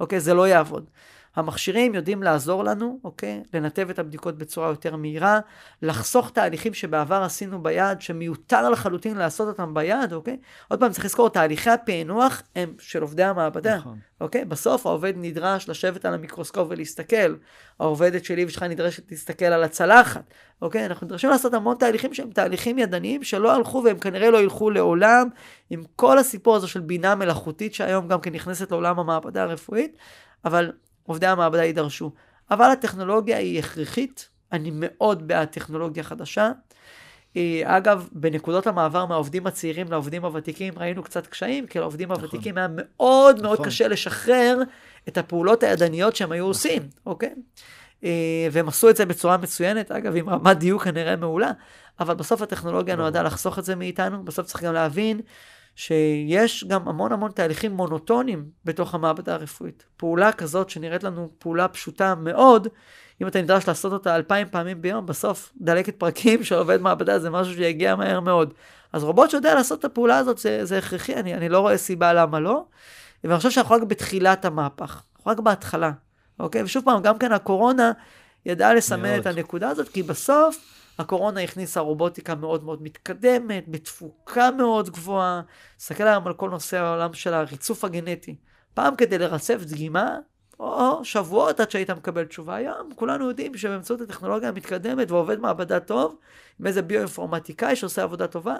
אוקיי? 0.00 0.20
זה 0.20 0.34
לא 0.34 0.48
יעבוד. 0.48 0.90
המכשירים 1.36 1.94
יודעים 1.94 2.22
לעזור 2.22 2.64
לנו, 2.64 2.98
אוקיי? 3.04 3.42
לנתב 3.54 3.90
את 3.90 3.98
הבדיקות 3.98 4.38
בצורה 4.38 4.68
יותר 4.68 4.96
מהירה, 4.96 5.40
לחסוך 5.82 6.30
תהליכים 6.30 6.74
שבעבר 6.74 7.22
עשינו 7.22 7.62
ביד, 7.62 8.00
שמיותר 8.00 8.70
לחלוטין 8.70 9.16
לעשות 9.16 9.48
אותם 9.48 9.74
ביד, 9.74 10.12
אוקיי? 10.12 10.36
עוד 10.68 10.80
פעם, 10.80 10.92
צריך 10.92 11.04
לזכור, 11.04 11.28
תהליכי 11.28 11.70
הפענוח 11.70 12.42
הם 12.56 12.74
של 12.78 13.02
עובדי 13.02 13.24
המעבדה, 13.24 13.76
נכון. 13.76 13.98
אוקיי? 14.20 14.44
בסוף 14.44 14.86
העובד 14.86 15.12
נדרש 15.16 15.68
לשבת 15.68 16.04
על 16.04 16.14
המיקרוסקופ 16.14 16.66
ולהסתכל, 16.70 17.34
העובדת 17.80 18.24
שלי 18.24 18.44
ושלך 18.44 18.62
נדרשת 18.62 19.10
להסתכל 19.10 19.44
על 19.44 19.64
הצלחת, 19.64 20.34
אוקיי? 20.62 20.86
אנחנו 20.86 21.06
נדרשים 21.06 21.30
לעשות 21.30 21.54
המון 21.54 21.76
תהליכים 21.76 22.14
שהם 22.14 22.30
תהליכים 22.30 22.78
ידניים 22.78 23.22
שלא 23.22 23.54
הלכו 23.54 23.82
והם 23.84 23.98
כנראה 23.98 24.30
לא 24.30 24.42
ילכו 24.42 24.70
לעולם, 24.70 25.28
עם 25.70 25.82
כל 25.96 26.18
הסיפור 26.18 26.56
הזה 26.56 26.68
של 26.68 26.80
בינה 26.80 27.14
מלאכותית 27.14 27.74
שהיום 27.74 28.08
גם 28.08 28.20
כן 28.20 28.32
נכנסת 28.32 28.70
לעולם 28.70 28.98
המעבדה 28.98 29.42
הרפואית, 29.42 29.96
אבל 30.44 30.72
עובדי 31.06 31.26
המעבדה 31.26 31.64
יידרשו. 31.64 32.10
אבל 32.50 32.70
הטכנולוגיה 32.70 33.38
היא 33.38 33.58
הכרחית, 33.58 34.28
אני 34.52 34.70
מאוד 34.74 35.28
בעד 35.28 35.48
טכנולוגיה 35.48 36.02
חדשה. 36.02 36.50
אה, 37.36 37.62
אגב, 37.64 38.08
בנקודות 38.12 38.66
המעבר 38.66 39.06
מהעובדים 39.06 39.46
הצעירים 39.46 39.90
לעובדים 39.90 40.24
הוותיקים 40.24 40.74
ראינו 40.76 41.02
קצת 41.02 41.26
קשיים, 41.26 41.66
כי 41.66 41.78
לעובדים 41.78 42.12
נכון. 42.12 42.24
הוותיקים 42.24 42.58
היה 42.58 42.66
מאוד 42.70 43.34
נכון. 43.34 43.46
מאוד 43.46 43.66
קשה 43.66 43.88
לשחרר 43.88 44.58
את 45.08 45.18
הפעולות 45.18 45.62
הידניות 45.62 46.16
שהם 46.16 46.32
היו 46.32 46.42
נכון. 46.42 46.50
עושים, 46.50 46.82
אוקיי? 47.06 47.34
אה, 48.04 48.48
והם 48.52 48.68
עשו 48.68 48.90
את 48.90 48.96
זה 48.96 49.06
בצורה 49.06 49.36
מצוינת, 49.36 49.90
אגב, 49.90 50.16
עם 50.16 50.28
רמת 50.28 50.58
דיוק 50.58 50.84
כנראה 50.84 51.16
מעולה, 51.16 51.50
אבל 52.00 52.14
בסוף 52.14 52.42
הטכנולוגיה 52.42 52.94
נכון. 52.94 53.02
נועדה 53.02 53.22
לחסוך 53.22 53.58
את 53.58 53.64
זה 53.64 53.76
מאיתנו, 53.76 54.24
בסוף 54.24 54.46
צריך 54.46 54.64
גם 54.64 54.74
להבין 54.74 55.20
שיש 55.76 56.64
גם 56.64 56.88
המון 56.88 57.12
המון 57.12 57.30
תהליכים 57.30 57.72
מונוטונים 57.72 58.44
בתוך 58.64 58.94
המעבדה 58.94 59.34
הרפואית. 59.34 59.84
פעולה 59.96 60.32
כזאת 60.32 60.70
שנראית 60.70 61.04
לנו 61.04 61.30
פעולה 61.38 61.68
פשוטה 61.68 62.14
מאוד, 62.14 62.68
אם 63.22 63.26
אתה 63.26 63.42
נדרש 63.42 63.68
לעשות 63.68 63.92
אותה 63.92 64.16
אלפיים 64.16 64.46
פעמים 64.50 64.82
ביום, 64.82 65.06
בסוף 65.06 65.52
דלקת 65.60 65.96
פרקים 65.96 66.44
של 66.44 66.54
עובד 66.54 66.80
מעבדה 66.80 67.18
זה 67.18 67.30
משהו 67.30 67.54
שיגיע 67.54 67.96
מהר 67.96 68.20
מאוד. 68.20 68.54
אז 68.92 69.04
רובוט 69.04 69.30
שיודע 69.30 69.54
לעשות 69.54 69.78
את 69.78 69.84
הפעולה 69.84 70.18
הזאת 70.18 70.38
זה, 70.38 70.64
זה 70.64 70.78
הכרחי, 70.78 71.14
אני, 71.14 71.34
אני 71.34 71.48
לא 71.48 71.60
רואה 71.60 71.76
סיבה 71.76 72.12
למה 72.12 72.40
לא. 72.40 72.64
ואני 73.24 73.36
חושב 73.36 73.50
שאנחנו 73.50 73.74
רק 73.74 73.82
בתחילת 73.82 74.44
המהפך, 74.44 75.02
אנחנו 75.16 75.32
רק 75.32 75.40
בהתחלה, 75.40 75.90
אוקיי? 76.40 76.62
ושוב 76.62 76.84
פעם, 76.84 77.02
גם 77.02 77.18
כן 77.18 77.32
הקורונה 77.32 77.92
ידעה 78.46 78.74
לסמן. 78.74 79.18
את 79.18 79.26
הנקודה 79.26 79.68
הזאת, 79.68 79.88
כי 79.88 80.02
בסוף... 80.02 80.81
הקורונה 80.98 81.40
הכניסה 81.40 81.80
רובוטיקה 81.80 82.34
מאוד 82.34 82.64
מאוד 82.64 82.82
מתקדמת, 82.82 83.68
בתפוקה 83.68 84.50
מאוד 84.50 84.90
גבוהה. 84.90 85.42
תסתכל 85.76 86.08
היום 86.08 86.26
על 86.26 86.34
כל 86.34 86.50
נושא 86.50 86.78
העולם 86.78 87.14
של 87.14 87.34
הריצוף 87.34 87.84
הגנטי. 87.84 88.36
פעם 88.74 88.96
כדי 88.96 89.18
לרצף 89.18 89.62
דגימה, 89.62 90.18
או 90.60 91.04
שבועות 91.04 91.60
עד 91.60 91.70
שהיית 91.70 91.90
מקבל 91.90 92.24
תשובה. 92.24 92.54
היום 92.54 92.94
כולנו 92.94 93.28
יודעים 93.28 93.56
שבאמצעות 93.56 94.00
הטכנולוגיה 94.00 94.48
המתקדמת 94.48 95.10
ועובד 95.10 95.40
מעבדה 95.40 95.80
טוב, 95.80 96.16
עם 96.60 96.66
איזה 96.66 96.82
ביואינפורמטיקאי 96.82 97.76
שעושה 97.76 98.02
עבודה 98.02 98.26
טובה, 98.26 98.56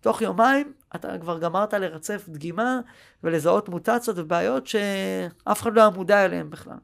תוך 0.00 0.22
יומיים 0.22 0.72
אתה 0.96 1.18
כבר 1.18 1.38
גמרת 1.38 1.74
לרצף 1.74 2.28
דגימה 2.28 2.80
ולזהות 3.22 3.68
מוטציות 3.68 4.18
ובעיות 4.18 4.66
שאף 4.66 5.62
אחד 5.62 5.74
לא 5.74 5.80
היה 5.80 5.90
מודע 5.90 6.24
אליהן 6.24 6.50
בכלל. 6.50 6.76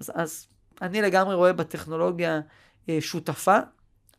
אז, 0.00 0.12
אז 0.14 0.46
אני 0.82 1.02
לגמרי 1.02 1.34
רואה 1.34 1.52
בטכנולוגיה 1.52 2.40
אה, 2.88 2.98
שותפה, 3.00 3.58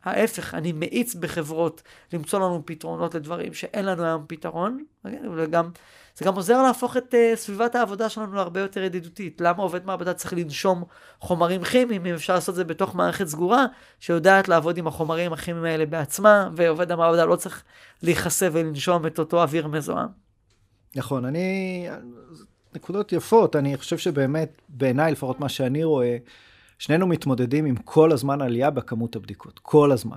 ההפך, 0.04 0.54
אני 0.54 0.72
מאיץ 0.72 1.14
בחברות 1.14 1.82
למצוא 2.12 2.38
לנו 2.38 2.62
פתרונות 2.64 3.14
לדברים 3.14 3.54
שאין 3.54 3.84
לנו 3.84 4.04
היום 4.04 4.24
פתרון, 4.28 4.84
אוקיי? 5.04 5.18
וגם, 5.36 5.70
זה 6.16 6.24
גם 6.24 6.34
עוזר 6.34 6.62
להפוך 6.62 6.96
את 6.96 7.14
uh, 7.14 7.36
סביבת 7.36 7.74
העבודה 7.74 8.08
שלנו 8.08 8.34
להרבה 8.34 8.60
יותר 8.60 8.82
ידידותית. 8.82 9.40
למה 9.40 9.62
עובד 9.62 9.86
מעבדה 9.86 10.14
צריך 10.14 10.32
לנשום 10.32 10.84
חומרים 11.20 11.64
כימיים, 11.64 12.06
אם 12.06 12.14
אפשר 12.14 12.34
לעשות 12.34 12.52
את 12.52 12.56
זה 12.56 12.64
בתוך 12.64 12.94
מערכת 12.94 13.26
סגורה, 13.26 13.66
שיודעת 14.00 14.48
לעבוד 14.48 14.78
עם 14.78 14.86
החומרים 14.86 15.32
הכימיים 15.32 15.64
האלה 15.64 15.86
בעצמה, 15.86 16.50
ועובד 16.56 16.92
המעבדה 16.92 17.24
לא 17.24 17.36
צריך 17.36 17.62
להיחשף 18.02 18.50
ולנשום 18.52 19.06
את 19.06 19.18
אותו 19.18 19.42
אוויר 19.42 19.66
מזוהם. 19.66 20.08
נכון, 20.96 21.24
אני... 21.24 21.88
נקודות 22.74 23.12
יפות, 23.12 23.56
אני 23.56 23.76
חושב 23.76 23.98
שבאמת, 23.98 24.62
בעיניי, 24.68 25.12
לפחות 25.12 25.40
מה 25.40 25.48
שאני 25.48 25.84
רואה, 25.84 26.16
שנינו 26.82 27.06
מתמודדים 27.06 27.64
עם 27.64 27.76
כל 27.76 28.12
הזמן 28.12 28.42
עלייה 28.42 28.70
בכמות 28.70 29.16
הבדיקות, 29.16 29.58
כל 29.58 29.92
הזמן. 29.92 30.16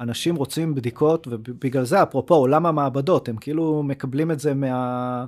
אנשים 0.00 0.36
רוצים 0.36 0.74
בדיקות, 0.74 1.28
ובגלל 1.30 1.84
זה, 1.84 2.02
אפרופו 2.02 2.34
עולם 2.34 2.66
המעבדות, 2.66 3.28
הם 3.28 3.36
כאילו 3.36 3.82
מקבלים 3.82 4.30
את 4.30 4.40
זה 4.40 4.54
מה... 4.54 5.24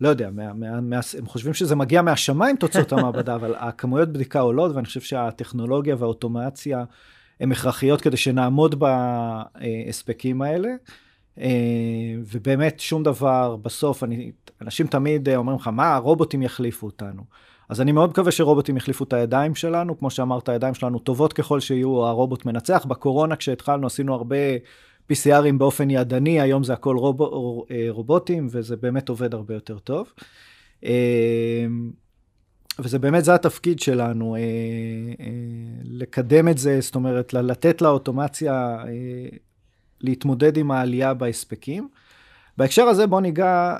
לא 0.00 0.08
יודע, 0.08 0.30
מה, 0.30 0.52
מה, 0.52 0.80
מה, 0.80 1.00
הם 1.18 1.26
חושבים 1.26 1.54
שזה 1.54 1.76
מגיע 1.76 2.02
מהשמיים 2.02 2.56
תוצאות 2.56 2.92
המעבדה, 2.92 3.34
אבל 3.34 3.54
הכמויות 3.58 4.08
בדיקה 4.08 4.40
עולות, 4.40 4.74
ואני 4.74 4.86
חושב 4.86 5.00
שהטכנולוגיה 5.00 5.96
והאוטומציה 5.98 6.84
הן 7.40 7.52
הכרחיות 7.52 8.00
כדי 8.00 8.16
שנעמוד 8.16 8.74
בהספקים 8.78 10.42
האלה. 10.42 10.68
ובאמת 12.32 12.80
שום 12.80 13.02
דבר, 13.02 13.56
בסוף, 13.56 14.04
אני, 14.04 14.32
אנשים 14.62 14.86
תמיד 14.86 15.28
אומרים 15.28 15.58
לך, 15.58 15.68
מה, 15.68 15.94
הרובוטים 15.94 16.42
יחליפו 16.42 16.86
אותנו. 16.86 17.22
אז 17.72 17.80
אני 17.80 17.92
מאוד 17.92 18.10
מקווה 18.10 18.32
שרובוטים 18.32 18.76
יחליפו 18.76 19.04
את 19.04 19.12
הידיים 19.12 19.54
שלנו, 19.54 19.98
כמו 19.98 20.10
שאמרת, 20.10 20.48
הידיים 20.48 20.74
שלנו 20.74 20.98
טובות 20.98 21.32
ככל 21.32 21.60
שיהיו, 21.60 22.06
הרובוט 22.06 22.46
מנצח. 22.46 22.84
בקורונה 22.84 23.36
כשהתחלנו 23.36 23.86
עשינו 23.86 24.14
הרבה 24.14 24.36
PCRים 25.12 25.58
באופן 25.58 25.90
ידני, 25.90 26.40
היום 26.40 26.64
זה 26.64 26.72
הכל 26.72 26.96
רוב, 26.96 27.22
אה, 27.70 27.86
רובוטים, 27.88 28.48
וזה 28.50 28.76
באמת 28.76 29.08
עובד 29.08 29.34
הרבה 29.34 29.54
יותר 29.54 29.78
טוב. 29.78 30.12
אה, 30.84 31.66
וזה 32.78 32.98
באמת, 32.98 33.24
זה 33.24 33.34
התפקיד 33.34 33.80
שלנו, 33.80 34.36
אה, 34.36 34.40
לקדם 35.84 36.48
את 36.48 36.58
זה, 36.58 36.80
זאת 36.80 36.94
אומרת, 36.94 37.32
לתת 37.32 37.82
לאוטומציה 37.82 38.84
להתמודד 40.00 40.56
עם 40.56 40.70
העלייה 40.70 41.14
בהספקים. 41.14 41.88
בהקשר 42.56 42.84
הזה 42.84 43.06
בוא 43.06 43.20
ניגע, 43.20 43.76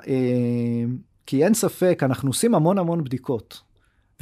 כי 1.27 1.45
אין 1.45 1.55
ספק, 1.55 2.01
אנחנו 2.03 2.31
עושים 2.31 2.55
המון 2.55 2.79
המון 2.79 3.05
בדיקות. 3.05 3.72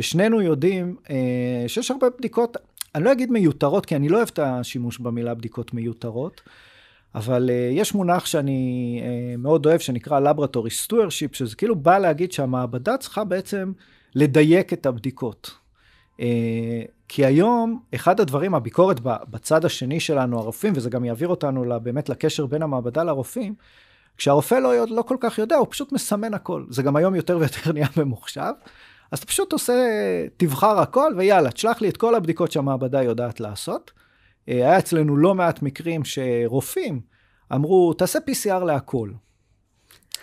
ושנינו 0.00 0.42
יודעים 0.42 0.96
אה, 1.10 1.64
שיש 1.66 1.90
הרבה 1.90 2.06
בדיקות, 2.18 2.56
אני 2.94 3.04
לא 3.04 3.12
אגיד 3.12 3.30
מיותרות, 3.30 3.86
כי 3.86 3.96
אני 3.96 4.08
לא 4.08 4.16
אוהב 4.16 4.28
את 4.32 4.38
השימוש 4.38 4.98
במילה 4.98 5.34
בדיקות 5.34 5.74
מיותרות, 5.74 6.40
אבל 7.14 7.50
אה, 7.50 7.70
יש 7.72 7.94
מונח 7.94 8.26
שאני 8.26 9.00
אה, 9.04 9.36
מאוד 9.36 9.66
אוהב, 9.66 9.80
שנקרא 9.80 10.20
Laboratory 10.20 10.86
Stewardship, 10.86 11.32
שזה 11.32 11.56
כאילו 11.56 11.76
בא 11.76 11.98
להגיד 11.98 12.32
שהמעבדה 12.32 12.96
צריכה 12.96 13.24
בעצם 13.24 13.72
לדייק 14.14 14.72
את 14.72 14.86
הבדיקות. 14.86 15.50
אה, 16.20 16.82
כי 17.08 17.24
היום, 17.24 17.80
אחד 17.94 18.20
הדברים, 18.20 18.54
הביקורת 18.54 19.00
בצד 19.02 19.64
השני 19.64 20.00
שלנו, 20.00 20.38
הרופאים, 20.38 20.72
וזה 20.76 20.90
גם 20.90 21.04
יעביר 21.04 21.28
אותנו 21.28 21.80
באמת 21.82 22.08
לקשר 22.08 22.46
בין 22.46 22.62
המעבדה 22.62 23.04
לרופאים, 23.04 23.54
כשהרופא 24.16 24.54
לא, 24.54 24.88
לא 24.88 25.02
כל 25.02 25.16
כך 25.20 25.38
יודע, 25.38 25.56
הוא 25.56 25.66
פשוט 25.70 25.92
מסמן 25.92 26.34
הכל. 26.34 26.64
זה 26.70 26.82
גם 26.82 26.96
היום 26.96 27.14
יותר 27.14 27.38
ויותר 27.38 27.72
נהיה 27.74 27.86
ממוחשב. 27.96 28.52
אז 29.10 29.18
אתה 29.18 29.26
פשוט 29.26 29.52
עושה, 29.52 29.74
תבחר 30.36 30.78
הכל, 30.78 31.12
ויאללה, 31.16 31.50
תשלח 31.50 31.80
לי 31.80 31.88
את 31.88 31.96
כל 31.96 32.14
הבדיקות 32.14 32.52
שהמעבדה 32.52 33.02
יודעת 33.02 33.40
לעשות. 33.40 33.90
אה, 34.48 34.54
היה 34.54 34.78
אצלנו 34.78 35.16
לא 35.16 35.34
מעט 35.34 35.62
מקרים 35.62 36.02
שרופאים 36.04 37.00
אמרו, 37.54 37.94
תעשה 37.94 38.18
PCR 38.30 38.64
להכל. 38.64 39.10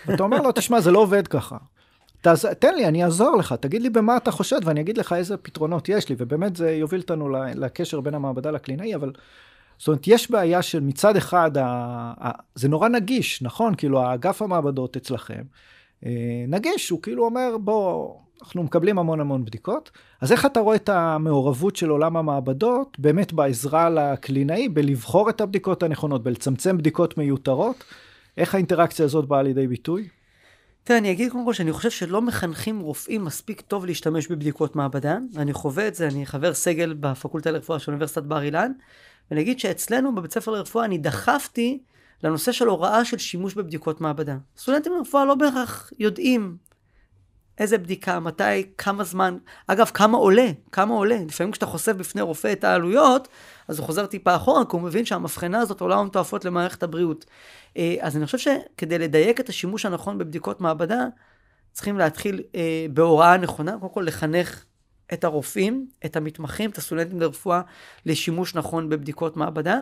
ואתה 0.06 0.22
אומר 0.22 0.42
לו, 0.42 0.52
תשמע, 0.52 0.80
זה 0.80 0.90
לא 0.90 0.98
עובד 0.98 1.28
ככה. 1.28 1.56
תעז... 2.20 2.46
תן 2.58 2.74
לי, 2.74 2.86
אני 2.86 3.04
אעזור 3.04 3.36
לך, 3.36 3.54
תגיד 3.60 3.82
לי 3.82 3.90
במה 3.90 4.16
אתה 4.16 4.30
חושד 4.30 4.60
ואני 4.64 4.80
אגיד 4.80 4.98
לך 4.98 5.12
איזה 5.12 5.36
פתרונות 5.36 5.88
יש 5.88 6.08
לי, 6.08 6.14
ובאמת 6.18 6.56
זה 6.56 6.70
יוביל 6.70 7.00
אותנו 7.00 7.28
לקשר 7.54 8.00
בין 8.00 8.14
המעבדה 8.14 8.50
לקלינאי, 8.50 8.94
אבל 8.94 9.12
זאת 9.78 9.88
אומרת, 9.88 10.02
יש 10.06 10.30
בעיה 10.30 10.62
של 10.62 10.80
מצד 10.80 11.16
אחד, 11.16 11.56
ה... 11.56 11.64
ה... 12.24 12.30
זה 12.54 12.68
נורא 12.68 12.88
נגיש, 12.88 13.42
נכון? 13.42 13.74
כאילו, 13.74 14.02
האגף 14.02 14.42
המעבדות 14.42 14.96
אצלכם, 14.96 15.42
אה, 16.06 16.10
נגיש, 16.48 16.90
הוא 16.90 17.02
כאילו 17.02 17.24
אומר, 17.24 17.56
בוא, 17.60 18.14
אנחנו 18.42 18.62
מקבלים 18.62 18.98
המון 18.98 19.20
המון 19.20 19.44
בדיקות. 19.44 19.90
אז 20.20 20.32
איך 20.32 20.46
אתה 20.46 20.60
רואה 20.60 20.76
את 20.76 20.88
המעורבות 20.88 21.76
של 21.76 21.88
עולם 21.88 22.16
המעבדות 22.16 22.98
באמת 22.98 23.32
בעזרה 23.32 23.90
לקלינאי, 23.90 24.68
בלבחור 24.68 25.30
את 25.30 25.40
הבדיקות 25.40 25.82
הנכונות, 25.82 26.22
בלצמצם 26.22 26.78
בדיקות 26.78 27.18
מיותרות? 27.18 27.84
איך 28.36 28.54
האינטראקציה 28.54 29.04
הזאת 29.04 29.28
באה 29.28 29.42
לידי 29.42 29.66
ביטוי? 29.66 30.08
תראה, 30.84 30.98
אני 30.98 31.12
אגיד 31.12 31.32
קודם 31.32 31.44
כל 31.44 31.52
שאני 31.52 31.72
חושב 31.72 31.90
שלא 31.90 32.22
מחנכים 32.22 32.80
רופאים 32.80 33.24
מספיק 33.24 33.60
טוב 33.60 33.86
להשתמש 33.86 34.28
בבדיקות 34.28 34.76
מעבדה. 34.76 35.18
אני 35.36 35.52
חווה 35.52 35.88
את 35.88 35.94
זה, 35.94 36.06
אני 36.06 36.26
חבר 36.26 36.54
סגל 36.54 36.94
בפקולטה 37.00 37.50
לרפואה 37.50 37.78
של 37.78 37.90
אוניברסיטת 37.90 38.22
בר 38.22 38.42
אילן, 38.42 38.72
ואני 39.30 39.40
אגיד 39.40 39.60
שאצלנו 39.60 40.14
בבית 40.14 40.32
ספר 40.32 40.50
לרפואה 40.50 40.84
אני 40.84 40.98
דחפתי 40.98 41.78
לנושא 42.24 42.52
של 42.52 42.66
הוראה 42.66 43.04
של 43.04 43.18
שימוש 43.18 43.54
בבדיקות 43.54 44.00
מעבדה. 44.00 44.36
סטודנטים 44.56 44.92
לרפואה 44.92 45.24
לא 45.24 45.34
בהכרח 45.34 45.90
יודעים 45.98 46.56
איזה 47.58 47.78
בדיקה, 47.78 48.20
מתי, 48.20 48.72
כמה 48.78 49.04
זמן, 49.04 49.38
אגב, 49.66 49.90
כמה 49.94 50.18
עולה, 50.18 50.46
כמה 50.72 50.94
עולה. 50.94 51.18
לפעמים 51.28 51.52
כשאתה 51.52 51.66
חושף 51.66 51.92
בפני 51.92 52.22
רופא 52.22 52.52
את 52.52 52.64
העלויות, 52.64 53.28
אז 53.68 53.78
הוא 53.78 53.86
חוזר 53.86 54.06
טיפה 54.06 54.36
אחורה, 54.36 54.64
כי 54.64 54.70
הוא 54.72 54.80
מבין 54.80 55.04
שהמבחנה 55.04 55.60
הזאת 55.60 55.80
עולה 55.80 56.02
מתועפות 56.02 56.44
למערכת 56.44 56.82
הבריאות. 56.82 57.24
אה, 57.76 57.96
אז 58.00 58.16
אני 58.16 58.26
חושב 58.26 58.38
שכדי 58.38 58.98
לדייק 58.98 59.40
את 59.40 59.48
השימוש 59.48 59.86
הנכון 59.86 60.18
בבדיקות 60.18 60.60
מעבדה, 60.60 61.06
צריכים 61.72 61.98
להתחיל 61.98 62.42
אה, 62.54 62.86
בהוראה 62.92 63.36
נכונה, 63.36 63.76
קודם 63.80 63.92
כל 63.92 64.04
לחנך 64.06 64.64
את 65.12 65.24
הרופאים, 65.24 65.88
את 66.04 66.16
המתמחים, 66.16 66.70
את 66.70 66.78
הסטודנטים 66.78 67.20
לרפואה, 67.20 67.60
לשימוש 68.06 68.54
נכון 68.54 68.88
בבדיקות 68.88 69.36
מעבדה. 69.36 69.78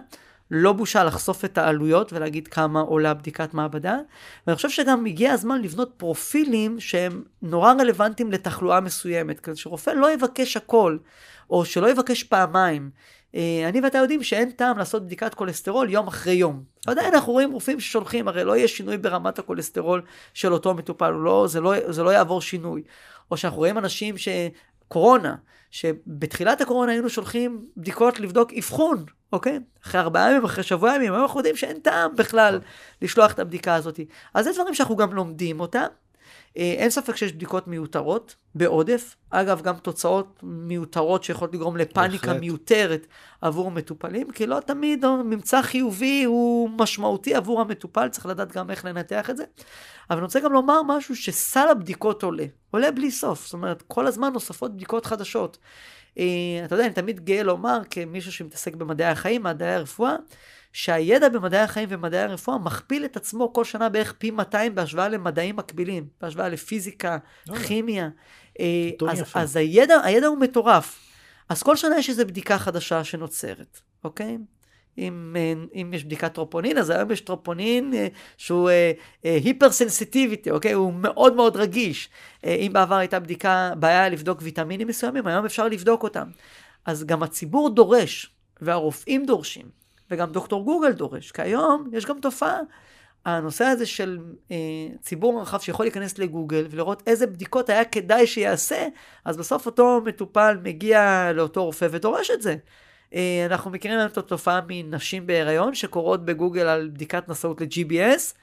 לא 0.50 0.72
בושה 0.72 1.04
לחשוף 1.04 1.44
את 1.44 1.58
העלויות 1.58 2.12
ולהגיד 2.12 2.48
כמה 2.48 2.80
עולה 2.80 3.14
בדיקת 3.14 3.54
מעבדה. 3.54 3.96
ואני 4.46 4.56
חושב 4.56 4.70
שגם 4.70 5.06
הגיע 5.06 5.32
הזמן 5.32 5.62
לבנות 5.62 5.92
פרופילים 5.96 6.80
שהם 6.80 7.22
נורא 7.42 7.72
רלוונטיים 7.72 8.32
לתחלואה 8.32 8.80
מסוימת, 8.80 9.40
כדי 9.40 9.56
שרופא 9.56 9.90
לא 9.90 10.12
יבקש 10.12 10.56
הכל, 10.56 10.96
או 11.50 11.64
שלא 11.64 11.90
יבקש 11.90 12.22
פעמיים. 12.22 12.90
אה, 13.34 13.68
אני 13.68 13.80
ואתה 13.80 13.98
יודעים 13.98 14.22
שאין 14.22 14.50
טעם 14.50 14.78
לעשות 14.78 15.04
בדיקת 15.06 15.34
כולסטרול 15.34 15.90
יום 15.90 16.06
אחרי 16.06 16.32
יום. 16.32 16.62
עדיין 16.86 17.14
אנחנו 17.14 17.32
רואים 17.32 17.52
רופאים 17.52 17.80
ששולחים, 17.80 18.28
הרי 18.28 18.44
לא 18.44 18.56
יהיה 18.56 18.68
שינוי 18.68 18.98
ברמת 18.98 19.38
הכולסטרול 19.38 20.02
של 20.34 20.52
אותו 20.52 20.74
מטופל, 20.74 21.10
לא, 21.10 21.46
זה, 21.48 21.60
לא, 21.60 21.92
זה 21.92 22.02
לא 22.02 22.10
יעבור 22.10 22.40
שינוי. 22.40 22.82
או 23.30 23.36
שאנחנו 23.36 23.58
רואים 23.58 23.78
אנשים 23.78 24.14
שקורונה, 24.18 25.34
שבתחילת 25.70 26.60
הקורונה 26.60 26.92
היינו 26.92 27.08
שולחים 27.08 27.66
בדיקות 27.76 28.20
לבדוק 28.20 28.52
אבחון, 28.52 29.04
אוקיי? 29.32 29.58
אחרי 29.86 30.00
ארבעה 30.00 30.30
ימים, 30.30 30.44
אחרי 30.44 30.64
שבוע 30.64 30.94
ימים, 30.94 31.12
היום 31.12 31.22
אנחנו 31.22 31.40
יודעים 31.40 31.56
שאין 31.56 31.78
טעם 31.80 32.16
בכלל 32.16 32.60
לשלוח 33.02 33.32
את 33.32 33.38
הבדיקה 33.38 33.74
הזאת. 33.74 34.00
אז 34.34 34.44
זה 34.44 34.52
דברים 34.52 34.74
שאנחנו 34.74 34.96
גם 34.96 35.12
לומדים 35.12 35.60
אותם. 35.60 35.86
אה, 36.56 36.74
אין 36.78 36.90
ספק 36.90 37.16
שיש 37.16 37.32
בדיקות 37.32 37.68
מיותרות 37.68 38.34
בעודף. 38.54 39.16
אגב, 39.30 39.62
גם 39.62 39.74
תוצאות 39.76 40.40
מיותרות 40.42 41.24
שיכולות 41.24 41.54
לגרום 41.54 41.76
לפאניקה 41.76 42.26
בהחלט. 42.26 42.40
מיותרת 42.40 43.06
עבור 43.40 43.70
מטופלים, 43.70 44.30
כי 44.30 44.46
לא 44.46 44.60
תמיד 44.60 45.06
ממצא 45.06 45.62
חיובי 45.62 46.24
הוא 46.24 46.70
משמעותי 46.70 47.34
עבור 47.34 47.60
המטופל, 47.60 48.08
צריך 48.08 48.26
לדעת 48.26 48.52
גם 48.52 48.70
איך 48.70 48.84
לנתח 48.84 49.30
את 49.30 49.36
זה. 49.36 49.44
אבל 50.10 50.18
אני 50.18 50.24
רוצה 50.24 50.40
גם 50.40 50.52
לומר 50.52 50.82
משהו 50.82 51.16
שסל 51.16 51.68
הבדיקות 51.68 52.22
עולה, 52.22 52.44
עולה 52.70 52.90
בלי 52.90 53.10
סוף. 53.10 53.44
זאת 53.44 53.52
אומרת, 53.52 53.82
כל 53.82 54.06
הזמן 54.06 54.32
נוספות 54.32 54.74
בדיקות 54.74 55.06
חדשות. 55.06 55.58
אה, 56.18 56.24
אתה 56.64 56.74
יודע, 56.74 56.84
אני 56.84 56.94
תמיד 56.94 57.24
גאה 57.24 57.42
לומר, 57.42 57.80
כמישהו 57.90 58.32
שמתעסק 58.32 58.74
במדעי 58.74 59.10
החיים, 59.10 59.42
מדעי 59.42 59.74
הרפואה, 59.74 60.16
שהידע 60.76 61.28
במדעי 61.28 61.60
החיים 61.60 61.88
ומדעי 61.92 62.20
הרפואה 62.20 62.58
מכפיל 62.58 63.04
את 63.04 63.16
עצמו 63.16 63.52
כל 63.52 63.64
שנה 63.64 63.88
בערך 63.88 64.14
פי 64.18 64.30
200 64.30 64.74
בהשוואה 64.74 65.08
למדעים 65.08 65.56
מקבילים, 65.56 66.06
בהשוואה 66.20 66.48
לפיזיקה, 66.48 67.18
כימיה. 67.66 68.08
אה, 68.60 68.90
אז, 69.08 69.22
אז 69.34 69.56
הידע, 69.56 70.00
הידע 70.04 70.26
הוא 70.26 70.38
מטורף. 70.38 70.98
אז 71.48 71.62
כל 71.62 71.76
שנה 71.76 71.98
יש 71.98 72.10
איזו 72.10 72.26
בדיקה 72.26 72.58
חדשה 72.58 73.04
שנוצרת, 73.04 73.80
אוקיי? 74.04 74.38
אם, 74.98 75.36
אה, 75.38 75.52
אם 75.74 75.94
יש 75.94 76.04
בדיקת 76.04 76.34
טרופונין, 76.34 76.78
אז 76.78 76.90
היום 76.90 77.10
יש 77.10 77.20
טרופונין 77.20 77.94
אה, 77.94 78.08
שהוא 78.36 78.70
היפר 79.22 79.70
סנסיטיביטי, 79.70 80.50
אוקיי? 80.50 80.72
הוא 80.72 80.92
מאוד 80.92 81.36
מאוד 81.36 81.56
רגיש. 81.56 82.08
אם 82.44 82.70
בעבר 82.72 82.94
הייתה 82.94 83.20
בדיקה, 83.20 83.72
בעיה 83.78 84.08
לבדוק 84.08 84.38
ויטמינים 84.42 84.88
מסוימים, 84.88 85.26
היום 85.26 85.44
אפשר 85.44 85.68
לבדוק 85.68 86.02
אותם. 86.02 86.28
אז 86.84 87.04
גם 87.04 87.22
הציבור 87.22 87.70
דורש, 87.70 88.30
והרופאים 88.60 89.26
דורשים, 89.26 89.85
וגם 90.10 90.32
דוקטור 90.32 90.64
גוגל 90.64 90.92
דורש, 90.92 91.32
כי 91.32 91.42
היום 91.42 91.90
יש 91.92 92.06
גם 92.06 92.20
תופעה. 92.20 92.58
הנושא 93.24 93.64
הזה 93.64 93.86
של 93.86 94.18
אה, 94.50 94.56
ציבור 95.00 95.40
רחב 95.42 95.60
שיכול 95.60 95.86
להיכנס 95.86 96.18
לגוגל 96.18 96.66
ולראות 96.70 97.02
איזה 97.06 97.26
בדיקות 97.26 97.68
היה 97.68 97.84
כדאי 97.84 98.26
שיעשה, 98.26 98.86
אז 99.24 99.36
בסוף 99.36 99.66
אותו 99.66 100.00
מטופל 100.04 100.58
מגיע 100.62 101.30
לאותו 101.34 101.64
רופא 101.64 101.88
ודורש 101.90 102.30
את 102.30 102.42
זה. 102.42 102.56
אה, 103.14 103.46
אנחנו 103.50 103.70
מכירים 103.70 103.98
את 104.06 104.18
התופעה 104.18 104.60
מנשים 104.68 105.26
בהיריון 105.26 105.74
שקוראות 105.74 106.24
בגוגל 106.24 106.66
על 106.66 106.88
בדיקת 106.88 107.28
נשאות 107.28 107.60
ל-GBS 107.60 108.34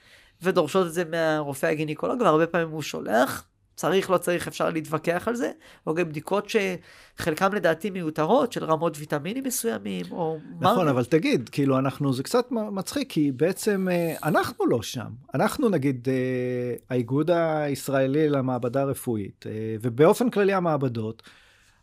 ודורשות 0.42 0.88
את 0.88 0.94
זה 0.94 1.04
מהרופא 1.06 1.66
הגינקולוג, 1.66 2.22
והרבה 2.22 2.48
פעמים 2.48 2.70
הוא 2.70 2.82
שולח 2.82 3.48
צריך, 3.76 4.10
לא 4.10 4.18
צריך, 4.18 4.48
אפשר 4.48 4.70
להתווכח 4.70 5.28
על 5.28 5.36
זה. 5.36 5.52
או 5.88 5.94
גם 5.94 6.10
בדיקות 6.10 6.48
שחלקם 6.50 7.54
לדעתי 7.54 7.90
מיותרות, 7.90 8.52
של 8.52 8.64
רמות 8.64 8.98
ויטמינים 8.98 9.44
מסוימים, 9.44 10.06
או 10.12 10.38
נכון, 10.60 10.86
מה... 10.86 10.92
אבל 10.92 11.06
תגיד, 11.06 11.50
כאילו, 11.50 11.80
אנחנו, 11.80 12.14
זה 12.14 12.24
קצת 12.24 12.52
מצחיק, 12.52 13.10
כי 13.10 13.32
בעצם 13.32 13.88
אה, 13.92 14.16
אנחנו 14.24 14.66
לא 14.66 14.82
שם. 14.82 15.10
אנחנו, 15.36 15.70
נגיד, 15.70 16.08
אה, 16.10 16.76
האיגוד 16.90 17.32
הישראלי 17.32 18.30
למעבדה 18.30 18.82
הרפואית, 18.82 19.46
אה, 19.48 19.76
ובאופן 19.82 20.30
כללי 20.30 20.54
המעבדות, 20.54 21.24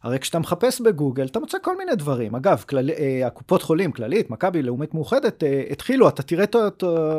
הרי 0.03 0.19
כשאתה 0.19 0.39
מחפש 0.39 0.81
בגוגל, 0.81 1.27
אתה 1.27 1.41
מוצא 1.41 1.59
כל 1.63 1.79
מיני 1.79 1.95
דברים. 1.95 2.35
אגב, 2.35 2.65
כלל, 2.69 2.91
הקופות 3.27 3.63
חולים, 3.63 3.93
כללית, 3.93 4.31
מכבי, 4.31 4.63
לאומית 4.63 4.95
מאוחדת, 4.95 5.43
התחילו, 5.71 6.09
אתה 6.09 6.23
תראה 6.23 6.45
את 6.45 6.57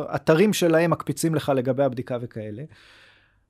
האתרים 0.07 0.53
שלהם 0.53 0.91
מקפיצים 0.91 1.36
לך 1.36 1.51
לגבי 1.55 1.84
הבדיקה 1.84 2.17
וכאלה. 2.22 2.63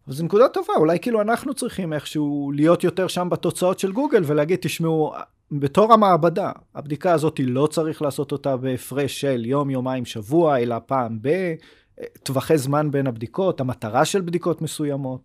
אבל 0.08 0.16
זו 0.16 0.24
נקודה 0.24 0.48
טובה, 0.48 0.74
אולי 0.78 1.00
כאילו 1.00 1.22
אנחנו 1.22 1.54
צריכים 1.54 1.94
איכשהו 1.94 2.52
להיות 2.56 2.84
יותר 2.84 3.08
שם 3.08 3.28
בתוצאות 3.32 3.80
של 3.80 3.92
גוגל 3.92 4.24
ולהגיד, 4.26 4.60
תשמעו, 4.62 5.14
בתור 5.52 5.94
המעבדה, 5.94 6.52
הבדיקה 6.76 7.14
הזאת 7.14 7.40
לא 7.44 7.68
צריך 7.68 8.02
לעשות 8.02 8.32
אותה 8.32 8.58
בהפרש 8.58 9.22
של 9.22 9.46
יום, 9.46 9.70
יומיים, 9.70 10.06
שבוע, 10.06 10.60
אלא 10.60 10.76
פעם 10.86 11.20
בטווחי 11.22 12.58
זמן 12.58 12.92
בין 12.92 13.08
הבדיקות, 13.08 13.60
המטרה 13.60 14.06
של 14.06 14.22
בדיקות 14.22 14.62
מסוימות. 14.62 15.22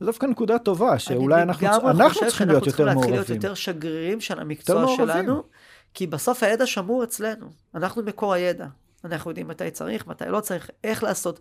זו 0.00 0.06
דווקא 0.06 0.26
נקודה 0.26 0.58
טובה, 0.58 0.98
שאולי 0.98 1.42
אנחנו, 1.42 1.90
אנחנו 1.90 2.20
צריכים 2.26 2.48
להיות 2.48 2.66
יותר 2.66 2.84
מעורבים. 2.84 3.14
אנחנו 3.14 3.24
צריכים 3.24 3.34
להתחיל 3.34 3.34
להיות 3.34 3.44
יותר 3.44 3.54
שגרירים 3.54 4.20
של 4.20 4.40
המקצוע 4.40 4.96
שלנו, 4.96 5.42
כי 5.94 6.06
בסוף 6.06 6.42
הידע 6.42 6.66
שמור 6.66 7.04
אצלנו, 7.04 7.46
אנחנו 7.74 8.02
מקור 8.02 8.34
הידע. 8.34 8.66
אנחנו 9.04 9.30
יודעים 9.30 9.48
מתי 9.48 9.70
צריך, 9.70 10.06
מתי 10.06 10.24
לא 10.28 10.40
צריך, 10.40 10.70
איך 10.84 11.02
לעשות. 11.02 11.40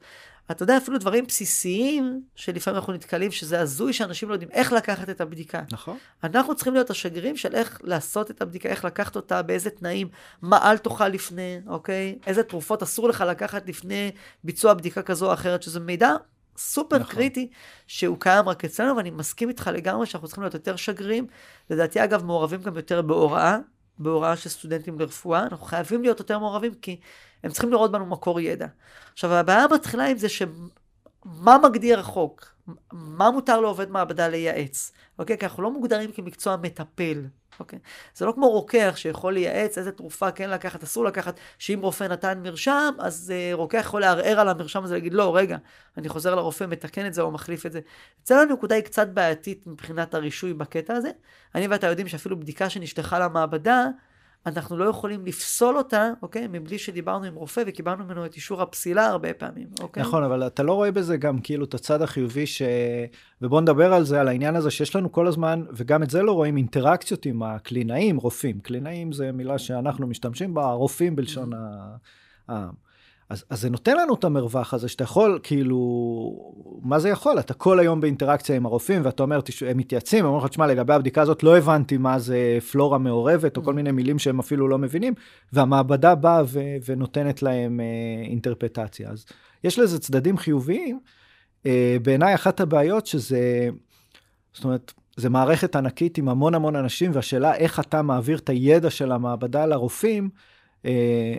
אתה 0.51 0.63
יודע, 0.63 0.77
אפילו 0.77 0.97
דברים 0.97 1.25
בסיסיים, 1.25 2.21
שלפעמים 2.35 2.79
אנחנו 2.79 2.93
נתקלים, 2.93 3.31
שזה 3.31 3.59
הזוי 3.61 3.93
שאנשים 3.93 4.29
לא 4.29 4.33
יודעים 4.33 4.51
איך 4.51 4.71
לקחת 4.73 5.09
את 5.09 5.21
הבדיקה. 5.21 5.61
נכון. 5.71 5.97
אנחנו 6.23 6.55
צריכים 6.55 6.73
להיות 6.73 6.89
השגרירים 6.89 7.37
של 7.37 7.55
איך 7.55 7.81
לעשות 7.83 8.31
את 8.31 8.41
הבדיקה, 8.41 8.69
איך 8.69 8.85
לקחת 8.85 9.15
אותה, 9.15 9.41
באיזה 9.41 9.69
תנאים, 9.69 10.07
מה 10.41 10.71
אל 10.71 10.77
תאכל 10.77 11.07
לפני, 11.07 11.59
אוקיי? 11.67 12.19
איזה 12.27 12.43
תרופות 12.43 12.83
אסור 12.83 13.09
לך 13.09 13.23
לקחת 13.27 13.67
לפני 13.69 14.11
ביצוע 14.43 14.73
בדיקה 14.73 15.01
כזו 15.01 15.27
או 15.27 15.33
אחרת, 15.33 15.63
שזה 15.63 15.79
מידע 15.79 16.15
סופר 16.57 16.97
נכון. 16.97 17.15
קריטי, 17.15 17.49
שהוא 17.87 18.17
קיים 18.19 18.49
רק 18.49 18.65
אצלנו, 18.65 18.97
ואני 18.97 19.11
מסכים 19.11 19.49
איתך 19.49 19.69
לגמרי 19.73 20.05
שאנחנו 20.05 20.27
צריכים 20.27 20.43
להיות 20.43 20.53
יותר 20.53 20.75
שגרירים. 20.75 21.27
לדעתי, 21.69 22.03
אגב, 22.03 22.25
מעורבים 22.25 22.61
גם 22.61 22.75
יותר 22.75 23.01
בהוראה, 23.01 23.57
בהוראה 23.99 24.35
של 24.35 24.49
סטודנטים 24.49 24.99
לרפואה. 24.99 25.43
אנחנו 25.43 25.65
חייבים 25.65 26.01
להיות 26.01 26.19
יותר 26.19 26.39
מעורבים, 26.39 26.73
כי 26.73 26.99
הם 27.43 27.51
צריכים 27.51 27.71
לראות 27.71 27.91
בנו 27.91 28.05
מקור 28.05 28.39
ידע. 28.39 28.67
עכשיו, 29.13 29.33
הבעיה 29.33 29.65
מתחילה 29.73 30.05
עם 30.05 30.17
זה 30.17 30.29
שמה 30.29 31.57
מגדיר 31.63 31.99
החוק? 31.99 32.45
מה 32.91 33.31
מותר 33.31 33.61
לעובד 33.61 33.91
מעבדה 33.91 34.27
לייעץ? 34.27 34.91
אוקיי? 35.19 35.37
כי 35.37 35.45
אנחנו 35.45 35.63
לא 35.63 35.71
מוגדרים 35.71 36.11
כמקצוע 36.11 36.55
מטפל. 36.55 37.25
אוקיי? 37.59 37.79
זה 38.15 38.25
לא 38.25 38.31
כמו 38.31 38.49
רוקח 38.49 38.93
שיכול 38.95 39.33
לייעץ 39.33 39.77
איזה 39.77 39.91
תרופה 39.91 40.31
כן 40.31 40.49
לקחת, 40.49 40.83
אסור 40.83 41.05
לקחת, 41.05 41.39
שאם 41.59 41.79
רופא 41.81 42.03
נתן 42.03 42.39
מרשם, 42.43 42.93
אז 42.99 43.33
uh, 43.33 43.55
רוקח 43.55 43.81
יכול 43.85 44.01
לערער 44.01 44.39
על 44.39 44.49
המרשם 44.49 44.83
הזה, 44.83 44.93
להגיד, 44.93 45.13
לא, 45.13 45.35
רגע, 45.35 45.57
אני 45.97 46.09
חוזר 46.09 46.35
לרופא, 46.35 46.63
מתקן 46.63 47.05
את 47.05 47.13
זה 47.13 47.21
או 47.21 47.31
מחליף 47.31 47.65
את 47.65 47.71
זה. 47.71 47.79
אצלנו 48.23 48.41
הנקודה 48.41 48.75
היא 48.75 48.83
קצת 48.83 49.07
בעייתית 49.07 49.67
מבחינת 49.67 50.13
הרישוי 50.13 50.53
בקטע 50.53 50.93
הזה. 50.93 51.11
אני 51.55 51.67
ואתה 51.67 51.87
יודעים 51.87 52.07
שאפילו 52.07 52.39
בדיקה 52.39 52.69
שנשלחה 52.69 53.19
למעבדה, 53.19 53.87
אנחנו 54.45 54.77
לא 54.77 54.85
יכולים 54.85 55.25
לפסול 55.25 55.77
אותה, 55.77 56.11
אוקיי? 56.21 56.47
מבלי 56.49 56.77
שדיברנו 56.77 57.25
עם 57.25 57.35
רופא 57.35 57.63
וקיבלנו 57.67 58.05
ממנו 58.05 58.25
את 58.25 58.35
אישור 58.35 58.61
הפסילה 58.61 59.07
הרבה 59.07 59.33
פעמים, 59.33 59.67
אוקיי? 59.81 60.03
נכון, 60.03 60.23
אבל 60.23 60.47
אתה 60.47 60.63
לא 60.63 60.73
רואה 60.73 60.91
בזה 60.91 61.17
גם 61.17 61.39
כאילו 61.39 61.65
את 61.65 61.73
הצד 61.73 62.01
החיובי 62.01 62.47
ש... 62.47 62.61
ובוא 63.41 63.61
נדבר 63.61 63.93
על 63.93 64.03
זה, 64.03 64.21
על 64.21 64.27
העניין 64.27 64.55
הזה 64.55 64.71
שיש 64.71 64.95
לנו 64.95 65.11
כל 65.11 65.27
הזמן, 65.27 65.63
וגם 65.73 66.03
את 66.03 66.09
זה 66.09 66.21
לא 66.21 66.31
רואים, 66.31 66.57
אינטראקציות 66.57 67.25
עם 67.25 67.43
הקלינאים, 67.43 68.17
רופאים. 68.17 68.59
קלינאים 68.59 69.11
זה 69.11 69.31
מילה 69.31 69.57
שאנחנו 69.57 70.07
משתמשים 70.07 70.53
בה, 70.53 70.71
רופאים 70.71 71.15
בלשון 71.15 71.51
העם. 72.47 72.82
אז, 73.33 73.45
אז 73.49 73.61
זה 73.61 73.69
נותן 73.69 73.97
לנו 73.97 74.13
את 74.13 74.23
המרווח 74.23 74.73
הזה, 74.73 74.87
שאתה 74.87 75.03
יכול, 75.03 75.39
כאילו, 75.43 75.77
מה 76.81 76.99
זה 76.99 77.09
יכול? 77.09 77.39
אתה 77.39 77.53
כל 77.53 77.79
היום 77.79 78.01
באינטראקציה 78.01 78.55
עם 78.55 78.65
הרופאים, 78.65 79.01
ואתה 79.05 79.23
אומר, 79.23 79.41
תש... 79.41 79.63
הם 79.63 79.77
מתייעצים, 79.77 80.19
הם 80.19 80.25
אומרים 80.25 80.45
לך, 80.45 80.49
תשמע, 80.49 80.67
לגבי 80.67 80.93
הבדיקה 80.93 81.21
הזאת 81.21 81.43
לא 81.43 81.57
הבנתי 81.57 81.97
מה 81.97 82.19
זה 82.19 82.57
פלורה 82.71 82.97
מעורבת, 82.97 83.57
או 83.57 83.63
כל 83.63 83.73
מיני 83.73 83.91
מילים 83.91 84.19
שהם 84.19 84.39
אפילו 84.39 84.67
לא 84.67 84.77
מבינים, 84.77 85.13
והמעבדה 85.53 86.15
באה 86.15 86.41
ו... 86.45 86.59
ונותנת 86.85 87.43
להם 87.43 87.79
אה, 87.79 88.25
אינטרפטציה. 88.29 89.09
אז 89.09 89.25
יש 89.63 89.79
לזה 89.79 89.99
צדדים 89.99 90.37
חיוביים. 90.37 90.99
אה, 91.65 91.97
בעיניי 92.01 92.35
אחת 92.35 92.59
הבעיות 92.59 93.05
שזה, 93.07 93.69
זאת 94.53 94.63
אומרת, 94.63 94.93
זה 95.17 95.29
מערכת 95.29 95.75
ענקית 95.75 96.17
עם 96.17 96.29
המון 96.29 96.55
המון 96.55 96.75
אנשים, 96.75 97.11
והשאלה 97.13 97.55
איך 97.55 97.79
אתה 97.79 98.01
מעביר 98.01 98.37
את 98.37 98.49
הידע 98.49 98.89
של 98.89 99.11
המעבדה 99.11 99.65
לרופאים, 99.65 100.29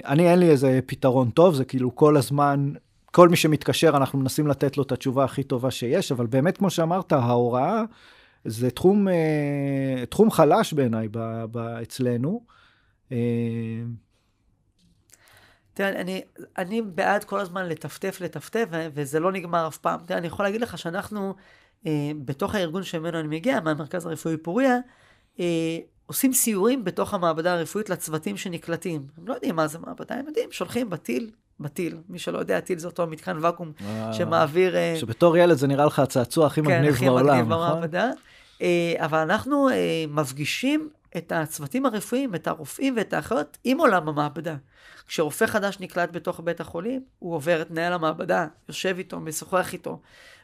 אני, 0.05 0.31
אין 0.31 0.39
לי 0.39 0.51
איזה 0.51 0.81
פתרון 0.87 1.31
טוב, 1.31 1.55
זה 1.55 1.65
כאילו 1.65 1.97
כל 1.97 2.17
הזמן, 2.17 2.73
כל 3.07 3.29
מי 3.29 3.37
שמתקשר, 3.37 3.97
אנחנו 3.97 4.19
מנסים 4.19 4.47
לתת 4.47 4.77
לו 4.77 4.83
את 4.83 4.93
התשובה 4.93 5.25
הכי 5.25 5.43
טובה 5.43 5.71
שיש, 5.71 6.13
אבל 6.13 6.27
באמת, 6.27 6.59
כמו 6.59 6.71
שאמרת, 6.71 7.13
ההוראה 7.13 7.83
זה 8.45 8.71
תחום, 8.71 9.09
אה, 9.09 10.07
תחום 10.11 10.31
חלש 10.31 10.73
בעיניי 10.73 11.09
אצלנו. 11.83 12.41
אה, 13.13 13.17
תראה, 15.75 15.89
אני, 15.89 16.23
אני 16.59 16.83
בעד 16.83 17.25
כל 17.25 17.41
הזמן 17.41 17.67
לטפטף, 17.67 18.21
לטפטף, 18.21 18.67
וזה 18.71 19.21
לא 19.21 19.33
נגמר 19.33 19.69
אף 19.69 19.77
פעם. 19.77 20.01
תראה, 20.07 20.19
אני 20.19 20.27
יכול 20.27 20.45
להגיד 20.45 20.61
לך 20.61 20.79
שאנחנו, 20.79 21.35
אה, 21.87 22.11
בתוך 22.25 22.55
הארגון 22.55 22.83
שממנו 22.83 23.21
אני 23.21 23.29
מגיע, 23.29 23.61
מהמרכז 23.61 24.07
הרפואי 24.07 24.37
פוריה, 24.37 24.79
אה, 25.41 25.79
עושים 26.07 26.33
סיורים 26.33 26.85
בתוך 26.85 27.15
המעבדה 27.15 27.55
הרפואית 27.55 27.91
לצוותים 27.91 28.37
שנקלטים. 28.37 29.07
הם 29.19 29.29
לא 29.29 29.35
יודעים 29.35 29.57
מה 29.57 29.67
זה 29.67 29.79
מעבדה, 29.79 30.15
הם 30.15 30.27
יודעים, 30.27 30.53
שולחים 30.53 30.91
בטיל, 30.91 31.31
בטיל. 31.61 31.97
מי 32.09 32.19
שלא 32.19 32.39
יודע, 32.39 32.61
טיל 32.61 32.79
זה 32.79 32.87
אותו 32.87 33.07
מתקן 33.07 33.39
ואקום 33.41 33.73
שמעביר... 34.13 34.77
אה, 34.77 34.95
שבתור 34.97 35.37
ילד 35.37 35.57
זה 35.57 35.67
נראה 35.67 35.87
לך 35.87 35.99
הצעצוע 35.99 36.47
הכי 36.47 36.63
כן, 36.63 36.67
מגניב 36.67 36.95
הכי 36.95 37.05
בעולם, 37.05 37.27
מגניב 37.27 37.47
נכון? 37.47 37.71
במעבדה. 37.71 38.11
אה, 38.63 38.95
אבל 38.99 39.19
אנחנו 39.19 39.69
אה, 39.69 40.05
מפגישים 40.09 40.89
את 41.17 41.33
הצוותים 41.33 41.87
הרפואיים, 41.87 42.35
את 42.35 42.47
הרופאים 42.47 42.95
ואת 42.97 43.13
האחיות 43.13 43.59
עם 43.65 43.79
עולם 43.79 44.09
המעבדה. 44.09 44.57
כשרופא 45.07 45.47
חדש 45.47 45.81
נקלט 45.81 46.11
בתוך 46.13 46.41
בית 46.45 46.61
החולים, 46.61 47.03
הוא 47.19 47.35
עובר 47.35 47.63
את 47.63 47.71
מנהל 47.71 47.93
המעבדה, 47.93 48.47
יושב 48.69 48.95
איתו, 48.99 49.21
משוחח 49.21 49.73
איתו, 49.73 50.01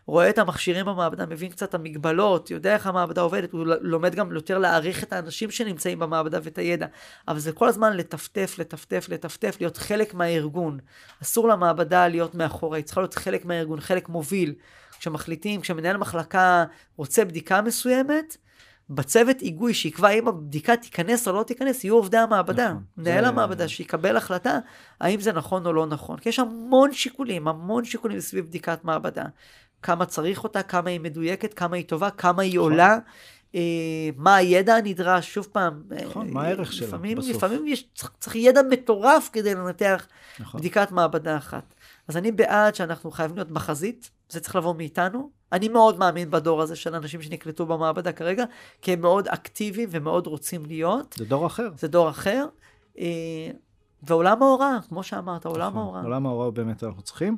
רואה 0.06 0.30
את 0.30 0.38
המכשירים 0.38 0.86
במעבדה, 0.86 1.26
מבין 1.26 1.50
קצת 1.50 1.68
את 1.68 1.74
המגבלות, 1.74 2.50
יודע 2.50 2.74
איך 2.74 2.86
המעבדה 2.86 3.20
עובדת, 3.20 3.52
הוא 3.52 3.66
לומד 3.80 4.14
גם 4.14 4.32
יותר 4.32 4.58
להעריך 4.58 5.04
את 5.04 5.12
האנשים 5.12 5.50
שנמצאים 5.50 5.98
במעבדה 5.98 6.38
ואת 6.42 6.58
הידע. 6.58 6.86
אבל 7.28 7.38
זה 7.38 7.52
כל 7.52 7.68
הזמן 7.68 7.96
לטפטף, 7.96 8.54
לטפטף, 8.58 9.06
לטפטף, 9.08 9.56
להיות 9.60 9.76
חלק 9.76 10.14
מהארגון. 10.14 10.78
אסור 11.22 11.48
למעבדה 11.48 12.08
להיות 12.08 12.34
מאחורי, 12.34 12.78
היא 12.78 12.84
צריכה 12.84 13.00
להיות 13.00 13.14
חלק 13.14 13.44
מהארגון, 13.44 13.80
חלק 13.80 14.08
מוביל. 14.08 14.54
כשמחליטים, 14.98 15.60
כשמנהל 15.60 15.96
מחלקה 15.96 16.64
רוצה 16.96 17.24
בדיקה 17.24 17.62
מסוימת, 17.62 18.36
בצוות 18.90 19.40
היגוי 19.40 19.74
שיקבע 19.74 20.08
אם 20.08 20.28
הבדיקה 20.28 20.76
תיכנס 20.76 21.28
או 21.28 21.32
לא 21.32 21.42
תיכנס, 21.42 21.84
יהיו 21.84 21.94
עובדי 21.94 22.16
המעבדה. 22.16 22.68
נכון. 22.68 22.82
מנהל 22.96 23.24
זה- 23.24 23.28
המעבדה 23.28 23.68
שיקבל 23.68 24.16
החלטה 24.16 24.58
האם 25.00 25.20
זה 25.20 25.32
נכון 25.32 25.66
או 25.66 25.72
לא 25.72 25.86
נכון. 25.86 26.16
כי 26.18 26.28
יש 26.28 26.38
המון 26.38 26.92
שיקולים, 26.92 27.48
המון 27.48 27.84
שיקולים 27.84 28.20
סביב 28.20 28.46
בדיקת 28.46 28.84
מעבדה. 28.84 29.24
כמה 29.82 30.06
צריך 30.06 30.44
אותה, 30.44 30.62
כמה 30.62 30.90
היא 30.90 31.00
מדויקת, 31.00 31.54
כמה 31.54 31.76
היא 31.76 31.84
טובה, 31.84 32.10
כמה 32.10 32.42
היא 32.42 32.58
עולה, 32.58 32.98
אה, 33.54 33.60
מה 34.16 34.36
הידע 34.36 34.74
הנדרש, 34.74 35.34
שוב 35.34 35.48
פעם. 35.52 35.82
נכון, 36.04 36.26
אה, 36.26 36.32
מה 36.32 36.42
הערך 36.42 36.72
שלה 36.72 36.98
בסוף? 37.16 37.36
לפעמים 37.36 37.66
יש, 37.66 37.88
צריך, 37.94 38.10
צריך 38.18 38.36
ידע 38.36 38.60
מטורף 38.70 39.30
כדי 39.32 39.54
לנתח 39.54 40.06
נכון. 40.40 40.60
בדיקת 40.60 40.92
מעבדה 40.92 41.36
אחת. 41.36 41.74
אז 42.08 42.16
אני 42.16 42.32
בעד 42.32 42.74
שאנחנו 42.74 43.10
חייבים 43.10 43.36
להיות 43.36 43.50
בחזית, 43.50 44.10
זה 44.28 44.40
צריך 44.40 44.56
לבוא 44.56 44.74
מאיתנו. 44.74 45.30
אני 45.52 45.68
מאוד 45.68 45.98
מאמין 45.98 46.30
בדור 46.30 46.62
הזה 46.62 46.76
של 46.76 46.94
אנשים 46.94 47.22
שנקלטו 47.22 47.66
במעבדה 47.66 48.12
כרגע, 48.12 48.44
כי 48.82 48.92
הם 48.92 49.00
מאוד 49.00 49.28
אקטיביים 49.28 49.88
ומאוד 49.92 50.26
רוצים 50.26 50.66
להיות. 50.66 51.14
זה 51.18 51.24
דור 51.24 51.46
אחר. 51.46 51.68
זה 51.76 51.88
דור 51.88 52.10
אחר. 52.10 52.46
אה, 52.98 53.06
ועולם 54.02 54.42
ההוראה, 54.42 54.78
כמו 54.88 55.02
שאמרת, 55.02 55.46
עולם 55.46 55.68
נכון, 55.68 55.82
ההוראה. 55.82 56.02
עולם 56.02 56.26
ההוראה 56.26 56.50
באמת 56.50 56.84
אנחנו 56.84 57.02
צריכים. 57.02 57.36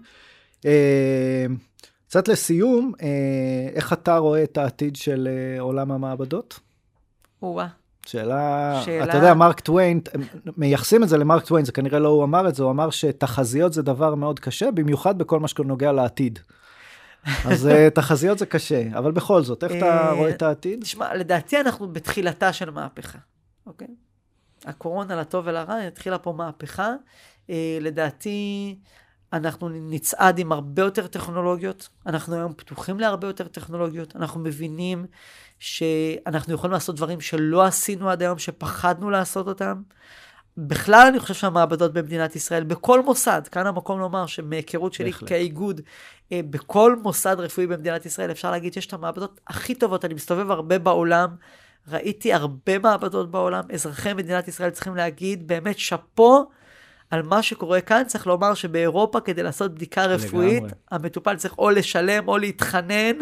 אה, 2.16 2.20
קצת 2.20 2.28
לסיום, 2.28 2.92
אה, 3.02 3.08
איך 3.74 3.92
אתה 3.92 4.16
רואה 4.16 4.42
את 4.42 4.58
העתיד 4.58 4.96
של 4.96 5.28
אה, 5.30 5.60
עולם 5.60 5.92
המעבדות? 5.92 6.60
או-אה. 7.42 7.66
שאלה, 8.06 8.80
שאלה- 8.84 9.04
אתה 9.04 9.16
יודע, 9.16 9.34
מרק 9.34 9.60
טוויין, 9.60 10.00
הם 10.14 10.22
מייחסים 10.56 11.02
את 11.02 11.08
זה 11.08 11.18
למרק 11.18 11.44
טוויין, 11.44 11.64
זה 11.64 11.72
כנראה 11.72 11.98
לא 11.98 12.08
הוא 12.08 12.24
אמר 12.24 12.48
את 12.48 12.54
זה, 12.54 12.62
הוא 12.62 12.70
אמר 12.70 12.90
שתחזיות 12.90 13.72
זה 13.72 13.82
דבר 13.82 14.14
מאוד 14.14 14.40
קשה, 14.40 14.70
במיוחד 14.70 15.18
בכל 15.18 15.40
מה 15.40 15.48
שנוגע 15.48 15.92
לעתיד. 15.92 16.38
אז 17.50 17.66
אה, 17.66 17.90
תחזיות 17.90 18.38
זה 18.38 18.46
קשה, 18.46 18.82
אבל 18.98 19.12
בכל 19.12 19.42
זאת, 19.42 19.64
איך 19.64 19.72
אתה 19.72 19.86
אה, 19.86 20.12
רואה 20.12 20.30
את 20.30 20.42
העתיד? 20.42 20.82
תשמע, 20.82 21.14
לדעתי 21.14 21.60
אנחנו 21.60 21.88
בתחילתה 21.88 22.52
של 22.52 22.70
מהפכה, 22.70 23.18
אוקיי? 23.66 23.88
הקורונה 24.64 25.16
לטוב 25.16 25.46
ולרע, 25.46 25.76
התחילה 25.76 26.18
פה 26.18 26.32
מהפכה. 26.32 26.94
אה, 27.50 27.78
לדעתי, 27.80 28.74
אנחנו 29.32 29.68
נצעד 29.68 30.38
עם 30.38 30.52
הרבה 30.52 30.82
יותר 30.82 31.06
טכנולוגיות. 31.06 31.88
אנחנו 32.06 32.34
היום 32.34 32.52
פתוחים 32.56 33.00
להרבה 33.00 33.26
יותר 33.26 33.48
טכנולוגיות. 33.48 34.16
אנחנו 34.16 34.40
מבינים 34.40 35.06
שאנחנו 35.58 36.54
יכולים 36.54 36.72
לעשות 36.72 36.96
דברים 36.96 37.20
שלא 37.20 37.62
עשינו 37.64 38.10
עד 38.10 38.22
היום, 38.22 38.38
שפחדנו 38.38 39.10
לעשות 39.10 39.48
אותם. 39.48 39.82
בכלל, 40.56 41.06
אני 41.08 41.18
חושב 41.18 41.34
שהמעבדות 41.34 41.92
במדינת 41.92 42.36
ישראל, 42.36 42.64
בכל 42.64 43.02
מוסד, 43.02 43.42
כאן 43.50 43.66
המקום 43.66 44.00
לומר 44.00 44.26
שמהיכרות 44.26 44.92
שלי 44.92 45.10
בהחלט. 45.10 45.28
כאיגוד, 45.28 45.80
אה, 46.32 46.40
בכל 46.50 46.96
מוסד 47.02 47.36
רפואי 47.40 47.66
במדינת 47.66 48.06
ישראל, 48.06 48.30
אפשר 48.30 48.50
להגיד 48.50 48.72
שיש 48.72 48.86
את 48.86 48.92
המעבדות 48.92 49.40
הכי 49.46 49.74
טובות. 49.74 50.04
אני 50.04 50.14
מסתובב 50.14 50.50
הרבה 50.50 50.78
בעולם, 50.78 51.36
ראיתי 51.88 52.32
הרבה 52.32 52.78
מעבדות 52.78 53.30
בעולם. 53.30 53.64
אזרחי 53.72 54.12
מדינת 54.12 54.48
ישראל 54.48 54.70
צריכים 54.70 54.96
להגיד 54.96 55.48
באמת 55.48 55.78
שאפו 55.78 56.46
על 57.12 57.22
מה 57.22 57.42
שקורה 57.42 57.80
כאן. 57.80 58.02
צריך 58.06 58.26
לומר 58.26 58.54
שבאירופה, 58.54 59.20
כדי 59.20 59.42
לעשות 59.42 59.74
בדיקה 59.74 60.06
רפואית, 60.06 60.56
לגמרי. 60.62 60.70
המטופל 60.90 61.36
צריך 61.36 61.58
או 61.58 61.70
לשלם 61.70 62.28
או 62.28 62.38
להתחנן, 62.38 63.16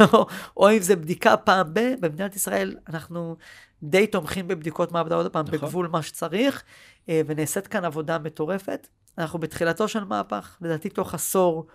או, 0.00 0.26
או 0.56 0.70
אם 0.70 0.78
זה 0.78 0.96
בדיקה 0.96 1.36
פעם 1.36 1.74
ב... 1.74 1.80
במדינת 2.00 2.36
ישראל 2.36 2.76
אנחנו 2.88 3.36
די 3.82 4.06
תומכים 4.06 4.48
בבדיקות 4.48 4.92
מעבדה, 4.92 5.14
עוד 5.14 5.32
פעם, 5.32 5.44
נכון. 5.46 5.58
בגבול 5.58 5.88
מה 5.88 6.02
שצריך, 6.02 6.62
אה, 7.08 7.20
ונעשית 7.26 7.66
כאן 7.66 7.84
עבודה 7.84 8.18
מטורפת. 8.18 8.88
אנחנו 9.18 9.38
בתחילתו 9.38 9.88
של 9.88 10.04
מהפך, 10.04 10.56
לדעתי 10.60 10.88
תוך 10.88 11.14
עשור 11.14 11.66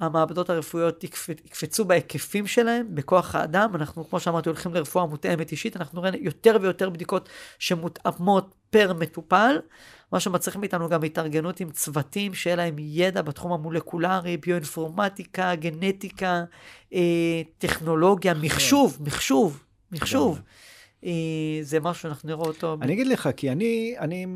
המעבדות 0.00 0.50
הרפואיות 0.50 1.04
יקפ- 1.04 1.46
יקפצו 1.46 1.84
בהיקפים 1.84 2.46
שלהם, 2.46 2.86
בכוח 2.94 3.34
האדם. 3.34 3.70
אנחנו, 3.74 4.08
כמו 4.08 4.20
שאמרתי, 4.20 4.48
הולכים 4.48 4.74
לרפואה 4.74 5.06
מותאמת 5.06 5.52
אישית, 5.52 5.76
אנחנו 5.76 6.00
רואים 6.00 6.14
יותר 6.20 6.56
ויותר 6.60 6.90
בדיקות 6.90 7.28
שמותאמות 7.58 8.54
פר 8.70 8.92
מטופל, 8.92 9.58
מה 10.12 10.20
שמצריך 10.20 10.56
מאיתנו 10.56 10.88
גם 10.88 11.04
התארגנות 11.04 11.60
עם 11.60 11.70
צוותים 11.70 12.34
שיהיה 12.34 12.56
להם 12.56 12.76
ידע 12.78 13.22
בתחום 13.22 13.52
המולקולרי, 13.52 14.36
ביואינפורמטיקה, 14.36 15.54
גנטיקה, 15.54 16.44
אה, 16.94 17.00
טכנולוגיה, 17.58 18.34
מחשוב, 18.34 18.98
מחשוב, 19.00 19.62
מחשוב. 19.92 20.40
אה, 21.04 21.10
זה 21.62 21.80
משהו 21.80 22.02
שאנחנו 22.02 22.28
נראה 22.28 22.40
אותו. 22.40 22.76
אני 22.82 22.92
אגיד 22.92 23.06
לך, 23.06 23.28
כי 23.36 23.50
אני, 23.50 23.94
אני, 23.98 24.26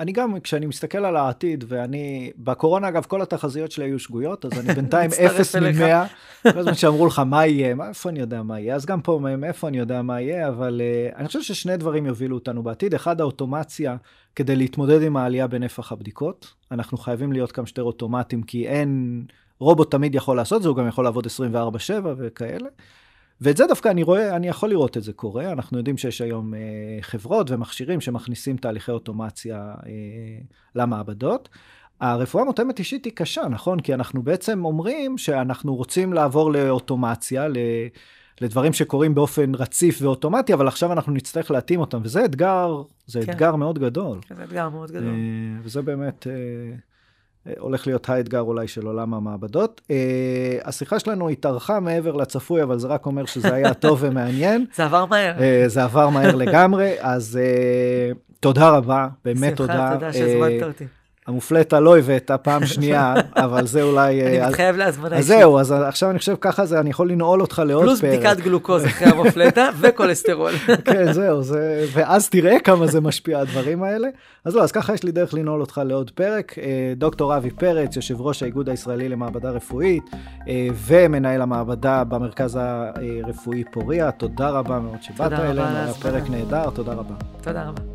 אני 0.00 0.12
גם, 0.12 0.40
כשאני 0.40 0.66
מסתכל 0.66 1.04
על 1.04 1.16
העתיד, 1.16 1.64
ואני, 1.68 2.32
בקורונה 2.38 2.88
אגב, 2.88 3.04
כל 3.04 3.22
התחזיות 3.22 3.70
שלי 3.70 3.84
היו 3.84 3.98
שגויות, 3.98 4.44
אז 4.44 4.52
אני 4.58 4.74
בינתיים 4.74 5.10
אפס. 5.26 5.56
ממאה. 5.56 6.06
כל 6.42 6.58
הזמן 6.58 6.74
שאמרו 6.74 7.06
לך, 7.06 7.18
מה 7.18 7.46
יהיה? 7.46 7.74
מה, 7.74 7.88
איפה 7.88 8.08
אני 8.08 8.20
יודע 8.20 8.42
מה 8.42 8.60
יהיה? 8.60 8.74
אז 8.74 8.86
גם 8.86 9.00
פה, 9.00 9.20
מאיפה 9.38 9.68
אני 9.68 9.78
יודע 9.78 10.02
מה 10.02 10.20
יהיה? 10.20 10.48
אבל 10.48 10.80
uh, 11.12 11.16
אני 11.16 11.26
חושב 11.26 11.42
ששני 11.42 11.76
דברים 11.76 12.06
יובילו 12.06 12.36
אותנו 12.36 12.62
בעתיד. 12.62 12.94
אחד, 12.94 13.20
האוטומציה, 13.20 13.96
כדי 14.36 14.56
להתמודד 14.56 15.02
עם 15.02 15.16
העלייה 15.16 15.46
בנפח 15.46 15.92
הבדיקות. 15.92 16.54
אנחנו 16.72 16.98
חייבים 16.98 17.32
להיות 17.32 17.52
כמה 17.52 17.66
שיותר 17.66 17.82
אוטומטיים, 17.82 18.42
כי 18.42 18.68
אין... 18.68 19.24
רובוט 19.58 19.90
תמיד 19.90 20.14
יכול 20.14 20.36
לעשות 20.36 20.62
זה, 20.62 20.68
הוא 20.68 20.76
גם 20.76 20.88
יכול 20.88 21.04
לעבוד 21.04 21.26
24/7 21.26 21.28
וכאלה. 22.16 22.68
ואת 23.40 23.56
זה 23.56 23.66
דווקא 23.66 23.88
אני 23.88 24.02
רואה, 24.02 24.36
אני 24.36 24.48
יכול 24.48 24.70
לראות 24.70 24.96
את 24.96 25.02
זה 25.02 25.12
קורה. 25.12 25.52
אנחנו 25.52 25.78
יודעים 25.78 25.98
שיש 25.98 26.20
היום 26.20 26.54
אה, 26.54 26.60
חברות 27.00 27.50
ומכשירים 27.50 28.00
שמכניסים 28.00 28.56
תהליכי 28.56 28.90
אוטומציה 28.92 29.74
אה, 29.86 29.92
למעבדות. 30.74 31.48
הרפואה 32.00 32.44
מותאמת 32.44 32.78
אישית 32.78 33.04
היא 33.04 33.12
קשה, 33.16 33.48
נכון? 33.50 33.80
כי 33.80 33.94
אנחנו 33.94 34.22
בעצם 34.22 34.64
אומרים 34.64 35.18
שאנחנו 35.18 35.76
רוצים 35.76 36.12
לעבור 36.12 36.52
לאוטומציה, 36.52 37.48
ל... 37.48 37.56
לדברים 38.40 38.72
שקורים 38.72 39.14
באופן 39.14 39.54
רציף 39.54 40.02
ואוטומטי, 40.02 40.54
אבל 40.54 40.68
עכשיו 40.68 40.92
אנחנו 40.92 41.12
נצטרך 41.12 41.50
להתאים 41.50 41.80
אותם, 41.80 42.00
וזה 42.02 42.24
אתגר, 42.24 42.82
זה 43.06 43.20
כן. 43.26 43.32
אתגר 43.32 43.56
מאוד 43.56 43.78
גדול. 43.78 44.20
זה 44.36 44.44
אתגר 44.44 44.68
מאוד 44.68 44.90
גדול. 44.90 45.08
אה, 45.08 45.60
וזה 45.62 45.82
באמת 45.82 46.26
אה, 46.26 46.32
הולך 47.58 47.86
להיות 47.86 48.08
האתגר 48.08 48.40
אולי 48.40 48.68
של 48.68 48.86
עולם 48.86 49.14
המעבדות. 49.14 49.80
אה, 49.90 50.58
השיחה 50.64 50.98
שלנו 50.98 51.28
התארכה 51.28 51.80
מעבר 51.80 52.12
לצפוי, 52.12 52.62
אבל 52.62 52.78
זה 52.78 52.88
רק 52.88 53.06
אומר 53.06 53.24
שזה 53.24 53.54
היה 53.54 53.74
טוב 53.74 53.98
ומעניין. 54.02 54.66
זה 54.76 54.84
עבר 54.84 55.06
מהר. 55.06 55.34
אה, 55.40 55.64
זה 55.66 55.84
עבר 55.84 56.08
מהר 56.08 56.34
לגמרי, 56.34 56.94
אז 57.00 57.38
אה, 57.42 58.12
תודה 58.40 58.68
רבה, 58.70 59.08
באמת 59.24 59.56
תודה. 59.56 59.72
שמחה, 59.72 59.94
תודה 59.94 60.06
אה, 60.06 60.12
שהזמנת 60.12 60.62
אותי. 60.62 60.84
המופלטה 61.26 61.80
לא 61.80 61.98
הבאת 61.98 62.30
פעם 62.42 62.66
שנייה, 62.66 63.14
אבל 63.44 63.66
זה 63.66 63.82
אולי... 63.82 64.20
אה, 64.22 64.26
אני 64.28 64.42
אז- 64.42 64.48
מתחייב 64.50 64.76
להזמנה 64.76 65.16
אז 65.16 65.22
אישית. 65.30 65.38
זהו, 65.38 65.58
אז 65.58 65.72
עכשיו 65.72 66.10
אני 66.10 66.18
חושב 66.18 66.34
ככה 66.40 66.66
זה, 66.66 66.80
אני 66.80 66.90
יכול 66.90 67.10
לנעול 67.10 67.40
אותך 67.40 67.62
לעוד 67.66 67.84
פלוס 67.84 68.00
פרק. 68.00 68.10
בדיקת 68.10 68.40
גלוקוז 68.40 68.84
אחרי 68.84 69.08
המופלטה 69.08 69.68
וכולסטרול. 69.80 70.52
כן, 70.84 71.12
זהו, 71.12 71.42
זה, 71.42 71.84
ואז 71.92 72.28
תראה 72.28 72.60
כמה 72.60 72.86
זה 72.86 73.00
משפיע, 73.00 73.38
הדברים 73.40 73.82
האלה. 73.82 74.08
אז 74.44 74.54
לא, 74.54 74.62
אז 74.62 74.72
ככה 74.72 74.94
יש 74.94 75.02
לי 75.02 75.12
דרך 75.12 75.34
לנעול 75.34 75.60
אותך 75.60 75.80
לעוד 75.84 76.10
פרק. 76.10 76.58
אה, 76.58 76.64
דוקטור 76.96 77.36
אבי 77.36 77.50
פרץ, 77.50 77.96
יושב 77.96 78.20
ראש 78.20 78.42
האיגוד 78.42 78.68
הישראלי 78.68 79.08
למעבדה 79.08 79.50
רפואית, 79.50 80.02
אה, 80.48 80.66
ומנהל 80.86 81.42
המעבדה 81.42 82.04
במרכז 82.04 82.58
הרפואי 82.60 83.64
פוריה, 83.72 84.10
תודה 84.10 84.50
רבה 84.50 84.78
מאוד 84.78 85.02
שבאת 85.02 85.32
אלינו, 85.32 85.50
על 85.50 85.58
היה 85.58 85.66
ההזמנה. 85.68 85.94
פרק 86.12 86.30
נהדר, 86.30 86.70
תודה 86.70 86.92
רבה. 86.92 87.14
תודה 87.42 87.62
רבה. 87.68 87.93